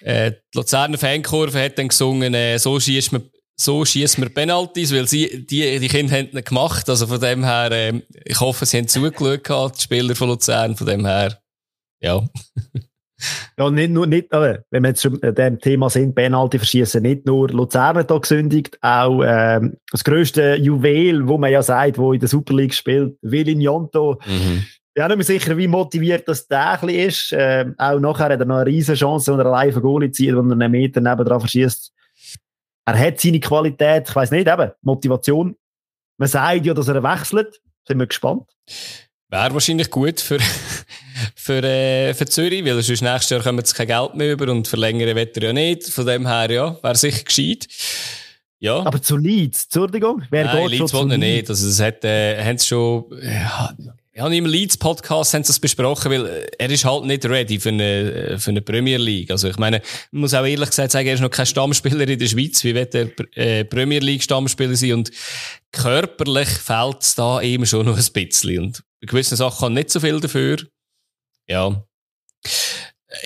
äh, 0.03 0.33
die 0.33 0.59
Luzerner 0.59 0.99
Fankurve 0.99 1.63
hat 1.63 1.79
dann 1.79 1.89
gesungen, 1.89 2.35
äh, 2.35 2.59
so 2.59 2.79
schießt 2.79 3.13
man 3.13 3.31
so 3.59 3.85
schießt 3.85 4.19
man 4.19 4.33
Penalties, 4.33 4.93
weil 4.93 5.09
sie, 5.09 5.47
die, 5.47 5.79
die 5.79 5.89
Kinder 5.89 6.15
haben 6.15 6.29
nicht 6.33 6.49
gemacht. 6.49 6.89
Also 6.91 7.07
von 7.07 7.19
dem 7.19 7.43
her, 7.43 7.71
ähm, 7.73 8.03
ich 8.25 8.39
hoffe, 8.39 8.67
sie 8.67 8.77
haben 8.77 8.87
zugeschaut, 8.89 9.79
die 9.79 9.83
Spieler 9.83 10.15
von 10.15 10.29
Luzern. 10.29 10.77
Von 10.77 10.87
dem 10.87 11.07
her, 11.07 11.41
ja. 12.01 12.23
Ja, 13.59 13.71
nicht 13.71 13.91
nur, 13.91 14.07
nicht, 14.07 14.31
wenn 14.31 14.83
wir 14.83 14.89
jetzt 14.89 15.03
schon 15.03 15.19
dem 15.21 15.59
Thema 15.59 15.89
sind, 15.89 16.15
Penalty 16.15 16.59
verschießen, 16.59 17.03
nicht 17.03 17.25
nur 17.25 17.49
Luzern 17.49 17.97
hat 17.97 18.11
da 18.11 18.19
gesündigt, 18.19 18.79
auch 18.83 19.23
ähm, 19.25 19.79
das 19.91 20.05
grösste 20.05 20.57
Juwel, 20.57 21.27
wo 21.27 21.39
man 21.39 21.51
ja 21.51 21.63
sagt, 21.63 21.97
wo 21.97 22.13
in 22.13 22.21
der 22.21 22.29
Super 22.29 22.53
League 22.53 22.75
spielt, 22.75 23.17
Vilinjonto. 23.23 24.21
Mhm. 24.27 24.65
Ich 24.67 24.95
bin 24.95 25.05
auch 25.05 25.09
nicht 25.09 25.17
mehr 25.17 25.25
sicher, 25.25 25.57
wie 25.57 25.69
motiviert 25.69 26.29
das 26.29 26.47
der 26.47 26.83
ist. 26.83 27.35
Ähm, 27.37 27.75
auch 27.79 27.99
nachher 27.99 28.31
hat 28.31 28.41
er 28.41 28.47
noch 28.47 28.57
eine 28.57 28.67
riesen 28.67 28.95
Chance, 28.95 29.33
wenn 29.33 29.41
er 29.41 29.47
allein 29.47 29.73
einen 29.73 29.83
Goalie 29.83 30.11
zieht, 30.11 30.37
wenn 30.37 30.51
er 30.51 30.53
einen 30.53 30.71
Meter 30.71 31.01
nebendran 31.01 31.41
verschießt. 31.41 31.93
Er 32.87 32.99
hat 32.99 33.21
seine 33.21 33.41
Qualität, 33.41 34.09
ich 34.09 34.15
weiß 34.15 34.31
nicht, 34.31 34.49
eben, 34.49 34.71
Motivation. 34.83 35.57
Man 36.19 36.29
sagt 36.29 36.65
ja, 36.65 36.73
dass 36.73 36.89
er 36.89 37.03
wechselt. 37.03 37.61
Sind 37.87 37.99
wir 37.99 38.07
gespannt. 38.07 38.51
Wäre 39.29 39.53
wahrscheinlich 39.53 39.91
gut 39.91 40.21
für, 40.21 40.39
für, 41.35 41.63
äh, 41.63 42.15
für 42.15 42.27
Zürich, 42.27 42.65
weil 42.65 42.81
sonst 42.83 43.03
nächstes 43.03 43.31
Jahr 43.31 43.43
kommen 43.43 43.65
sie 43.65 43.75
kein 43.75 43.87
Geld 43.87 44.15
mehr 44.15 44.33
über 44.33 44.51
und 44.51 44.69
verlängern 44.69 45.15
wird 45.15 45.37
er 45.37 45.43
ja 45.45 45.53
nicht. 45.53 45.85
Von 45.89 46.07
dem 46.07 46.27
her, 46.27 46.51
ja, 46.51 46.77
wäre 46.83 46.95
sicher 46.95 47.25
gescheit. 47.25 47.67
Ja. 48.59 48.85
Aber 48.85 49.03
zu 49.03 49.17
Leeds, 49.17 49.65
Entschuldigung, 49.65 50.23
wer 50.31 50.47
Nein, 50.47 50.63
geht 50.63 50.71
Leeds 50.71 50.91
schon 50.91 51.11
zu 51.11 51.17
Leeds? 51.17 51.19
nicht. 51.19 51.51
Also, 51.51 51.69
es 51.69 51.81
hat, 51.81 52.05
äh, 52.05 52.43
haben 52.43 52.59
sie 52.59 52.67
schon, 52.67 53.05
ja, 53.23 53.75
ja, 54.17 54.27
im 54.29 54.47
Leeds-Podcast 54.47 55.35
haben 55.35 55.45
sie 55.45 55.49
das 55.49 55.61
besprochen, 55.61 56.11
weil 56.11 56.25
äh, 56.25 56.47
er 56.59 56.71
ist 56.71 56.87
halt 56.87 57.05
nicht 57.05 57.27
ready 57.27 57.61
für 57.61 57.69
eine, 57.69 58.39
für 58.39 58.51
eine 58.51 58.63
Premier 58.63 58.97
League. 58.97 59.31
Also, 59.31 59.49
ich 59.49 59.59
meine, 59.59 59.83
man 60.11 60.23
muss 60.23 60.33
auch 60.33 60.47
ehrlich 60.47 60.71
gesagt 60.71 60.91
sagen, 60.91 61.07
er 61.07 61.15
ist 61.15 61.21
noch 61.21 61.31
kein 61.31 61.45
Stammspieler 61.45 62.09
in 62.09 62.19
der 62.19 62.27
Schweiz. 62.27 62.65
Wie 62.65 62.75
wird 62.75 62.95
er 62.95 63.11
äh, 63.35 63.65
Premier 63.65 63.99
League 63.99 64.23
Stammspieler 64.23 64.75
sein? 64.75 64.95
Und 64.95 65.11
körperlich 65.71 66.49
fehlt 66.49 67.03
es 67.03 67.15
da 67.15 67.43
eben 67.43 67.67
schon 67.67 67.85
noch 67.85 67.99
ein 67.99 68.13
bisschen. 68.13 68.59
Und 68.65 68.83
bei 69.03 69.07
gewissen 69.07 69.37
Sachen 69.37 69.61
kann 69.61 69.75
nicht 69.75 69.91
so 69.91 70.01
viel 70.01 70.19
dafür. 70.19 70.57
Ja. 71.49 71.85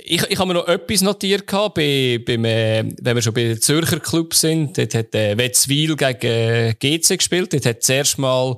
Ich, 0.04 0.22
ich 0.22 0.38
habe 0.38 0.48
mir 0.48 0.54
noch 0.54 0.68
etwas 0.68 1.00
notiert 1.00 1.46
gehabt, 1.46 1.74
bei, 1.74 2.20
beim, 2.24 2.44
äh, 2.44 2.84
wenn 3.00 3.16
wir 3.16 3.22
schon 3.22 3.34
bei 3.34 3.44
den 3.44 3.60
Zürcher 3.60 3.98
Club 3.98 4.34
sind. 4.34 4.76
Dort 4.78 4.94
hat 4.94 5.14
äh, 5.14 5.36
Wetzwil 5.36 5.96
gegen 5.96 6.26
äh, 6.26 6.74
GC 6.78 7.18
gespielt. 7.18 7.52
Dort 7.52 7.66
hat 7.66 7.82
zuerst 7.82 8.18
mal 8.18 8.56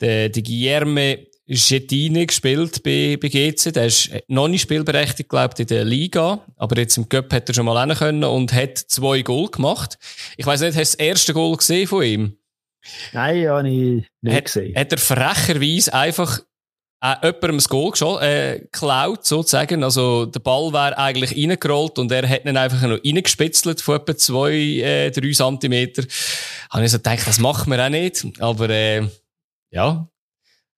der, 0.00 0.28
der 0.28 0.42
Guillerme 0.42 1.26
Schettini 1.50 2.26
gespielt 2.26 2.82
bei, 2.82 3.18
bei 3.20 3.28
GC. 3.28 3.72
Der 3.72 3.86
ist 3.86 4.10
noch 4.28 4.48
nicht 4.48 4.62
spielberechtigt, 4.62 5.28
glaubt 5.28 5.58
in 5.58 5.66
der 5.66 5.84
Liga. 5.84 6.44
Aber 6.56 6.78
jetzt 6.78 6.96
im 6.96 7.08
Cup 7.08 7.32
hat 7.32 7.48
er 7.48 7.54
schon 7.54 7.66
mal 7.66 7.84
hin 7.86 7.96
können 7.96 8.24
und 8.24 8.52
hat 8.52 8.78
zwei 8.78 9.22
Goal 9.22 9.48
gemacht. 9.48 9.98
Ich 10.36 10.46
weiß 10.46 10.60
nicht, 10.60 10.76
hast 10.76 10.94
du 10.94 10.98
das 10.98 11.06
erste 11.06 11.34
Goal 11.34 11.56
gesehen 11.56 11.88
von 11.88 12.02
ihm? 12.04 12.36
Nein, 13.12 13.48
habe 13.48 13.68
ich 13.68 14.04
nicht 14.22 14.36
Hat, 14.36 14.44
gesehen. 14.44 14.74
hat 14.76 14.92
er 14.92 14.98
frecherweise 14.98 15.92
einfach 15.94 16.40
äh, 17.02 17.16
jemandem 17.22 17.56
das 17.56 17.68
Goal 17.68 17.92
äh, 18.22 18.60
geklaut, 18.60 19.24
sozusagen. 19.24 19.82
Also, 19.82 20.26
der 20.26 20.40
Ball 20.40 20.72
wäre 20.72 20.96
eigentlich 20.96 21.36
reingerollt 21.36 21.98
und 21.98 22.12
er 22.12 22.28
hat 22.28 22.44
ihn 22.44 22.56
einfach 22.56 22.80
noch 22.82 22.98
reingespitzelt 23.04 23.80
von 23.80 23.96
etwa 23.96 24.16
zwei, 24.16 24.52
äh, 24.52 25.10
drei 25.10 25.32
Zentimeter. 25.32 26.04
Habe 26.70 26.84
ich 26.84 26.92
so 26.92 26.98
gedacht, 26.98 27.26
das 27.26 27.40
machen 27.40 27.72
wir 27.72 27.84
auch 27.84 27.90
nicht. 27.90 28.24
Aber, 28.38 28.70
äh, 28.70 29.02
ja. 29.72 30.06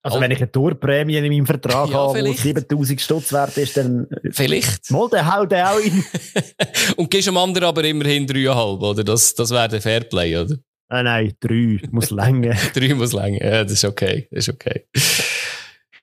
Also, 0.02 0.20
wenn 0.20 0.30
ich 0.30 0.38
eine 0.38 0.52
Torprämie 0.52 1.16
in 1.16 1.28
meinem 1.28 1.46
Vertrag 1.46 1.88
Ja, 1.90 1.94
habe, 1.96 2.14
die 2.14 2.20
vielleicht. 2.20 2.42
7000 2.42 3.00
Stutz 3.00 3.32
wert 3.32 3.56
ist, 3.56 3.76
dann, 3.76 4.06
Vielleicht. 4.30 4.90
mal, 4.90 5.08
dann 5.10 5.34
haut 5.34 5.50
der 5.50 5.72
auch 5.72 5.78
in. 5.78 6.04
und 6.96 7.10
gibst 7.10 7.28
dem 7.28 7.36
anderen 7.36 7.68
aber 7.68 7.84
immerhin 7.84 8.26
dreieinhalb, 8.26 8.82
oder? 8.82 9.04
Das, 9.04 9.34
das 9.34 9.50
wäre 9.50 9.68
der 9.68 9.80
Fairplay, 9.80 10.36
oder? 10.36 10.56
Ah, 10.88 11.02
nein, 11.02 11.32
drei, 11.40 11.80
muss 11.90 12.10
länger. 12.10 12.54
Drei 12.74 12.94
muss 12.94 13.12
länger. 13.12 13.42
Ja, 13.42 13.64
das 13.64 13.72
ist 13.72 13.84
okay. 13.84 14.28
Das 14.30 14.46
ist 14.46 14.54
okay. 14.54 14.84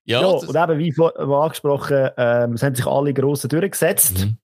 Ja, 0.05 0.21
Ja, 0.21 0.27
und 0.27 0.55
eben, 0.55 0.79
wie 0.79 0.91
vor- 0.91 1.17
angesprochen, 1.19 2.09
ähm, 2.17 2.53
es 2.53 2.63
haben 2.63 2.75
sich 2.75 2.85
alle 2.85 3.13
Grossen 3.13 3.49
durchgesetzt. 3.49 4.25
Mhm. 4.25 4.37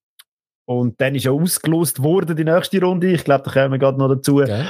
Und 0.66 1.00
dann 1.02 1.16
ist 1.16 1.24
ja 1.24 1.32
ausgelost 1.32 2.04
worden, 2.04 2.36
die 2.36 2.44
nächste 2.44 2.82
Runde. 2.82 3.08
Ich 3.12 3.24
glaube, 3.24 3.44
da 3.46 3.52
kommen 3.52 3.72
wir 3.72 3.80
gerade 3.80 3.98
noch 3.98 4.10
dazu. 4.10 4.36
Gell? 4.38 4.68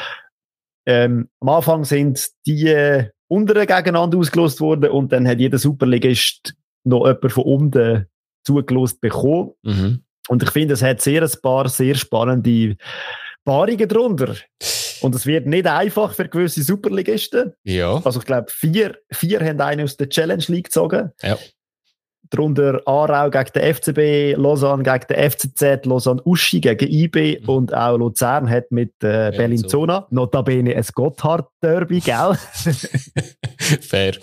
Ähm, 0.85 1.29
am 1.41 1.49
Anfang 1.49 1.83
sind 1.85 2.29
die 2.45 2.67
äh, 2.67 3.09
unteren 3.27 3.65
gegeneinander 3.67 4.17
ausgelost 4.17 4.61
worden 4.61 4.91
und 4.91 5.11
dann 5.11 5.27
hat 5.27 5.39
jeder 5.39 5.57
Superligist 5.57 6.53
noch 6.85 7.05
jemand 7.05 7.31
von 7.31 7.43
unten 7.43 8.05
zugelost 8.45 9.01
bekommen. 9.01 9.51
Mhm. 9.63 10.03
Und 10.29 10.43
ich 10.43 10.51
finde, 10.51 10.75
es 10.75 10.83
hat 10.83 11.01
sehr 11.01 11.23
ein 11.23 11.31
paar 11.41 11.67
sehr 11.67 11.95
spannende 11.95 12.77
Paarungen 13.43 13.87
drunter. 13.89 14.35
Und 15.01 15.15
es 15.15 15.25
wird 15.25 15.45
nicht 15.45 15.67
einfach 15.67 16.13
für 16.13 16.27
gewisse 16.27 16.63
Superligisten. 16.63 17.53
Ja. 17.63 18.01
Also 18.03 18.19
ich 18.19 18.25
glaube, 18.25 18.47
vier, 18.49 18.97
vier 19.11 19.39
haben 19.41 19.61
einen 19.61 19.83
aus 19.85 19.97
der 19.97 20.09
Challenge 20.09 20.43
League 20.47 20.65
gezogen. 20.65 21.11
Ja. 21.21 21.37
Darunter 22.29 22.81
Aarau 22.85 23.29
gegen 23.29 23.51
den 23.55 23.73
FCB, 23.73 24.35
Lausanne 24.37 24.83
gegen 24.83 25.05
den 25.09 25.31
FCZ, 25.31 25.85
Lausanne 25.85 26.21
Uschi 26.25 26.59
gegen 26.59 26.89
IB 26.91 27.39
Mhm. 27.41 27.49
und 27.49 27.73
auch 27.73 27.97
Luzern 27.97 28.49
hat 28.49 28.69
mit 28.69 28.91
äh, 29.01 29.31
Bellinzona, 29.31 30.07
notabene 30.09 30.75
ein 30.75 30.85
Gotthard-Derby, 30.93 32.01
gell? 32.01 32.37
Fair. 33.81 34.13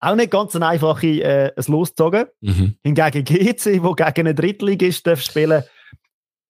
auch 0.00 0.14
nicht 0.14 0.30
ganz 0.30 0.54
eine 0.54 0.66
einfache 0.68 1.06
äh, 1.06 1.52
ein 1.56 1.64
losgezogen. 1.66 2.26
mhm. 2.40 2.74
Hingegen 2.84 3.24
GC, 3.24 3.82
wo 3.82 3.94
gegen 3.94 4.26
einen 4.28 4.36
Drittligist 4.36 5.06
darf 5.06 5.20
spielen 5.22 5.64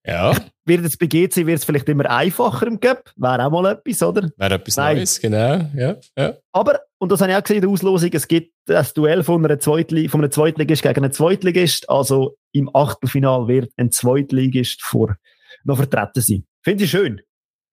Ja, 0.08 0.34
wird 0.64 0.86
es 0.86 0.96
bei 0.96 1.06
GC 1.06 1.44
wird 1.44 1.58
es 1.58 1.64
vielleicht 1.66 1.88
immer 1.88 2.08
einfacher 2.08 2.66
im 2.66 2.80
Cup. 2.80 3.12
Wäre 3.16 3.44
auch 3.44 3.50
mal 3.50 3.72
etwas, 3.72 4.02
oder? 4.02 4.30
wäre 4.38 4.54
etwas 4.54 4.76
Nein. 4.76 4.96
Neues, 4.96 5.20
genau. 5.20 5.70
Ja, 5.76 5.96
ja. 6.16 6.34
Aber, 6.52 6.80
und 6.96 7.12
das 7.12 7.20
habe 7.20 7.32
ich 7.32 7.36
auch 7.36 7.42
gesehen 7.42 7.56
in 7.56 7.62
der 7.62 7.70
Auslosung, 7.70 8.08
es 8.12 8.26
gibt 8.26 8.54
das 8.64 8.94
Duell 8.94 9.22
von, 9.22 9.44
einer 9.44 9.58
Zweitli 9.58 10.08
von 10.08 10.22
einem 10.22 10.30
Zweitligist 10.30 10.82
gegen 10.82 11.04
einen 11.04 11.12
Zweitligist. 11.12 11.90
Also 11.90 12.38
im 12.52 12.74
Achtelfinal 12.74 13.48
wird 13.48 13.70
ein 13.76 13.90
Zweitligist 13.90 14.82
vor, 14.82 15.16
noch 15.64 15.76
vertreten 15.76 16.22
sein. 16.22 16.44
Finde 16.62 16.84
ich 16.84 16.90
schön. 16.90 17.20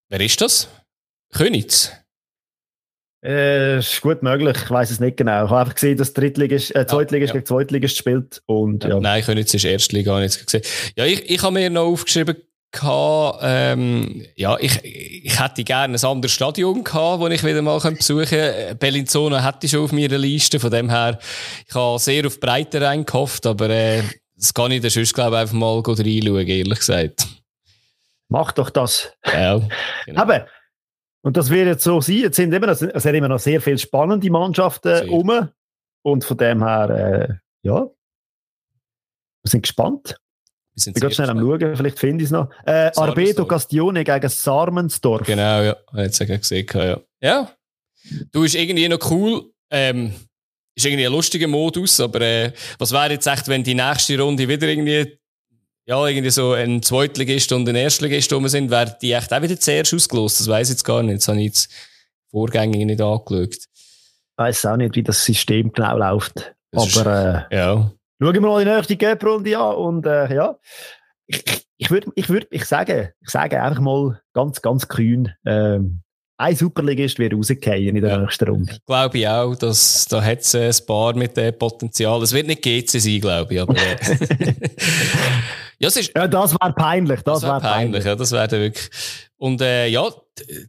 Wer 0.10 0.20
ist 0.20 0.42
das? 0.42 0.70
Königs. 1.34 1.92
Äh, 3.26 3.80
ist 3.80 4.02
gut 4.02 4.22
möglich, 4.22 4.56
ich 4.64 4.70
weiß 4.70 4.92
es 4.92 5.00
nicht 5.00 5.18
genau. 5.18 5.46
Ich 5.46 5.50
habe 5.50 5.62
einfach 5.62 5.74
gesehen, 5.74 5.98
dass 5.98 6.14
Drittligist, 6.14 6.76
äh, 6.76 6.86
Zweitligist 6.86 7.30
ja. 7.30 7.40
gegen 7.40 7.46
Zweitligist 7.46 7.98
spielt. 7.98 8.44
Und, 8.46 8.84
ja. 8.84 9.00
Nein, 9.00 9.24
Königs 9.24 9.52
ist 9.54 9.66
Erstliga, 9.66 10.14
habe 10.14 10.26
ich 10.26 10.36
jetzt 10.36 10.46
gesehen. 10.46 10.62
Ja, 10.96 11.06
ich, 11.06 11.28
ich 11.30 11.42
habe 11.42 11.54
mir 11.54 11.70
noch 11.72 11.86
aufgeschrieben, 11.86 12.36
gehabt, 12.72 13.40
ähm, 13.42 14.26
ja, 14.36 14.58
ich, 14.60 14.84
ich 14.84 15.40
hätte 15.40 15.64
gerne 15.64 15.98
ein 15.98 16.06
anderes 16.06 16.34
Stadion 16.34 16.84
gehabt, 16.84 17.20
wo 17.20 17.28
ich 17.28 17.44
wieder 17.44 17.62
mal 17.62 17.80
besuchen 17.80 18.26
könnte. 18.26 18.76
Bellinzona 18.78 19.44
hätte 19.44 19.66
ich 19.66 19.72
schon 19.72 19.86
auf 19.86 19.92
meiner 19.92 20.18
Liste, 20.18 20.60
von 20.60 20.72
dem 20.72 20.90
her, 20.90 21.18
ich 21.68 21.74
habe 21.74 22.00
sehr 22.00 22.28
auf 22.28 22.40
Breite 22.40 22.82
reingehofft, 22.82 23.46
aber 23.46 23.70
äh, 23.70 24.04
das 24.36 24.54
kann 24.54 24.72
ich 24.72 24.82
dann 24.82 24.92
sonst, 24.92 25.14
glaube 25.14 25.38
ich, 25.38 25.42
einfach 25.42 25.56
mal 25.56 25.80
reinschauen, 25.80 26.48
ehrlich 26.48 26.80
gesagt. 26.80 27.28
Mach 28.28 28.52
doch 28.52 28.70
das. 28.70 29.12
Ja, 29.26 29.62
genau. 30.06 30.22
Aber, 30.22 30.46
und 31.26 31.36
das 31.38 31.50
wird 31.50 31.66
jetzt 31.66 31.84
so 31.84 32.02
sein, 32.02 32.18
jetzt 32.18 32.36
sind 32.36 32.54
immer 32.54 32.68
noch, 32.68 32.80
es 32.80 33.02
sind 33.04 33.16
immer 33.16 33.28
noch 33.28 33.40
sehr 33.40 33.60
viele 33.60 33.80
spannende 33.80 34.30
Mannschaften 34.30 35.10
rum. 35.10 35.50
Und 36.04 36.24
von 36.24 36.38
dem 36.38 36.64
her, 36.64 36.90
äh, 36.92 37.68
ja, 37.68 37.80
wir 37.82 39.50
sind 39.50 39.64
gespannt. 39.64 40.20
Wir 40.76 40.84
sind 40.84 40.98
ich 40.98 41.02
bin 41.02 41.10
schnell 41.10 41.32
am 41.32 41.40
Schauen, 41.40 41.76
vielleicht 41.76 41.98
finde 41.98 42.24
ich 42.24 42.28
es 42.28 42.32
noch. 42.32 42.52
Äh, 42.68 42.92
Arbedo 42.96 43.48
Castione 43.48 44.04
gegen 44.04 44.30
Sarmensdorf. 44.30 45.26
Genau, 45.26 45.64
ja. 45.64 45.76
Jetzt 45.96 46.20
gesehen, 46.20 46.68
ja. 46.76 47.02
Ja. 47.20 47.52
Du 48.32 48.42
bist 48.42 48.54
irgendwie 48.54 48.88
noch 48.88 49.00
cool. 49.10 49.52
Ähm, 49.72 50.14
ist 50.76 50.86
irgendwie 50.86 51.08
ein 51.08 51.12
lustiger 51.12 51.48
Modus, 51.48 52.00
aber 52.02 52.22
äh, 52.22 52.54
was 52.78 52.92
wäre 52.92 53.14
jetzt 53.14 53.26
echt, 53.26 53.48
wenn 53.48 53.64
die 53.64 53.74
nächste 53.74 54.20
Runde 54.20 54.48
wieder 54.48 54.68
irgendwie 54.68 55.18
ja, 55.88 56.08
irgendwie 56.08 56.32
so 56.32 56.54
ein 56.54 56.82
Zweitligist 56.82 57.52
und 57.52 57.70
ein 57.70 57.76
Erstligist 57.76 58.34
rum 58.34 58.48
sind, 58.48 58.72
wäre 58.72 58.98
die 59.02 59.14
echt 59.14 59.32
auch 59.32 59.42
wieder 59.42 59.60
zuerst 59.60 59.94
ausgelost. 59.94 60.40
Das 60.40 60.48
weiß 60.48 60.70
ich 60.70 60.74
jetzt 60.74 60.84
gar 60.84 61.04
nicht. 61.04 61.20
Das 61.20 61.28
habe 61.28 61.40
ich 61.40 61.46
jetzt 61.46 61.72
vorgängig 62.32 62.86
nicht 62.86 63.02
angeschaut. 63.02 63.56
Ich 63.56 64.38
weiß 64.38 64.66
auch 64.66 64.78
nicht, 64.78 64.96
wie 64.96 65.04
das 65.04 65.24
System 65.24 65.72
genau 65.72 65.98
läuft. 65.98 66.56
Das 66.72 66.98
aber 66.98 67.48
äh, 67.52 67.56
ja. 67.56 67.92
schauen 68.22 68.34
wir 68.34 68.42
mal 68.42 68.66
die 68.66 68.70
nächste 68.70 68.98
Gap-Runde 68.98 69.58
an 69.58 69.76
und 69.76 70.06
äh, 70.06 70.34
ja. 70.34 70.58
Ich, 71.28 71.44
ich 71.78 71.92
würde, 71.92 72.12
ich 72.16 72.30
würde, 72.30 72.48
ich 72.52 72.66
sage, 72.66 73.14
ich 73.22 73.30
sage 73.30 73.62
einfach 73.62 73.82
mal 73.82 74.22
ganz, 74.34 74.62
ganz 74.62 74.88
kühn, 74.88 75.34
ähm, 75.46 76.02
ein 76.38 76.56
Superligist 76.56 77.18
wird 77.18 77.34
rausgehen 77.34 77.96
in 77.96 78.02
der 78.02 78.12
ja. 78.12 78.18
nächsten 78.18 78.50
Runde. 78.50 78.78
Glaube 78.86 79.18
ich 79.18 79.28
auch, 79.28 79.56
dass 79.56 80.06
da 80.06 80.22
hat 80.22 80.40
es 80.40 80.56
ein 80.56 80.86
paar 80.86 81.16
mit 81.16 81.38
dem 81.38 81.58
Potenzial. 81.58 82.22
Es 82.22 82.34
wird 82.34 82.48
nicht 82.48 82.62
GC 82.62 83.00
sein, 83.00 83.22
glaube 83.22 83.54
ich, 83.54 83.62
aber 83.62 83.76
äh. 83.76 83.96
ja, 85.80 85.88
es 85.88 85.96
ist, 85.96 86.12
ja, 86.14 86.28
das 86.28 86.54
wäre 86.54 86.74
peinlich. 86.74 87.22
Das, 87.22 87.42
das 87.42 87.44
wäre 87.44 87.54
wär 87.54 87.60
peinlich. 87.62 88.04
peinlich. 88.04 88.06
Ja, 88.06 88.16
das 88.16 88.32
wäre 88.32 88.52
wirklich. 88.52 88.90
Und 89.38 89.62
äh, 89.62 89.88
ja, 89.88 90.10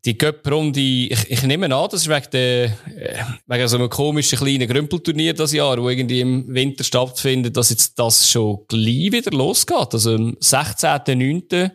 die 0.05 0.17
Cup-Runde, 0.17 0.81
ich, 0.81 1.31
ich 1.31 1.43
nehme 1.43 1.75
an, 1.75 1.89
das 1.91 2.03
ist 2.03 2.09
wegen, 2.09 2.31
der, 2.33 2.65
äh, 2.65 3.25
wegen 3.47 3.69
so 3.69 3.77
einem 3.77 3.89
komischen 3.89 4.39
kleinen 4.39 4.69
Grümpelturnier 4.69 5.35
das 5.35 5.53
Jahr, 5.53 5.83
wo 5.83 5.89
irgendwie 5.89 6.21
im 6.21 6.53
Winter 6.53 6.85
stattfindet, 6.85 7.57
dass 7.57 7.71
jetzt 7.71 7.99
das 7.99 8.31
schon 8.31 8.61
gleich 8.69 9.11
wieder 9.11 9.33
losgeht. 9.33 9.93
Also 9.93 10.15
am 10.15 10.35
16.09. 10.35 11.73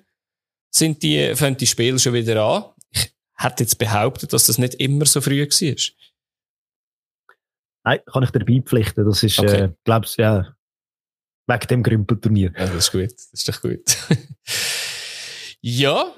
sind 0.69 1.03
die, 1.03 1.35
fängt 1.35 1.59
die 1.59 1.67
Spiele 1.67 1.99
schon 1.99 2.13
wieder 2.13 2.41
an 2.41 2.63
hat 3.41 3.59
jetzt 3.59 3.77
behauptet, 3.77 4.33
dass 4.33 4.47
das 4.47 4.57
nicht 4.57 4.75
immer 4.75 5.05
so 5.05 5.21
früh 5.21 5.41
war. 5.41 5.75
Nein, 7.83 7.99
kann 8.05 8.23
ich 8.23 8.31
dir 8.31 8.45
beipflichten. 8.45 9.05
Das 9.05 9.23
ist, 9.23 9.39
okay. 9.39 9.63
äh, 9.63 9.69
glaubst 9.83 10.17
ja, 10.17 10.55
wegen 11.47 11.67
dem 11.67 11.83
Grümpelturnier. 11.83 12.53
Ja, 12.57 12.67
das 12.67 12.75
ist 12.75 12.91
gut. 12.91 13.11
Das 13.11 13.29
ist 13.33 13.49
doch 13.49 13.61
gut. 13.61 13.97
ja, 15.61 16.13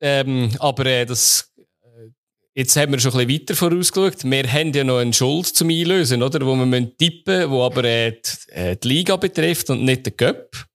ähm, 0.00 0.50
aber 0.58 0.86
äh, 0.86 1.04
das, 1.04 1.52
äh, 1.58 2.10
jetzt 2.54 2.76
haben 2.76 2.92
wir 2.92 3.00
schon 3.00 3.12
ein 3.12 3.26
bisschen 3.26 3.40
weiter 3.40 3.56
vorausgeschaut. 3.56 4.24
Wir 4.24 4.52
haben 4.52 4.72
ja 4.72 4.84
noch 4.84 4.98
eine 4.98 5.12
Schuld 5.12 5.46
zum 5.46 5.70
Einlösen, 5.70 6.22
oder? 6.22 6.44
Wo 6.46 6.54
wir 6.54 6.96
tippen 6.96 7.36
müssen, 7.38 7.50
wo 7.50 7.64
aber 7.64 7.84
äh, 7.84 8.12
die, 8.12 8.52
äh, 8.52 8.76
die 8.76 8.88
Liga 8.88 9.16
betrifft 9.16 9.70
und 9.70 9.84
nicht 9.84 10.06
den 10.06 10.16
Cup. 10.16 10.68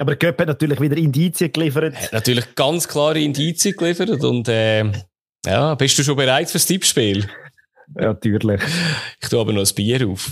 Aber 0.00 0.16
Göpp 0.16 0.40
hat 0.40 0.48
natürlich 0.48 0.80
wieder 0.80 0.96
Indizien 0.96 1.52
geliefert. 1.52 1.94
Hat 1.94 2.12
natürlich 2.14 2.54
ganz 2.54 2.88
klare 2.88 3.20
Indizien 3.20 3.76
geliefert. 3.76 4.24
Und 4.24 4.48
äh, 4.48 4.90
ja, 5.44 5.74
bist 5.74 5.98
du 5.98 6.02
schon 6.02 6.16
bereit 6.16 6.50
fürs 6.50 6.64
Tippspiel? 6.64 7.28
Ja, 7.96 8.06
natürlich. 8.06 8.62
Ich 9.20 9.28
tue 9.28 9.38
aber 9.38 9.52
noch 9.52 9.60
ein 9.60 9.74
Bier 9.74 10.08
auf. 10.08 10.30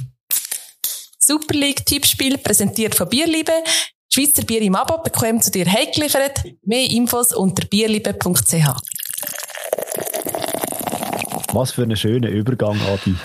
Super 1.19 1.55
League 1.55 1.85
Tippspiel 1.85 2.39
präsentiert 2.39 2.95
von 2.95 3.11
Bierliebe. 3.11 3.53
Schweizer 4.11 4.43
Bier 4.43 4.63
im 4.63 4.75
Abo 4.75 5.03
bekommt 5.03 5.45
zu 5.45 5.51
dir 5.51 5.71
heimgeliefert. 5.71 6.45
Mehr 6.65 6.89
Infos 6.91 7.35
unter 7.35 7.67
bierliebe.ch. 7.67 8.55
Was 11.53 11.73
für 11.73 11.83
ein 11.83 11.95
schöner 11.95 12.31
Übergang, 12.31 12.81
Adi. 12.81 13.17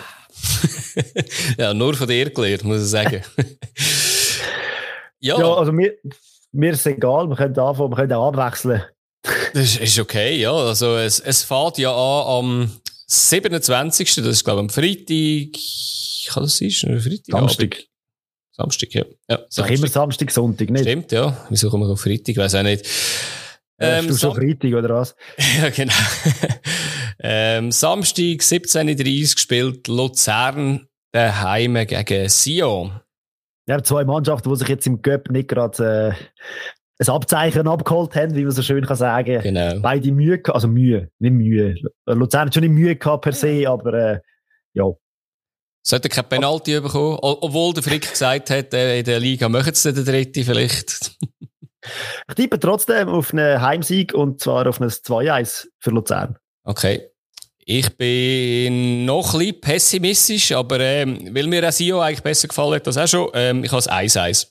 ja, 1.58 1.74
nur 1.74 1.94
von 1.94 2.08
dir 2.10 2.30
gelernt, 2.32 2.66
muss 2.66 2.84
ich 2.84 2.90
sagen. 2.90 3.24
ja. 5.22 5.40
ja, 5.40 5.54
also 5.54 5.72
mir, 5.72 5.94
mir 6.54 6.72
ist 6.72 6.86
egal, 6.86 7.28
wir 7.28 7.36
können 7.36 7.58
anfangen, 7.58 7.92
wir 7.92 7.96
können 7.96 8.14
auch 8.14 8.28
abwechseln. 8.30 8.84
Das 9.54 9.78
ist 9.78 10.00
okay, 10.00 10.40
ja. 10.40 10.54
Also 10.54 10.98
es, 10.98 11.20
es 11.20 11.44
fährt 11.44 11.78
ja 11.78 11.92
an 11.92 12.28
am 12.28 12.72
27. 13.08 14.16
Das 14.16 14.26
ist, 14.26 14.44
glaube 14.44 14.62
ich, 14.62 14.64
am 14.64 14.70
Freitag. 14.70 15.60
Kann 16.28 16.44
das 16.44 16.58
sein? 16.58 17.00
Freitag? 17.00 17.32
Samstag. 17.32 17.84
Samstag, 18.52 18.94
ja. 18.94 19.06
ja 19.30 19.38
Samstag. 19.50 19.66
Doch 19.66 19.72
immer 19.72 19.88
Samstag, 19.88 20.32
Sonntag, 20.32 20.70
nicht? 20.70 20.84
Stimmt, 20.84 21.12
ja. 21.12 21.46
Wieso 21.50 21.70
kommen 21.70 21.88
wir 21.88 21.94
auf 21.94 22.02
Freitag? 22.02 22.38
Weiß 22.38 22.56
auch 22.56 22.64
nicht. 22.64 22.86
Ähm, 23.80 24.08
du 24.08 24.16
schon 24.16 24.36
Freitag, 24.36 24.74
oder 24.74 24.90
was? 24.90 25.16
ja, 25.58 25.70
genau. 25.70 25.94
ähm, 27.20 27.72
Samstag, 27.72 28.42
17.30 28.42 29.30
Uhr 29.30 29.34
gespielt, 29.34 29.88
Luzern 29.88 30.88
daheim 31.12 31.74
gegen 31.88 32.30
Sion. 32.30 33.00
Ja, 33.68 33.82
zwei 33.82 34.04
Mannschaften, 34.04 34.50
die 34.50 34.56
sich 34.58 34.68
jetzt 34.68 34.88
im 34.88 35.02
Göpp 35.02 35.30
nicht 35.30 35.48
gerade 35.48 36.16
äh, 36.20 36.44
ein 37.00 37.10
Abzeichen 37.10 37.68
abgeholt 37.68 38.16
haben, 38.16 38.36
wie 38.36 38.44
man 38.44 38.52
so 38.52 38.62
schön 38.62 38.86
kann 38.86 38.98
sagen. 38.98 39.42
Genau. 39.42 39.80
Beide 39.80 40.12
Mühe, 40.12 40.42
also 40.48 40.68
Mühe, 40.68 41.10
nicht 41.20 41.34
Mühe. 41.34 41.76
Luzern 42.06 42.48
hat 42.48 42.54
schon 42.54 42.62
nicht 42.62 42.74
Mühe 42.74 42.96
gehabt 42.96 43.24
per 43.24 43.34
se, 43.34 43.68
aber 43.68 43.94
äh, 43.94 44.20
ja. 44.74 44.86
Sollte 45.86 46.10
kein 46.10 46.28
Penalty 46.28 46.78
Ab 46.78 46.84
bekommen, 46.84 47.18
obwohl 47.22 47.74
der 47.74 47.84
Frick 47.84 48.10
gesagt 48.10 48.50
hat, 48.50 48.74
äh, 48.74 49.00
in 49.00 49.06
der 49.06 49.20
Liga 49.20 49.50
möchten 49.50 49.76
sie 49.76 49.94
den 49.94 50.06
dritten 50.06 50.44
vielleicht. 50.44 51.18
ich 52.30 52.36
tippe 52.36 52.60
trotzdem 52.60 53.10
auf 53.10 53.34
einen 53.34 53.62
Heimsieg 53.62 54.14
und 54.14 54.40
zwar 54.40 54.68
auf 54.68 54.80
ein 54.80 54.90
2-1 54.90 55.68
für 55.80 55.92
Luzern. 55.92 56.38
Okay. 56.64 57.13
Ich 57.66 57.96
bin 57.96 59.06
noch 59.06 59.34
ein 59.34 59.40
bisschen 59.40 59.62
pessimistisch, 59.62 60.52
aber 60.52 60.80
ähm, 60.80 61.34
weil 61.34 61.48
mir 61.48 61.72
SEO 61.72 62.02
eigentlich 62.02 62.24
besser 62.24 62.48
gefallen 62.48 62.76
hat, 62.76 62.88
das 62.88 62.98
auch 62.98 63.08
schon. 63.08 63.30
Ähm, 63.34 63.64
ich 63.64 63.72
habe 63.72 63.80
es 63.80 63.90
1-1. 63.90 64.48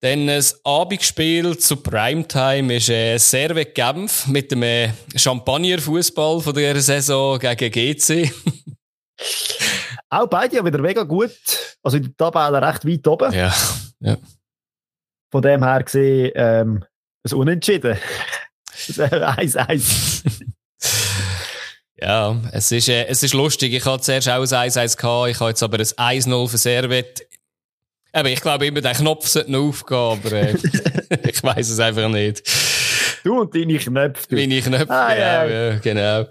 Dann 0.00 0.26
das 0.26 0.60
Abendspiel 0.64 1.56
zu 1.58 1.76
Primetime 1.76 2.74
ist 2.74 2.88
äh, 2.88 3.18
Servet 3.18 3.72
Genf 3.76 4.26
mit 4.26 4.50
dem 4.50 4.64
äh, 4.64 4.92
Champagner-Fußball 5.14 6.40
von 6.40 6.54
der 6.54 6.80
Saison 6.80 7.38
gegen 7.38 7.70
GC. 7.70 8.32
auch 10.10 10.26
beide 10.26 10.56
ja 10.56 10.64
wieder 10.64 10.80
mega 10.80 11.04
gut. 11.04 11.30
Also 11.84 11.98
in 11.98 12.02
der 12.02 12.16
Tabelle 12.16 12.60
recht 12.60 12.84
weit 12.84 13.06
oben. 13.06 13.32
Ja. 13.32 13.54
ja. 14.00 14.16
Von 15.30 15.42
dem 15.42 15.62
her 15.62 15.84
gesehen, 15.84 16.32
ähm, 16.34 16.84
ein 17.24 17.32
Unentschieden. 17.32 17.96
1-1. 18.74 20.24
Ja, 22.02 22.36
es 22.50 22.72
ist, 22.72 22.88
äh, 22.88 23.06
es 23.06 23.22
ist 23.22 23.32
lustig. 23.32 23.72
Ich 23.72 23.84
hatte 23.84 24.02
zuerst 24.02 24.28
auch 24.28 24.40
ein 24.40 24.70
1-1 24.70 24.96
gehabt. 24.96 25.30
Ich 25.30 25.38
habe 25.38 25.50
jetzt 25.50 25.62
aber 25.62 25.78
ein 25.78 26.20
1-0 26.20 26.48
für 26.48 26.58
Servet. 26.58 27.26
Aber 28.12 28.28
ich 28.28 28.40
glaube 28.40 28.66
immer, 28.66 28.80
der 28.80 28.94
Knopf 28.94 29.28
sollte 29.28 29.52
noch 29.52 29.68
aufgehen, 29.68 29.96
aber 29.96 30.32
äh, 30.32 30.56
ich 31.30 31.42
weiß 31.42 31.70
es 31.70 31.78
einfach 31.78 32.08
nicht. 32.08 32.42
Du 33.22 33.40
und 33.40 33.54
deine 33.54 33.78
Knöpfe. 33.78 34.34
Meine 34.34 34.60
Knöpfe, 34.60 34.90
ah, 34.90 35.14
genau, 35.14 35.54
ja. 35.54 35.70
ja. 35.70 35.78
genau. 35.78 36.28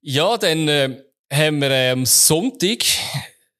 Ja, 0.00 0.38
dann 0.38 0.68
äh, 0.68 1.02
haben 1.32 1.60
wir 1.60 1.70
äh, 1.70 1.90
am 1.90 2.06
Sonntag 2.06 2.84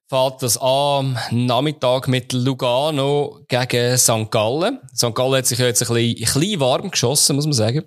fährt 0.09 0.43
das 0.43 0.57
an, 0.57 1.19
am 1.31 1.47
Nachmittag 1.47 2.07
mit 2.07 2.33
Lugano 2.33 3.41
gegen 3.49 3.99
St. 3.99 4.31
Gallen. 4.31 4.79
St. 4.95 5.15
Gallen 5.15 5.35
hat 5.35 5.47
sich 5.47 5.59
jetzt 5.59 5.83
ein 5.83 5.89
bisschen, 5.89 6.17
ein 6.17 6.33
bisschen 6.33 6.61
warm 6.61 6.91
geschossen, 6.91 7.37
muss 7.37 7.47
man 7.47 7.53
sagen. 7.55 7.85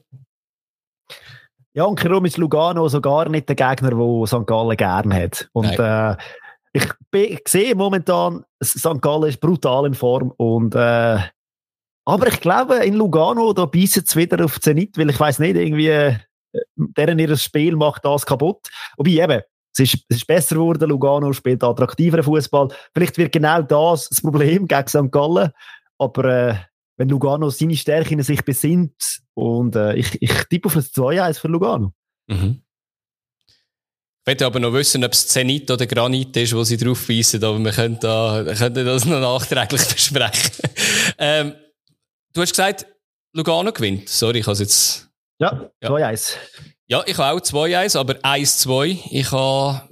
Ja, 1.76 1.86
und 1.86 1.99
Kirum 1.99 2.26
ist 2.26 2.38
Lugano 2.38 2.88
so 2.88 3.01
gar 3.01 3.28
nicht 3.30 3.49
der 3.49 3.55
Gegner, 3.55 3.89
den 3.89 4.28
St. 4.28 4.45
Gallen 4.45 4.78
gerne 4.78 5.24
hat. 5.24 5.49
Und 5.53 5.80
äh, 5.80 6.15
ich, 6.71 6.88
ich 7.11 7.41
sehe 7.47 7.76
momentan, 7.76 8.43
St. 8.63 9.01
Gallen 9.01 9.30
ist 9.30 9.39
brutal 9.39 9.86
in 9.88 9.93
Form 9.93 10.32
und 10.38 10.76
äh, 10.76 11.19
aber 12.05 12.28
ich 12.28 12.41
glaube, 12.41 12.76
in 12.86 12.95
Lugano, 12.95 13.53
da 13.53 13.65
beißt 13.65 13.97
es 13.97 14.15
wieder 14.15 14.43
auf 14.43 14.59
Zenit, 14.59 14.97
weil 14.97 15.09
ich 15.09 15.19
weiß 15.19 15.39
nicht, 15.39 15.55
irgendwie, 15.55 15.88
äh, 15.88 16.17
deren 16.76 17.17
ihr 17.17 17.36
Spiel 17.38 17.76
macht 17.76 18.03
das 18.03 18.26
kaputt. 18.26 18.67
Wobei 18.97 19.11
eben, 19.11 19.41
es 19.74 19.80
ist, 19.80 20.05
es 20.09 20.17
ist 20.17 20.28
besser 20.28 20.55
geworden, 20.55 20.89
Lugano 20.89 21.32
spielt 21.32 21.63
attraktiveren 21.63 22.24
Fußball. 22.24 22.69
Vielleicht 22.93 23.17
wird 23.17 23.32
genau 23.32 23.61
das 23.61 24.09
das 24.09 24.21
Problem 24.21 24.67
gegen 24.67 24.88
St. 24.88 25.11
Gallen, 25.11 25.51
aber 25.97 26.26
äh, 26.26 26.55
wenn 26.98 27.10
Lugano 27.10 27.50
seine 27.50 27.76
Stärken 27.76 28.22
sich 28.22 28.44
besinnt 28.44 29.22
und 29.34 29.76
äh, 29.76 29.96
ich, 29.96 30.22
ich 30.22 30.34
tippe 30.46 30.68
auf 30.68 30.76
ein 30.76 30.82
2-1 30.82 31.39
für 31.39 31.48
Lugano. 31.48 31.94
Mhm. 32.28 32.62
Ich 33.48 34.28
möchte 34.28 34.46
aber 34.46 34.60
noch 34.60 34.72
wissen, 34.72 35.04
ob 35.04 35.12
es 35.12 35.28
Zenit 35.28 35.70
oder 35.70 35.86
Granit 35.86 36.38
ist, 36.38 36.56
wo 36.56 36.64
sie 36.64 36.78
drauf 36.78 37.10
weisen, 37.10 37.44
aber 37.44 37.60
wir 37.60 37.72
können, 37.74 38.00
da, 38.00 38.46
können 38.58 38.86
das 38.86 39.06
noch 39.06 39.20
nachträglich 39.20 39.86
besprechen. 39.94 40.52
ähm, 41.18 41.56
du 42.32 42.41
hast 42.41 42.52
gesagt, 42.52 42.86
Lugano 43.34 43.74
gewinnt. 43.74 44.08
Sorry, 44.08 44.39
ich 44.39 44.48
habe 44.48 44.58
jetzt... 44.60 45.10
Ja, 45.39 45.70
2-1. 45.82 46.36
Ja, 46.88 47.04
ich 47.06 47.18
habe 47.18 47.36
auch 47.36 47.41
2-1, 47.41 47.98
aber 47.98 48.14
1-2. 48.14 49.00
Ich 49.12 49.32
habe... 49.32 49.89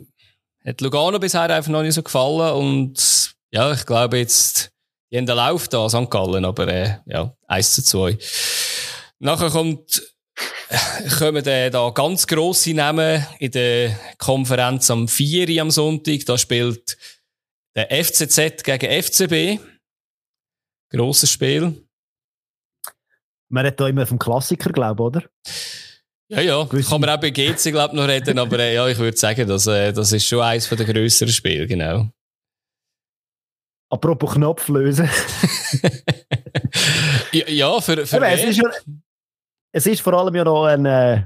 Hat 0.63 0.79
Lugano 0.79 1.19
bisher 1.19 1.41
einfach 1.41 1.71
noch 1.71 1.81
nicht 1.81 1.95
so 1.95 2.03
gefallen 2.03 2.53
und 2.55 3.33
ja, 3.51 3.73
ich 3.73 3.85
glaube 3.85 4.19
jetzt 4.19 4.71
die 5.11 5.17
haben 5.17 5.25
den 5.25 5.35
Lauf 5.35 5.67
da, 5.67 5.89
St. 5.89 6.09
Gallen, 6.09 6.45
aber 6.45 6.67
äh, 6.67 6.97
ja, 7.05 7.35
1 7.47 7.75
zu 7.75 7.83
2. 7.83 8.17
Nachher 9.19 9.49
kommt 9.49 10.01
kommen 11.17 11.43
da 11.43 11.89
ganz 11.89 12.25
grosse 12.27 12.73
Namen 12.73 13.25
in 13.39 13.51
der 13.51 13.99
Konferenz 14.17 14.89
am 14.89 15.07
4. 15.07 15.61
am 15.61 15.71
Sonntag. 15.71 16.25
Da 16.25 16.37
spielt 16.37 16.97
der 17.75 17.89
FCZ 18.03 18.63
gegen 18.63 19.03
FCB. 19.03 19.61
Grosses 20.89 21.31
Spiel. 21.31 21.85
Man 23.49 23.65
hat 23.65 23.79
da 23.79 23.87
immer 23.87 24.05
vom 24.05 24.19
Klassiker, 24.19 24.71
glaube 24.71 25.03
ich, 25.03 25.05
oder? 25.05 25.23
Ja, 26.29 26.41
ja. 26.41 26.63
Gewisse. 26.63 26.89
Kann 26.89 27.01
man 27.01 27.09
auch 27.09 27.19
bei 27.19 27.29
GC, 27.29 27.71
glaube 27.71 27.95
noch 27.95 28.07
reden, 28.07 28.39
aber 28.39 28.59
äh, 28.59 28.75
ja, 28.75 28.87
ich 28.87 28.97
würde 28.97 29.17
sagen, 29.17 29.47
das, 29.47 29.67
äh, 29.67 29.91
das 29.91 30.13
ist 30.13 30.25
schon 30.25 30.41
eines 30.41 30.69
der 30.69 30.85
grösseren 30.85 31.33
Spiele, 31.33 31.67
genau. 31.67 32.09
Apropos 33.91 34.33
Knopf 34.35 34.69
lösen. 34.69 35.09
ja, 37.33 37.81
für, 37.81 38.05
für 38.05 38.25
es, 38.25 38.43
ist 38.45 38.57
ja, 38.57 38.69
es 39.73 39.85
ist 39.85 40.01
vor 40.01 40.13
allem 40.13 40.33
ja 40.33 40.45
noch 40.45 40.63
eine 40.63 41.15
äh, 41.15 41.23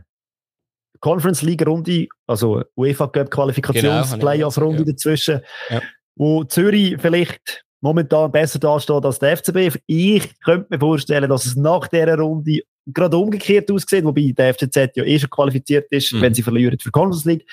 Conference 0.99 1.43
League 1.43 1.65
Runde, 1.65 2.07
also 2.25 2.63
UEFA 2.75 3.05
Cup 3.07 3.29
Qualifikations 3.29 4.09
genau, 4.09 4.19
Playoff 4.19 4.57
Runde 4.57 4.79
ja. 4.79 4.85
dazwischen, 4.85 5.41
ja. 5.69 5.79
wo 6.15 6.43
Zürich 6.43 6.97
vielleicht 6.99 7.63
momentan 7.81 8.31
besser 8.31 8.57
dasteht 8.57 9.05
als 9.05 9.19
der 9.19 9.37
FCB. 9.37 9.77
Ich 9.85 10.39
könnte 10.39 10.65
mir 10.71 10.79
vorstellen, 10.79 11.29
dass 11.29 11.45
es 11.45 11.55
nach 11.55 11.87
dieser 11.87 12.17
Runde 12.17 12.61
gerade 12.87 13.15
umgekehrt 13.15 13.69
aussieht, 13.69 14.03
wobei 14.03 14.33
der 14.35 14.55
FCZ 14.55 14.95
ja 14.95 15.03
eh 15.03 15.19
schon 15.19 15.29
qualifiziert 15.29 15.91
ist, 15.91 16.11
mhm. 16.13 16.21
wenn 16.21 16.33
sie 16.33 16.41
verlieren 16.41 16.79
für 16.79 16.89
Conference 16.89 17.25
League. 17.25 17.47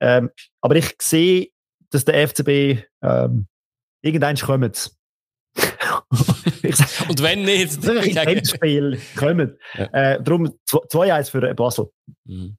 Ähm, 0.00 0.30
aber 0.62 0.76
ich 0.76 0.94
sehe, 0.98 1.48
dass 1.90 2.06
der 2.06 2.26
FCB 2.26 2.82
ähm, 3.02 3.46
irgendwann 4.06 4.36
kommt. 4.36 4.92
Und 7.08 7.22
wenn 7.22 7.42
nicht, 7.42 7.84
dann 7.86 7.98
ein 7.98 8.44
Spiel 8.44 9.00
kommen. 9.16 9.58
Ja. 9.74 9.84
Äh, 9.92 10.22
darum 10.22 10.52
2-1 10.68 11.30
für 11.30 11.54
Basel. 11.54 11.90
Mhm. 12.24 12.56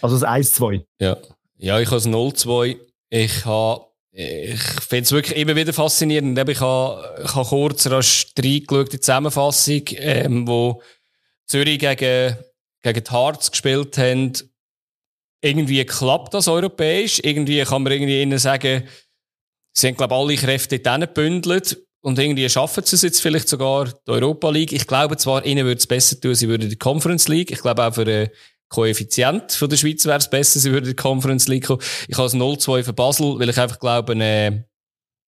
Also 0.00 0.18
das 0.18 0.28
1-2. 0.28 0.84
Ja. 1.00 1.16
ja, 1.56 1.80
ich 1.80 1.86
habe 1.86 1.96
das 1.96 2.08
0-2. 2.08 2.78
Ich 3.10 3.44
habe 3.44 3.86
ich 4.18 4.58
finde 4.60 5.02
es 5.02 5.12
wirklich 5.12 5.36
immer 5.36 5.54
wieder 5.56 5.74
faszinierend. 5.74 6.38
Ich 6.48 6.60
habe, 6.60 7.14
ich 7.22 7.34
habe 7.34 7.48
kurz 7.48 7.86
rasch 7.90 8.28
reingeschaut, 8.38 8.90
die 8.90 9.00
Zusammenfassung, 9.00 9.82
ähm, 9.90 10.48
wo 10.48 10.80
Zürich 11.44 11.78
gegen, 11.78 12.34
gegen 12.80 13.04
die 13.04 13.10
Harz 13.10 13.50
gespielt 13.50 13.98
haben. 13.98 14.32
Irgendwie 15.42 15.84
klappt 15.84 16.32
das 16.32 16.48
europäisch. 16.48 17.20
Irgendwie 17.22 17.62
kann 17.62 17.82
man 17.82 17.92
irgendwie 17.92 18.22
ihnen 18.22 18.38
sagen, 18.38 18.88
sie 19.76 19.88
haben, 19.88 19.96
glaube 19.96 20.14
ich, 20.14 20.20
alle 20.20 20.36
Kräfte 20.36 20.78
dort 20.78 21.14
gebündelt. 21.14 21.82
Und 22.00 22.18
irgendwie 22.18 22.48
schaffen 22.48 22.84
sie 22.84 22.94
es 22.94 23.02
jetzt 23.02 23.20
vielleicht 23.20 23.48
sogar, 23.48 23.86
die 23.86 24.10
Europa 24.10 24.50
League. 24.50 24.72
Ich 24.72 24.86
glaube 24.86 25.16
zwar, 25.16 25.44
ihnen 25.44 25.66
würde 25.66 25.78
es 25.78 25.86
besser 25.86 26.20
tun, 26.20 26.34
sie 26.34 26.48
würden 26.48 26.70
die 26.70 26.76
Conference 26.76 27.26
League. 27.26 27.50
Ich 27.50 27.60
glaube 27.60 27.84
auch 27.84 27.94
für 27.94 28.04
den 28.04 28.28
Koeffizient 28.68 29.52
von 29.52 29.68
der 29.68 29.76
Schweiz 29.76 30.04
wäre 30.04 30.18
es 30.18 30.30
besser, 30.30 30.60
sie 30.60 30.72
würden 30.72 30.86
die 30.86 30.94
Conference 30.94 31.48
League 31.48 31.66
kommen. 31.66 31.82
Ich 32.08 32.16
habe 32.16 32.26
es 32.26 32.34
0-2 32.34 32.84
für 32.84 32.92
Basel, 32.92 33.38
weil 33.38 33.48
ich 33.48 33.58
einfach 33.58 33.78
glaube, 33.78 34.14
äh, 34.14 34.62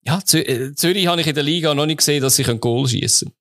ja, 0.05 0.19
äh, 0.33 0.73
Zürich 0.73 1.07
habe 1.07 1.21
ich 1.21 1.27
in 1.27 1.35
der 1.35 1.43
Liga 1.43 1.73
noch 1.73 1.85
nicht 1.85 1.97
gesehen, 1.97 2.21
dass 2.21 2.35
sie 2.35 2.45
ein 2.45 2.59
Goal 2.59 2.87
schießen 2.87 3.31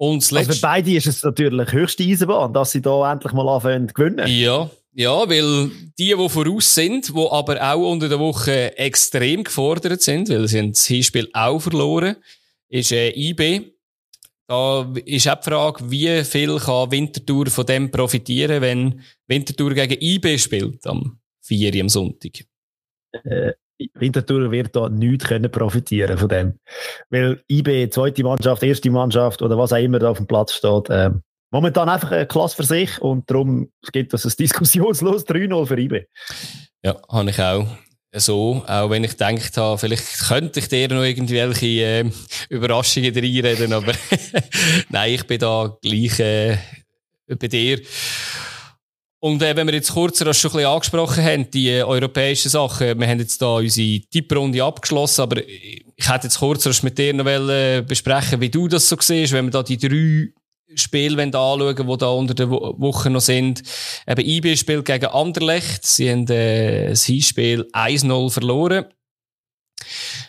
und 0.00 0.32
also 0.32 0.52
für 0.52 0.60
beide 0.60 0.92
ist 0.92 1.08
es 1.08 1.24
natürlich 1.24 1.72
höchste 1.72 2.04
Eisenbahn, 2.04 2.52
dass 2.52 2.70
sie 2.70 2.80
da 2.80 3.10
endlich 3.12 3.32
mal 3.32 3.48
anfangen 3.48 3.88
zu 3.88 3.94
gewinnen. 3.94 4.28
Ja, 4.28 4.70
ja, 4.92 5.28
weil 5.28 5.70
die, 5.98 6.14
die 6.14 6.28
voraus 6.28 6.74
sind, 6.74 7.08
die 7.08 7.26
aber 7.30 7.72
auch 7.72 7.90
unter 7.90 8.08
der 8.08 8.18
Woche 8.18 8.76
extrem 8.76 9.44
gefordert 9.44 10.02
sind, 10.02 10.28
weil 10.28 10.48
sie 10.48 10.70
das 10.70 10.86
Hinspiel 10.86 11.28
auch 11.32 11.60
verloren, 11.60 12.16
ist 12.68 12.92
äh, 12.92 13.10
IB. 13.10 13.72
Da 14.46 14.90
ist 15.04 15.28
auch 15.28 15.40
die 15.40 15.50
Frage, 15.50 15.90
wie 15.90 16.24
viel 16.24 16.58
kann 16.58 16.90
Winterthur 16.90 17.46
von 17.46 17.66
dem 17.66 17.90
profitieren, 17.90 18.62
wenn 18.62 19.02
Winterthur 19.26 19.74
gegen 19.74 20.00
IB 20.00 20.38
spielt 20.38 20.86
am 20.86 21.18
4. 21.42 21.82
am 21.82 21.88
Sonntag? 21.90 22.44
Äh, 23.12 23.52
Winterthur 23.94 24.50
wird 24.50 24.74
da 24.74 24.88
nichts 24.88 25.26
können 25.26 25.50
profitieren 25.50 26.18
von 26.18 26.28
dem. 26.28 26.58
Weil 27.10 27.42
IB, 27.48 27.90
zweite 27.90 28.24
Mannschaft, 28.24 28.62
erste 28.62 28.90
Mannschaft 28.90 29.42
oder 29.42 29.56
was 29.56 29.72
auch 29.72 29.76
immer 29.76 29.98
da 29.98 30.10
auf 30.10 30.16
dem 30.16 30.26
Platz 30.26 30.52
steht, 30.52 30.90
äh, 30.90 31.10
momentan 31.50 31.88
einfach 31.88 32.12
eine 32.12 32.26
Klasse 32.26 32.56
für 32.56 32.64
sich 32.64 33.00
und 33.00 33.30
darum 33.30 33.70
gibt 33.92 34.14
es 34.14 34.24
ein 34.24 34.32
diskussionslos 34.38 35.26
3-0 35.26 35.66
für 35.66 35.78
IB. 35.78 36.04
Ja, 36.82 36.96
habe 37.10 37.30
ich 37.30 37.40
auch 37.40 37.66
so, 38.14 38.64
auch 38.66 38.90
wenn 38.90 39.04
ich 39.04 39.12
gedacht 39.12 39.56
habe, 39.56 39.78
vielleicht 39.78 40.28
könnte 40.28 40.60
ich 40.60 40.68
dir 40.68 40.88
noch 40.88 41.02
irgendwelche 41.02 41.66
äh, 41.66 42.10
Überraschungen 42.48 43.14
reinreden, 43.14 43.72
aber 43.72 43.92
nein, 44.88 45.12
ich 45.12 45.26
bin 45.26 45.38
da 45.38 45.76
gleich 45.82 46.18
äh, 46.20 46.56
bei 47.26 47.48
dir. 47.48 47.80
Und 49.20 49.42
äh, 49.42 49.54
wenn 49.56 49.66
wir 49.66 49.74
jetzt 49.74 49.92
kurz 49.92 50.18
das 50.18 50.38
schon 50.38 50.52
ein 50.52 50.56
bisschen 50.56 50.70
angesprochen 50.70 51.24
haben, 51.24 51.50
die 51.50 51.70
äh, 51.70 51.82
europäischen 51.82 52.50
Sachen, 52.50 52.98
wir 52.98 53.06
haben 53.08 53.18
jetzt 53.18 53.42
da 53.42 53.56
unsere 53.56 54.00
Tipprunde 54.00 54.62
abgeschlossen, 54.62 55.22
aber 55.22 55.46
ich 55.46 56.08
hätte 56.08 56.28
jetzt 56.28 56.38
kurz 56.38 56.82
mit 56.82 56.96
dir 56.96 57.12
noch 57.12 57.24
wollen, 57.24 57.84
besprechen, 57.84 58.40
wie 58.40 58.48
du 58.48 58.68
das 58.68 58.88
so 58.88 58.96
siehst, 58.98 59.32
wenn 59.32 59.46
wir 59.46 59.50
da 59.50 59.62
die 59.62 59.76
drei 59.76 60.32
Spiele 60.74 61.22
anschauen 61.22 61.76
die 61.76 61.96
da 61.98 62.08
unter 62.08 62.34
der 62.34 62.50
Woche 62.50 63.10
noch 63.10 63.20
sind. 63.20 63.62
Eben 64.06 64.26
IB 64.26 64.56
spielt 64.56 64.84
gegen 64.84 65.06
Anderlecht. 65.06 65.86
Sie 65.86 66.10
haben 66.10 66.28
äh, 66.28 66.90
das 66.90 67.04
Hinspiel 67.04 67.62
1-0 67.72 68.30
verloren. 68.30 68.86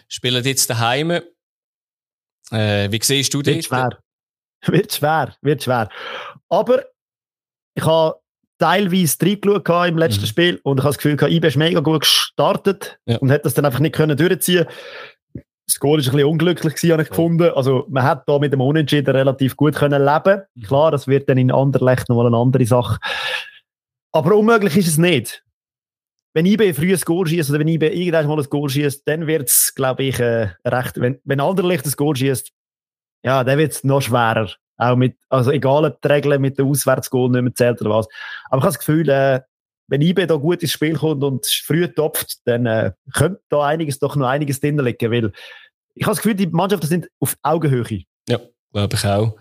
Spielen 0.07 0.43
jetzt 0.43 0.69
daheim. 0.69 1.11
Äh, 2.51 2.91
wie 2.91 2.99
siehst 3.01 3.33
du 3.33 3.41
das? 3.41 3.55
Wird 3.55 3.65
schwer. 3.65 4.03
Wird 4.65 4.93
schwer. 4.93 5.35
Wird 5.41 5.63
schwer. 5.63 5.89
Aber 6.49 6.85
ich 7.75 7.83
habe 7.83 8.19
teilweise 8.59 9.17
reingeschaut 9.21 9.87
im 9.87 9.97
letzten 9.97 10.21
mhm. 10.21 10.27
Spiel 10.27 10.59
und 10.63 10.79
ich 10.79 10.83
habe 10.83 10.93
das 10.93 10.97
Gefühl, 10.97 11.31
IB 11.31 11.47
ist 11.47 11.57
mega 11.57 11.79
gut 11.79 12.01
gestartet 12.01 12.99
ja. 13.05 13.17
und 13.17 13.31
hat 13.31 13.45
das 13.45 13.53
dann 13.53 13.65
einfach 13.65 13.79
nicht 13.79 13.95
können 13.95 14.17
durchziehen 14.17 14.65
das 14.65 14.73
Goal 15.77 15.99
ist 15.99 16.07
ein 16.07 16.13
bisschen 16.13 16.29
unglücklich 16.29 16.75
gewesen, 16.75 16.91
habe 16.93 17.03
ich 17.03 17.09
gefunden. 17.09 17.51
Also, 17.55 17.85
man 17.89 18.03
hat 18.03 18.23
da 18.27 18.39
mit 18.39 18.53
dem 18.53 18.61
Unentschieden 18.61 19.15
relativ 19.15 19.55
gut 19.55 19.75
können 19.75 20.03
leben. 20.03 20.41
Mhm. 20.55 20.63
Klar, 20.63 20.91
das 20.91 21.07
wird 21.07 21.29
dann 21.29 21.37
in 21.37 21.51
Anderlecht 21.51 22.09
nochmal 22.09 22.27
eine 22.27 22.37
andere 22.37 22.65
Sache. 22.65 22.97
Aber 24.11 24.35
unmöglich 24.35 24.75
ist 24.77 24.87
es 24.87 24.97
nicht. 24.97 25.43
Wenn 26.33 26.45
IB 26.45 26.73
früh 26.73 26.93
ein 26.93 26.99
Goal 26.99 27.27
schießt 27.27 27.49
oder 27.49 27.59
wenn 27.59 27.67
IB 27.67 27.87
irgendwann 27.87 28.27
mal 28.27 28.39
ein 28.39 28.49
Goal 28.49 28.69
schießt, 28.69 29.07
dann 29.07 29.27
wird 29.27 29.49
es, 29.49 29.73
glaube 29.75 30.03
ich, 30.03 30.19
äh, 30.19 30.49
recht. 30.65 30.99
Wenn, 30.99 31.19
wenn 31.23 31.39
Anderlecht 31.39 31.85
ein 31.85 31.91
Goal 31.91 32.15
schießt, 32.15 32.51
ja, 33.23 33.43
dann 33.43 33.57
wird 33.57 33.73
es 33.73 33.83
noch 33.83 34.01
schwerer. 34.01 34.49
Auch 34.77 34.95
mit, 34.95 35.17
also 35.27 35.51
egal 35.51 35.85
ob 35.85 36.01
die 36.01 36.07
Regeln 36.07 36.41
mit 36.41 36.57
dem 36.57 36.67
Auswärtsgoal 36.67 37.29
nicht 37.29 37.41
mehr 37.41 37.53
zählt 37.53 37.81
oder 37.81 37.89
was. 37.89 38.07
Aber 38.45 38.59
ich 38.59 38.63
habe 38.63 38.73
das 38.73 38.79
Gefühl, 38.79 39.09
äh, 39.09 39.41
wenn 39.89 40.01
IB 40.01 40.25
da 40.27 40.35
gut 40.35 40.61
ins 40.61 40.71
Spiel 40.71 40.95
kommt 40.95 41.23
und 41.23 41.45
früh 41.45 41.87
topft, 41.87 42.37
dann 42.45 42.65
äh, 42.65 42.91
könnte 43.13 43.41
da 43.49 43.65
einiges, 43.65 43.99
doch 43.99 44.15
noch 44.15 44.27
einiges 44.27 44.59
drin 44.59 44.77
liegen, 44.77 45.11
weil 45.11 45.31
ich 45.95 46.03
habe 46.05 46.15
das 46.15 46.23
Gefühl, 46.23 46.35
die 46.35 46.47
Mannschaften 46.47 46.87
sind 46.87 47.09
auf 47.19 47.35
Augenhöhe. 47.41 48.03
Ja, 48.27 48.39
glaube 48.71 48.95
ich 48.95 49.05
auch. 49.05 49.35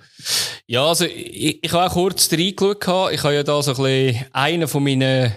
Ja, 0.67 0.87
also 0.87 1.05
ich, 1.05 1.63
ich 1.63 1.73
habe 1.73 1.87
auch 1.87 1.93
kurz 1.93 2.31
reingeschaut. 2.33 3.13
Ich 3.13 3.23
habe 3.23 3.35
ja 3.35 3.43
da 3.43 3.63
so 3.63 3.71
ein 3.73 3.77
bisschen 3.77 4.27
einen 4.33 4.69
von 4.69 4.83
meinen 4.83 5.33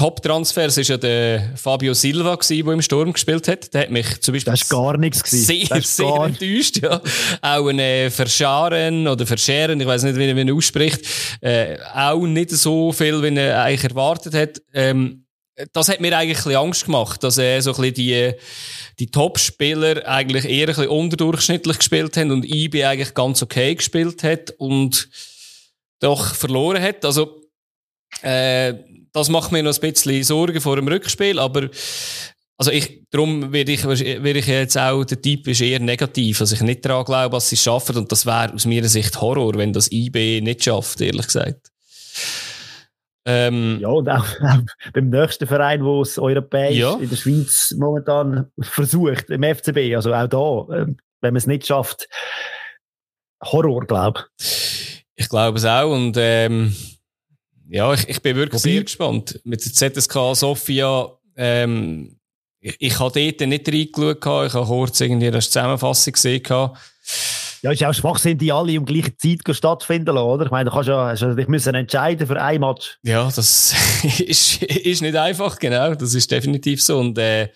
Top-Transfers 0.00 0.78
ist 0.78 0.88
ja 0.88 0.96
der 0.96 1.52
Fabio 1.56 1.92
Silva 1.92 2.34
gewesen, 2.34 2.64
der 2.64 2.72
im 2.72 2.80
Sturm 2.80 3.12
gespielt 3.12 3.46
hat. 3.48 3.74
Der 3.74 3.82
hat 3.82 3.90
mich 3.90 4.18
zum 4.22 4.32
Beispiel. 4.32 4.50
Das 4.50 4.62
ist 4.62 4.70
gar 4.70 4.96
nichts 4.96 5.22
gewesen. 5.22 5.44
Sehr, 5.44 5.82
sehr 5.82 6.06
gar... 6.06 6.26
enttäuscht, 6.26 6.78
ja. 6.82 7.02
Auch 7.42 7.68
ein 7.68 7.78
äh, 7.78 8.08
Verscharen 8.08 9.06
oder 9.06 9.26
Verscheren, 9.26 9.78
ich 9.78 9.86
weiß 9.86 10.04
nicht, 10.04 10.16
wie 10.16 10.32
man 10.32 10.48
ihn 10.48 10.56
ausspricht, 10.56 11.02
äh, 11.42 11.76
auch 11.92 12.24
nicht 12.26 12.48
so 12.48 12.92
viel, 12.92 13.22
wie 13.22 13.36
er 13.36 13.62
eigentlich 13.62 13.90
erwartet 13.90 14.32
hat. 14.32 14.62
Ähm, 14.72 15.26
das 15.74 15.90
hat 15.90 16.00
mir 16.00 16.16
eigentlich 16.16 16.38
ein 16.38 16.44
bisschen 16.44 16.56
Angst 16.56 16.86
gemacht, 16.86 17.22
dass 17.22 17.36
er 17.36 17.60
so 17.60 17.74
ein 17.74 17.82
bisschen 17.82 17.94
die, 17.96 18.32
die 19.00 19.10
Top-Spieler 19.10 20.08
eigentlich 20.08 20.46
eher 20.46 20.68
ein 20.68 20.74
bisschen 20.76 20.88
unterdurchschnittlich 20.88 21.76
gespielt 21.76 22.16
haben 22.16 22.30
und 22.30 22.46
IB 22.46 22.86
eigentlich 22.86 23.12
ganz 23.12 23.42
okay 23.42 23.74
gespielt 23.74 24.22
hat 24.22 24.52
und 24.56 25.10
doch 25.98 26.34
verloren 26.34 26.82
hat. 26.82 27.04
Also, 27.04 27.42
äh, 28.22 28.72
das 29.12 29.28
macht 29.28 29.52
mir 29.52 29.62
noch 29.62 29.74
ein 29.74 29.80
bisschen 29.80 30.22
Sorgen 30.22 30.60
vor 30.60 30.76
dem 30.76 30.88
Rückspiel, 30.88 31.38
aber 31.38 31.68
also 32.60 32.70
ich, 32.72 33.06
darum 33.10 33.52
werde 33.54 33.72
ich, 33.72 33.86
werde 33.86 34.38
ich 34.38 34.46
jetzt 34.46 34.76
auch, 34.76 35.02
der 35.04 35.22
Typ 35.22 35.48
ist 35.48 35.62
eher 35.62 35.80
negativ. 35.80 36.42
Also 36.42 36.54
ich 36.54 36.60
nicht 36.60 36.84
daran 36.84 37.06
glaube, 37.06 37.36
dass 37.36 37.48
sie 37.48 37.54
es 37.54 37.62
schaffen 37.62 37.96
und 37.96 38.12
das 38.12 38.26
wäre 38.26 38.52
aus 38.52 38.66
meiner 38.66 38.88
Sicht 38.88 39.18
Horror, 39.18 39.54
wenn 39.54 39.72
das 39.72 39.90
IB 39.90 40.42
nicht 40.42 40.64
schafft, 40.64 41.00
ehrlich 41.00 41.24
gesagt. 41.24 41.70
Ähm, 43.24 43.78
ja, 43.80 43.88
und 43.88 44.08
auch, 44.10 44.26
auch 44.42 44.58
beim 44.92 45.08
nächsten 45.08 45.46
Verein, 45.46 45.82
wo 45.82 46.02
es 46.02 46.18
europäisch 46.18 46.76
ja. 46.76 46.96
in 46.96 47.08
der 47.08 47.16
Schweiz 47.16 47.74
momentan 47.78 48.50
versucht, 48.60 49.30
im 49.30 49.42
FCB, 49.42 49.96
also 49.96 50.12
auch 50.12 50.26
da, 50.26 50.76
ähm, 50.76 50.98
wenn 51.22 51.32
man 51.32 51.36
es 51.36 51.46
nicht 51.46 51.66
schafft, 51.66 52.08
Horror, 53.42 53.86
glaube 53.86 54.24
ich. 54.38 55.06
Ich 55.16 55.28
glaube 55.30 55.56
es 55.56 55.64
auch 55.64 55.90
und 55.90 56.14
ähm, 56.18 56.74
ja, 57.70 57.94
ich, 57.94 58.08
ich 58.08 58.20
bin 58.20 58.36
wirklich 58.36 58.62
Wobei? 58.62 58.72
sehr 58.72 58.82
gespannt. 58.82 59.40
Mit 59.44 59.64
der 59.64 59.92
ZSK 59.92 60.34
Sofia, 60.34 61.08
ähm, 61.36 62.16
ich, 62.60 62.76
ich 62.78 62.98
habe 62.98 63.12
dort 63.12 63.48
nicht 63.48 63.68
reingeschaut, 63.68 64.48
ich 64.48 64.54
habe 64.54 64.66
kurz 64.66 65.00
irgendwie 65.00 65.28
eine 65.28 65.38
Zusammenfassung 65.38 66.12
gesehen. 66.12 66.42
Ja, 67.62 67.72
ist 67.72 67.80
ja 67.80 67.90
auch 67.90 67.94
Schwachsinn, 67.94 68.38
die 68.38 68.52
alle 68.52 68.78
um 68.78 68.86
gleiche 68.86 69.16
Zeit 69.16 69.40
stattfinden 69.54 70.14
lassen, 70.14 70.26
oder? 70.26 70.44
Ich 70.46 70.50
meine, 70.50 70.70
du 70.70 70.74
kannst 70.74 70.88
ja, 70.88 71.12
ja 71.12 71.34
dich 71.34 71.46
müssen 71.46 71.74
entscheiden 71.74 72.26
für 72.26 72.40
ein 72.40 72.60
Match. 72.60 72.98
Ja, 73.02 73.24
das 73.24 73.74
ist, 74.18 74.62
ist 74.62 75.02
nicht 75.02 75.16
einfach, 75.16 75.58
genau. 75.58 75.94
Das 75.94 76.14
ist 76.14 76.30
definitiv 76.30 76.82
so. 76.82 76.98
Und, 76.98 77.18
äh, 77.18 77.50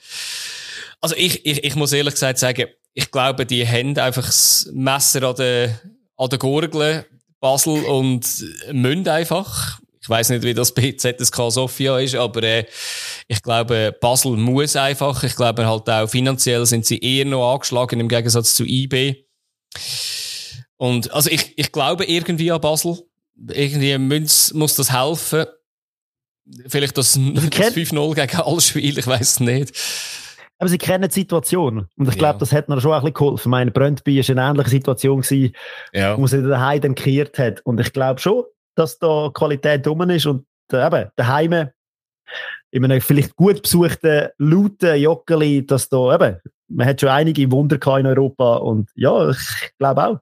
also 1.01 1.17
ich, 1.17 1.45
ich, 1.45 1.65
ich 1.65 1.75
muss 1.75 1.93
ehrlich 1.93 2.15
gesagt 2.15 2.39
sagen, 2.39 2.67
ich 2.93 3.11
glaube, 3.11 3.47
die 3.47 3.67
haben 3.67 3.99
einfach 3.99 4.27
das 4.27 4.71
Messer 4.73 5.23
an 5.25 5.37
der, 5.37 5.81
an 6.17 6.29
der 6.29 6.39
Gurgel, 6.39 7.05
Basel 7.41 7.85
und 7.85 8.27
Münd 8.73 9.09
einfach. 9.09 9.81
Ich 10.05 10.11
weiß 10.11 10.29
nicht, 10.29 10.43
wie 10.43 10.53
das 10.53 10.75
bei 10.75 10.93
ZSK 10.93 11.51
Sofia 11.51 11.99
ist, 11.99 12.15
aber 12.15 12.43
äh, 12.43 12.67
ich 13.27 13.41
glaube, 13.41 13.97
Basel 13.99 14.33
muss 14.33 14.77
einfach. 14.77 15.25
Ich 15.25 15.35
glaube 15.35 15.67
halt 15.67 15.89
auch 15.89 16.07
finanziell 16.09 16.67
sind 16.67 16.85
sie 16.85 16.99
eher 16.99 17.25
noch 17.25 17.55
angeschlagen 17.55 18.01
im 18.01 18.09
Gegensatz 18.09 18.55
zu 18.55 18.67
IB. 18.67 19.25
Und 20.77 21.11
also 21.11 21.31
ich, 21.31 21.55
ich 21.57 21.73
glaube 21.73 22.05
irgendwie 22.05 22.53
an 22.53 22.61
Basel. 22.61 22.99
Irgendwie 23.49 23.97
muss, 23.97 24.53
muss 24.53 24.77
das 24.77 24.93
helfen. 24.93 25.47
Vielleicht 26.67 26.99
das, 26.99 27.15
das 27.15 27.21
5-0 27.73 28.15
gegen 28.15 28.41
alles 28.43 28.69
Spiel, 28.69 28.99
ich 28.99 29.07
weiß 29.07 29.31
es 29.31 29.41
nicht. 29.41 29.75
Aber 30.59 30.69
sie 30.69 30.77
kennen 30.77 31.09
die 31.09 31.15
Situation. 31.15 31.89
Und 31.97 32.09
ich 32.11 32.19
glaube, 32.19 32.35
ja. 32.35 32.39
das 32.41 32.53
hat 32.53 32.69
mir 32.69 32.79
schon 32.79 32.93
ein 32.93 33.01
bisschen 33.01 33.15
geholfen. 33.15 33.49
Meine 33.49 33.71
Brøndby 33.71 34.19
war 34.19 34.37
eine 34.37 34.51
ähnliche 34.51 34.71
Situation, 34.71 35.23
gewesen, 35.23 35.55
ja. 35.95 36.19
wo 36.19 36.27
sie 36.27 36.43
daheim 36.43 36.83
dann 36.83 36.95
gekehrt 36.95 37.39
hat. 37.39 37.63
Und 37.63 37.81
ich 37.81 37.95
glaube 37.95 38.21
schon, 38.21 38.45
dass 38.75 38.99
da 38.99 39.31
Qualität 39.33 39.87
drum 39.87 40.09
ist 40.11 40.27
und 40.27 40.47
äh, 40.73 40.87
eben 40.87 41.11
daheim 41.17 41.71
in 42.71 42.85
einem 42.85 43.01
vielleicht 43.01 43.37
gut 43.37 43.63
besuchten, 43.63 44.29
lauten 44.39 44.97
Joggeli, 44.97 45.65
dass 45.65 45.89
da 45.89 46.15
eben, 46.15 46.41
man 46.69 46.87
hat 46.87 47.01
schon 47.01 47.11
einige 47.11 47.51
Wunder 47.51 47.79
in 47.99 48.07
Europa 48.07 48.57
und 48.57 48.91
ja, 48.95 49.31
ich 49.31 49.73
glaube 49.79 50.05
auch. 50.05 50.19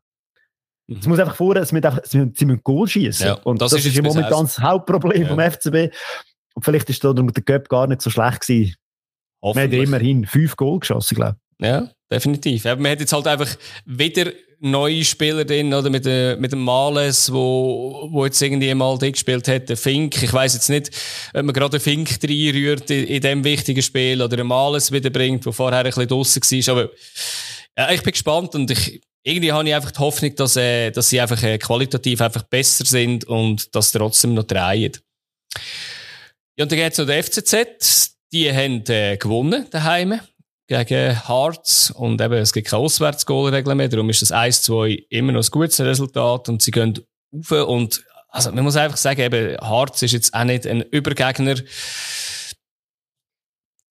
Mhm. 0.86 0.96
Es 0.98 1.06
muss 1.06 1.18
einfach 1.18 1.36
vor, 1.36 1.56
es 1.56 1.72
müssen, 1.72 1.86
einfach, 1.86 2.04
sie 2.04 2.18
müssen 2.18 2.60
Goal 2.62 2.88
schießen. 2.88 3.26
Ja, 3.26 3.34
und 3.44 3.62
das, 3.62 3.70
das 3.70 3.84
ist, 3.84 3.96
im 3.96 4.04
Moment 4.04 4.30
das 4.30 4.58
Hauptproblem 4.58 5.22
ja. 5.22 5.28
vom 5.28 5.40
FCB. 5.40 5.94
Und 6.54 6.64
vielleicht 6.64 6.90
ist 6.90 7.02
da 7.02 7.12
der 7.12 7.24
Göpp 7.24 7.68
gar 7.68 7.86
nicht 7.86 8.02
so 8.02 8.10
schlecht 8.10 8.40
gewesen. 8.40 8.74
Man 9.42 9.56
hat 9.56 9.72
immerhin 9.72 10.26
fünf 10.26 10.56
Goal 10.56 10.80
geschossen, 10.80 11.14
glaube 11.16 11.36
ich. 11.58 11.66
Ja, 11.66 11.88
definitiv. 12.10 12.66
Aber 12.66 12.80
man 12.80 12.92
hat 12.92 13.00
jetzt 13.00 13.12
halt 13.12 13.26
einfach 13.26 13.56
wieder 13.86 14.30
neue 14.62 15.04
Spieler 15.04 15.44
drin, 15.44 15.74
oder 15.74 15.90
mit, 15.90 16.04
der, 16.04 16.36
mit 16.36 16.52
dem 16.52 16.60
Males, 16.60 17.32
wo, 17.32 18.08
wo 18.10 18.24
jetzt 18.24 18.40
irgendwie 18.40 18.72
mal 18.74 18.96
dick 18.96 19.14
gespielt 19.14 19.48
hat, 19.48 19.68
der 19.68 19.76
Fink. 19.76 20.22
Ich 20.22 20.32
weiß 20.32 20.54
jetzt 20.54 20.70
nicht, 20.70 20.90
ob 21.34 21.44
man 21.44 21.52
gerade 21.52 21.78
den 21.78 21.80
Fink 21.80 22.18
reinrührt 22.22 22.90
in, 22.90 23.06
in 23.06 23.20
dem 23.20 23.44
wichtigen 23.44 23.82
Spiel 23.82 24.22
oder 24.22 24.36
den 24.36 24.46
Males 24.46 24.92
wiederbringt, 24.92 25.44
der 25.44 25.52
vorher 25.52 25.80
ein 25.80 25.86
bisschen 25.86 26.08
draussen 26.08 26.42
war. 26.42 26.74
Aber 26.74 26.90
ja, 27.76 27.90
ich 27.90 28.02
bin 28.02 28.12
gespannt 28.12 28.54
und 28.54 28.70
ich, 28.70 29.00
irgendwie 29.24 29.52
habe 29.52 29.68
ich 29.68 29.74
einfach 29.74 29.90
die 29.90 29.98
Hoffnung, 29.98 30.34
dass, 30.36 30.56
äh, 30.56 30.90
dass 30.90 31.10
sie 31.10 31.20
einfach 31.20 31.42
äh, 31.42 31.58
qualitativ 31.58 32.20
einfach 32.20 32.44
besser 32.44 32.84
sind 32.84 33.24
und 33.24 33.74
das 33.74 33.90
trotzdem 33.90 34.34
noch 34.34 34.44
drehen. 34.44 34.92
Ja, 36.56 36.64
und 36.64 36.72
dann 36.72 36.78
geht's 36.78 36.98
noch 36.98 37.06
der 37.06 37.22
FCZ. 37.22 38.16
Die 38.32 38.50
haben 38.50 38.84
äh, 38.88 39.16
gewonnen 39.16 39.66
daheim 39.70 40.20
gegen 40.72 41.26
Hearts 41.26 41.90
und 41.90 42.20
eben, 42.20 42.34
es 42.34 42.52
gibt 42.52 42.68
kein 42.68 42.80
Auswärtsgoalregel 42.80 43.74
mehr, 43.74 43.88
darum 43.88 44.10
ist 44.10 44.22
das 44.22 44.32
1-2 44.32 45.06
immer 45.10 45.32
noch 45.32 45.44
ein 45.44 45.50
gutes 45.50 45.80
Resultat 45.80 46.48
und 46.48 46.62
sie 46.62 46.70
gehen 46.70 46.98
rauf 47.32 47.68
und 47.68 48.04
also 48.28 48.50
man 48.50 48.64
muss 48.64 48.76
einfach 48.76 48.96
sagen, 48.96 49.20
eben, 49.20 49.58
Hearts 49.60 50.02
ist 50.02 50.12
jetzt 50.12 50.34
auch 50.34 50.44
nicht 50.44 50.66
ein 50.66 50.80
Übergegner. 50.90 51.56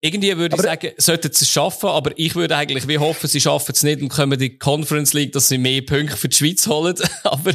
Irgendwie 0.04 0.36
würde 0.36 0.54
aber 0.58 0.64
ich 0.64 0.70
sagen, 0.70 0.92
sollten 0.98 1.32
sie 1.32 1.46
es 1.46 1.50
schaffen, 1.52 1.90
aber 1.90 2.12
ich 2.16 2.34
würde 2.34 2.58
eigentlich 2.58 2.88
wie 2.88 2.98
hoffen, 2.98 3.28
sie 3.28 3.40
schaffen 3.40 3.74
es 3.76 3.84
nicht 3.84 4.02
und 4.02 4.10
kommen 4.10 4.34
in 4.34 4.40
die 4.40 4.58
Conference 4.58 5.14
League, 5.14 5.32
dass 5.32 5.48
sie 5.48 5.60
mehr 5.60 5.84
Punkte 5.84 6.18
für 6.18 6.28
die 6.28 6.36
Schweiz 6.36 6.66
holen. 6.66 6.96
aber 7.24 7.54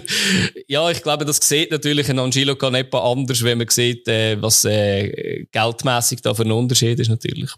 ja, 0.69 0.89
ich 0.89 1.03
glaube, 1.03 1.25
das 1.25 1.39
sieht 1.43 1.73
natürlich 1.73 2.09
ein 2.09 2.21
Angelo 2.21 2.55
Canepa 2.55 3.11
anders, 3.11 3.43
wenn 3.43 3.59
man 3.59 3.69
sieht, 3.69 4.07
äh, 4.07 4.41
was 4.41 4.65
äh, 4.65 5.47
geldmäßig 5.51 6.23
da 6.23 6.35
für 6.35 6.45
ein 6.45 6.53
Unterschied 6.53 7.01
ist 7.01 7.09
natürlich. 7.09 7.51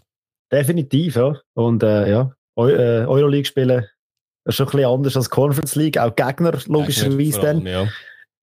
Definitiv, 0.51 1.15
ja. 1.15 1.35
Und 1.53 1.83
äh, 1.83 2.09
ja, 2.09 2.31
Eu 2.55 2.69
äh, 2.69 3.05
Euroleague 3.05 3.45
spielen 3.45 3.85
ist 4.45 4.55
schon 4.55 4.67
ein 4.67 4.71
bisschen 4.71 4.89
anders 4.89 5.17
als 5.17 5.29
Conference 5.29 5.75
League, 5.75 5.97
auch 5.97 6.15
Gegner 6.15 6.57
logischerweise 6.67 7.39
dann. 7.39 7.65
Ja. 7.65 7.87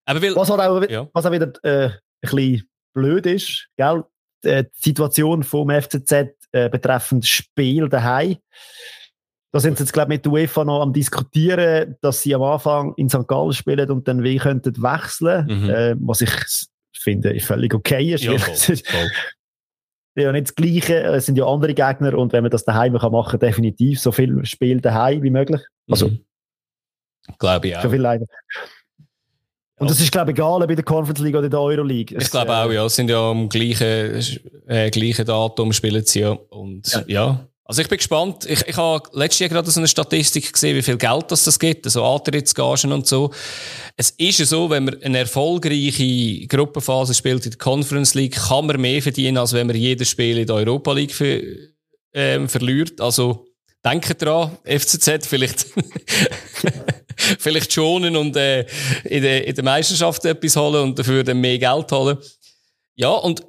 Aber 0.07 0.23
will, 0.23 0.37
was, 0.37 0.49
halt 0.49 0.61
auch, 0.61 0.89
ja. 0.89 1.09
was 1.13 1.27
auch 1.27 1.33
wieder 1.33 1.53
äh, 1.65 1.87
ein 1.87 1.99
bisschen 2.21 2.69
blöd 2.95 3.27
ist, 3.27 3.69
gell? 3.77 4.05
Äh, 4.43 4.65
die 4.65 4.89
Situation 4.89 5.43
vom 5.43 5.71
FCZ 5.71 6.13
äh, 6.53 6.69
betreffend 6.69 7.27
Spiel 7.27 7.89
daheim. 7.89 8.37
Da 9.53 9.61
sind 9.61 9.79
sie 9.79 9.85
jetzt, 9.85 9.93
glaube 9.93 10.13
ich, 10.13 10.19
mit 10.19 10.25
der 10.25 10.33
UEFA 10.33 10.65
noch 10.65 10.83
am 10.83 10.93
diskutieren, 10.93 11.97
dass 12.03 12.23
sie 12.23 12.35
am 12.35 12.43
Anfang 12.43 12.95
in 12.97 13.09
St. 13.09 13.27
Gallen 13.27 13.53
spielen 13.53 13.91
und 13.91 14.07
dann 14.07 14.23
wie 14.23 14.37
könnten 14.37 14.77
wechseln, 14.77 15.47
mhm. 15.47 15.71
äh, 15.71 15.97
was 15.99 16.21
ich 16.21 16.31
finde 16.93 17.39
völlig 17.41 17.75
okay 17.75 18.15
ist. 18.15 18.25
Ja, 18.25 18.39
voll, 18.39 18.55
voll 18.55 19.11
ja 20.25 20.33
nicht 20.33 20.49
das 20.49 20.55
Gleiche, 20.55 21.03
es 21.03 21.27
sind 21.27 21.37
ja 21.37 21.47
andere 21.47 21.75
Gegner 21.75 22.17
und 22.17 22.33
wenn 22.33 22.43
man 22.43 22.51
das 22.51 22.65
daheim 22.65 22.97
kann 22.99 23.13
machen, 23.13 23.39
definitiv 23.39 24.01
so 24.01 24.13
viel 24.13 24.45
Spiel 24.45 24.81
daheim 24.81 25.23
wie 25.23 25.31
möglich. 25.31 25.61
Also, 25.91 26.09
mhm. 26.09 26.25
glaube 27.39 27.69
ich 27.69 27.77
auch. 27.77 27.83
So 27.83 27.91
viel 27.91 28.01
leider. 28.01 28.27
Und 29.79 29.91
das 29.91 30.01
ist, 30.01 30.11
glaube 30.11 30.31
ich, 30.31 30.39
egal 30.39 30.67
bei 30.67 30.75
der 30.75 30.85
Conference 30.85 31.21
League 31.21 31.37
oder 31.37 31.51
der 31.51 31.61
Euroleague. 31.61 32.17
Ich 32.19 32.31
glaube 32.31 32.51
auch, 32.51 32.71
ja. 32.71 32.87
Es 32.87 32.97
sind 32.97 33.11
ja 33.11 33.31
am 33.31 33.49
gleichen, 33.49 34.23
äh, 34.67 34.91
gleichen 34.91 35.27
Datum 35.27 35.73
spielen 35.73 36.05
sie 36.05 36.21
ja. 36.21 36.31
Und 36.31 36.91
ja. 36.91 37.05
ja. 37.07 37.49
Also 37.69 37.83
ich 37.83 37.89
bin 37.89 37.99
gespannt. 37.99 38.47
Ich, 38.47 38.67
ich 38.67 38.77
habe 38.77 39.09
letztes 39.13 39.41
Jahr 39.41 39.49
gerade 39.49 39.71
so 39.71 39.81
eine 39.81 39.89
Statistik 39.89 40.53
gesehen, 40.53 40.77
wie 40.77 40.83
viel 40.83 40.97
Geld 40.97 41.25
das, 41.33 41.45
das 41.45 41.59
gibt, 41.59 41.85
also 41.85 42.05
Antrittsgagen 42.05 42.93
und 42.93 43.09
so. 43.09 43.33
Es 43.97 44.11
ist 44.11 44.39
ja 44.39 44.47
so, 44.47 44.71
wenn 44.71 44.85
man 44.85 45.03
eine 45.03 45.19
erfolgreiche 45.19 46.47
Gruppenphase 46.47 47.13
spielt 47.13 47.45
in 47.45 47.51
der 47.51 47.59
Conference 47.59 48.15
League, 48.15 48.37
kann 48.37 48.67
man 48.67 48.81
mehr 48.81 49.03
verdienen, 49.03 49.37
als 49.37 49.53
wenn 49.53 49.67
man 49.67 49.75
jedes 49.75 50.09
Spiel 50.09 50.39
in 50.39 50.47
der 50.47 50.55
Europa 50.57 50.93
League 50.93 51.13
für, 51.13 51.43
ähm, 52.15 52.49
verliert. 52.49 53.01
Also 53.01 53.49
denkt 53.85 54.23
dran, 54.23 54.57
FCZ 54.65 55.27
vielleicht, 55.27 55.67
vielleicht 57.39 57.73
schonen 57.73 58.15
und 58.15 58.37
äh, 58.37 58.61
in, 59.05 59.23
der, 59.23 59.45
in 59.45 59.55
der 59.57 59.65
Meisterschaft 59.65 60.25
etwas 60.25 60.55
holen 60.55 60.85
und 60.85 60.99
dafür 61.01 61.25
dann 61.25 61.41
mehr 61.41 61.59
Geld 61.59 61.91
holen. 61.91 62.19
Ja, 62.95 63.11
und 63.11 63.45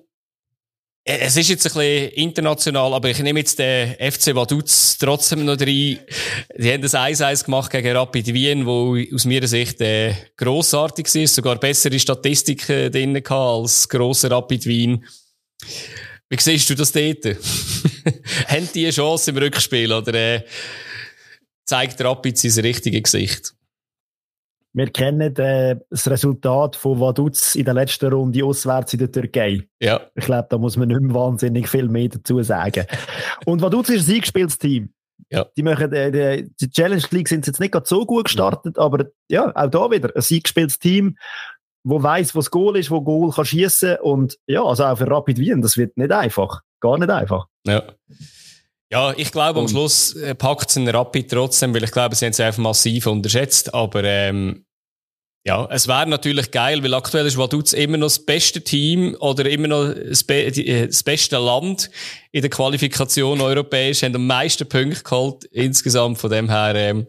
es 1.10 1.38
ist 1.38 1.47
jetzt 1.47 1.66
ein 1.66 1.74
bisschen 1.74 2.12
international, 2.12 2.93
aber 2.93 3.10
ich 3.10 3.20
nehme 3.20 3.39
jetzt 3.39 3.58
den 3.58 3.93
FC 3.93 4.36
Vaduz 4.36 4.97
trotzdem 4.99 5.45
noch 5.45 5.58
rein. 5.58 5.99
Die 6.58 6.72
haben 6.72 6.82
das 6.82 6.95
1-1 6.95 7.45
gemacht 7.45 7.72
gegen 7.72 7.95
Rapid 7.95 8.34
Wien, 8.34 8.66
wo 8.66 8.97
aus 9.14 9.24
meiner 9.24 9.47
Sicht 9.47 9.80
äh, 9.80 10.14
grossartig 10.36 11.14
ist, 11.16 11.36
sogar 11.36 11.60
bessere 11.60 11.97
Statistiken 11.97 12.91
drin 12.91 13.26
als 13.26 13.88
grosser 13.88 14.32
Rapid 14.32 14.66
Wien. 14.66 15.05
Wie 16.30 16.38
siehst 16.38 16.70
du 16.70 16.76
das 16.76 16.91
dort? 16.91 17.26
haben 18.47 18.70
die 18.76 18.84
eine 18.84 18.93
Chance 18.93 19.32
im 19.32 19.38
Rückspiel 19.38 19.93
oder 19.93 20.14
äh, 20.14 20.43
zeigt 21.64 22.01
Rapid 22.01 22.38
sein 22.38 22.66
richtiges 22.66 23.03
Gesicht? 23.03 23.57
Wir 24.74 24.88
kennen 24.88 25.36
äh, 25.38 25.80
das 25.89 26.09
Resultat 26.09 26.76
von 26.76 26.99
Vaduz 26.99 27.55
in 27.55 27.65
der 27.65 27.74
letzten 27.74 28.13
Runde 28.13 28.45
auswärts 28.45 28.93
in 28.93 28.99
der 28.99 29.11
Türkei. 29.11 29.68
Ja. 29.82 30.01
Ich 30.15 30.26
glaube, 30.26 30.47
da 30.49 30.57
muss 30.57 30.78
man 30.78 30.89
nicht 30.89 31.01
mehr 31.01 31.15
wahnsinnig 31.15 31.68
viel 31.68 31.88
mehr 31.88 32.09
dazu 32.09 32.41
sagen. 32.43 32.86
Und 33.45 33.61
Vaduz 33.61 33.89
ist 33.89 34.07
ein 34.07 34.15
eingespieltes 34.15 34.57
Team. 34.59 34.93
Ja. 35.30 35.45
Die, 35.57 35.63
machen, 35.63 35.91
äh, 35.93 36.43
die, 36.61 36.70
Challenge 36.70 37.03
League 37.11 37.28
sind 37.28 37.47
jetzt 37.47 37.59
nicht 37.59 37.72
gerade 37.72 37.88
so 37.88 38.05
gut 38.05 38.26
gestartet, 38.26 38.78
ja. 38.78 38.84
aber 38.84 39.07
ja, 39.30 39.51
auch 39.55 39.70
da 39.70 39.91
wieder 39.91 40.09
ein 40.15 40.24
eingespieltes 40.32 40.80
Team, 40.80 41.18
wo 41.84 42.01
weiß, 42.01 42.36
was 42.36 42.51
Goal 42.51 42.78
ist, 42.78 42.91
wo 42.91 43.01
Goal 43.01 43.32
kann 43.32 43.45
schießen 43.45 43.97
und 44.01 44.38
ja, 44.47 44.63
also 44.63 44.86
auch 44.86 44.97
für 44.97 45.09
Rapid 45.09 45.38
Wien, 45.39 45.61
das 45.61 45.78
wird 45.78 45.97
nicht 45.97 46.11
einfach, 46.11 46.61
gar 46.80 46.97
nicht 46.97 47.09
einfach. 47.09 47.47
Ja. 47.65 47.84
Ja, 48.91 49.13
ich 49.17 49.31
glaube, 49.31 49.59
am 49.59 49.67
Schluss 49.67 50.15
äh, 50.15 50.33
packt 50.33 50.69
es 50.69 50.77
in 50.77 50.88
Rapid 50.88 51.29
trotzdem, 51.29 51.73
weil 51.73 51.83
ich 51.83 51.91
glaube, 51.91 52.15
sie 52.15 52.25
haben 52.25 52.31
es 52.31 52.39
einfach 52.39 52.61
massiv 52.61 53.05
unterschätzt. 53.07 53.73
Aber 53.73 54.03
ähm, 54.03 54.65
ja, 55.45 55.67
es 55.71 55.88
wäre 55.88 56.07
natürlich 56.07 56.51
geil, 56.51 56.83
weil 56.83 56.93
aktuell 56.93 57.25
ist 57.25 57.38
Vaduz 57.38 57.73
immer 57.73 57.97
noch 57.97 58.07
das 58.07 58.25
beste 58.25 58.61
Team 58.61 59.15
oder 59.19 59.45
immer 59.49 59.67
noch 59.67 59.93
das, 59.93 60.23
be 60.23 60.43
äh, 60.43 60.88
das, 60.88 61.03
beste 61.03 61.38
Land 61.38 61.89
in 62.31 62.41
der 62.41 62.49
Qualifikation 62.49 63.41
europäisch, 63.41 64.03
haben 64.03 64.15
am 64.15 64.27
meisten 64.27 64.67
Punkte 64.67 65.03
geholt 65.03 65.43
insgesamt. 65.51 66.17
Von 66.17 66.31
dem 66.31 66.49
her, 66.49 66.75
ähm, 66.75 67.07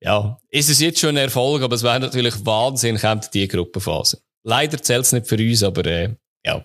ja, 0.00 0.38
ist 0.50 0.68
es 0.68 0.80
jetzt 0.80 0.98
schon 1.00 1.10
ein 1.10 1.16
Erfolg, 1.16 1.62
aber 1.62 1.76
es 1.76 1.82
wäre 1.84 2.00
natürlich 2.00 2.34
Wahnsinn, 2.44 2.98
kommt 2.98 3.32
die 3.34 3.46
Gruppenphase. 3.46 4.20
Leider 4.44 4.82
zählt 4.82 5.04
es 5.04 5.12
nicht 5.12 5.26
für 5.26 5.36
uns, 5.36 5.62
aber 5.62 5.84
äh, 5.86 6.14
ja. 6.44 6.64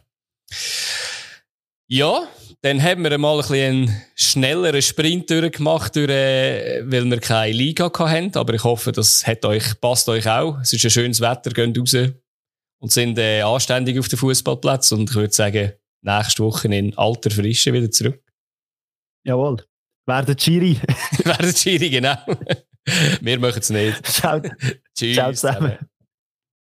Ja, 1.88 2.28
dann 2.64 2.82
haben 2.82 3.04
wir 3.04 3.18
mal 3.18 3.36
ein 3.36 3.42
bisschen 3.42 3.88
einen 3.88 4.02
schnelleren 4.16 4.82
Sprint 4.82 5.30
durchgemacht, 5.30 5.98
durch, 5.98 6.10
äh, 6.10 6.82
weil 6.86 7.04
wir 7.04 7.20
keine 7.20 7.52
Liga 7.52 7.92
hatten. 7.94 8.38
Aber 8.38 8.54
ich 8.54 8.64
hoffe, 8.64 8.94
das 8.94 9.28
hat 9.28 9.44
euch, 9.44 9.80
passt 9.82 10.08
euch 10.08 10.28
auch. 10.30 10.60
Es 10.62 10.72
ist 10.72 10.86
ein 10.86 10.90
schönes 10.90 11.20
Wetter, 11.20 11.52
geht 11.52 11.78
raus 11.78 11.94
und 12.80 12.92
sind 12.92 13.18
äh, 13.18 13.42
anständig 13.42 14.00
auf 14.00 14.08
dem 14.08 14.18
Fußballplatz. 14.18 14.94
Und 14.94 15.10
ich 15.10 15.16
würde 15.16 15.34
sagen, 15.34 15.74
nächste 16.04 16.44
Woche 16.44 16.74
in 16.74 16.98
alter 16.98 17.32
Frische 17.32 17.74
wieder 17.74 17.92
zurück. 17.92 18.24
Jawohl. 19.26 19.58
Werden 20.06 20.38
Chiri. 20.38 20.80
Werden 21.26 21.54
Chiri, 21.54 21.90
genau. 21.90 22.16
Wir 23.22 23.40
machen 23.40 23.60
es 23.60 23.70
nicht. 23.72 24.06
Ciao. 24.06 24.42
Tschüss. 24.96 25.16
Ciao 25.16 25.32
zusammen. 25.34 25.78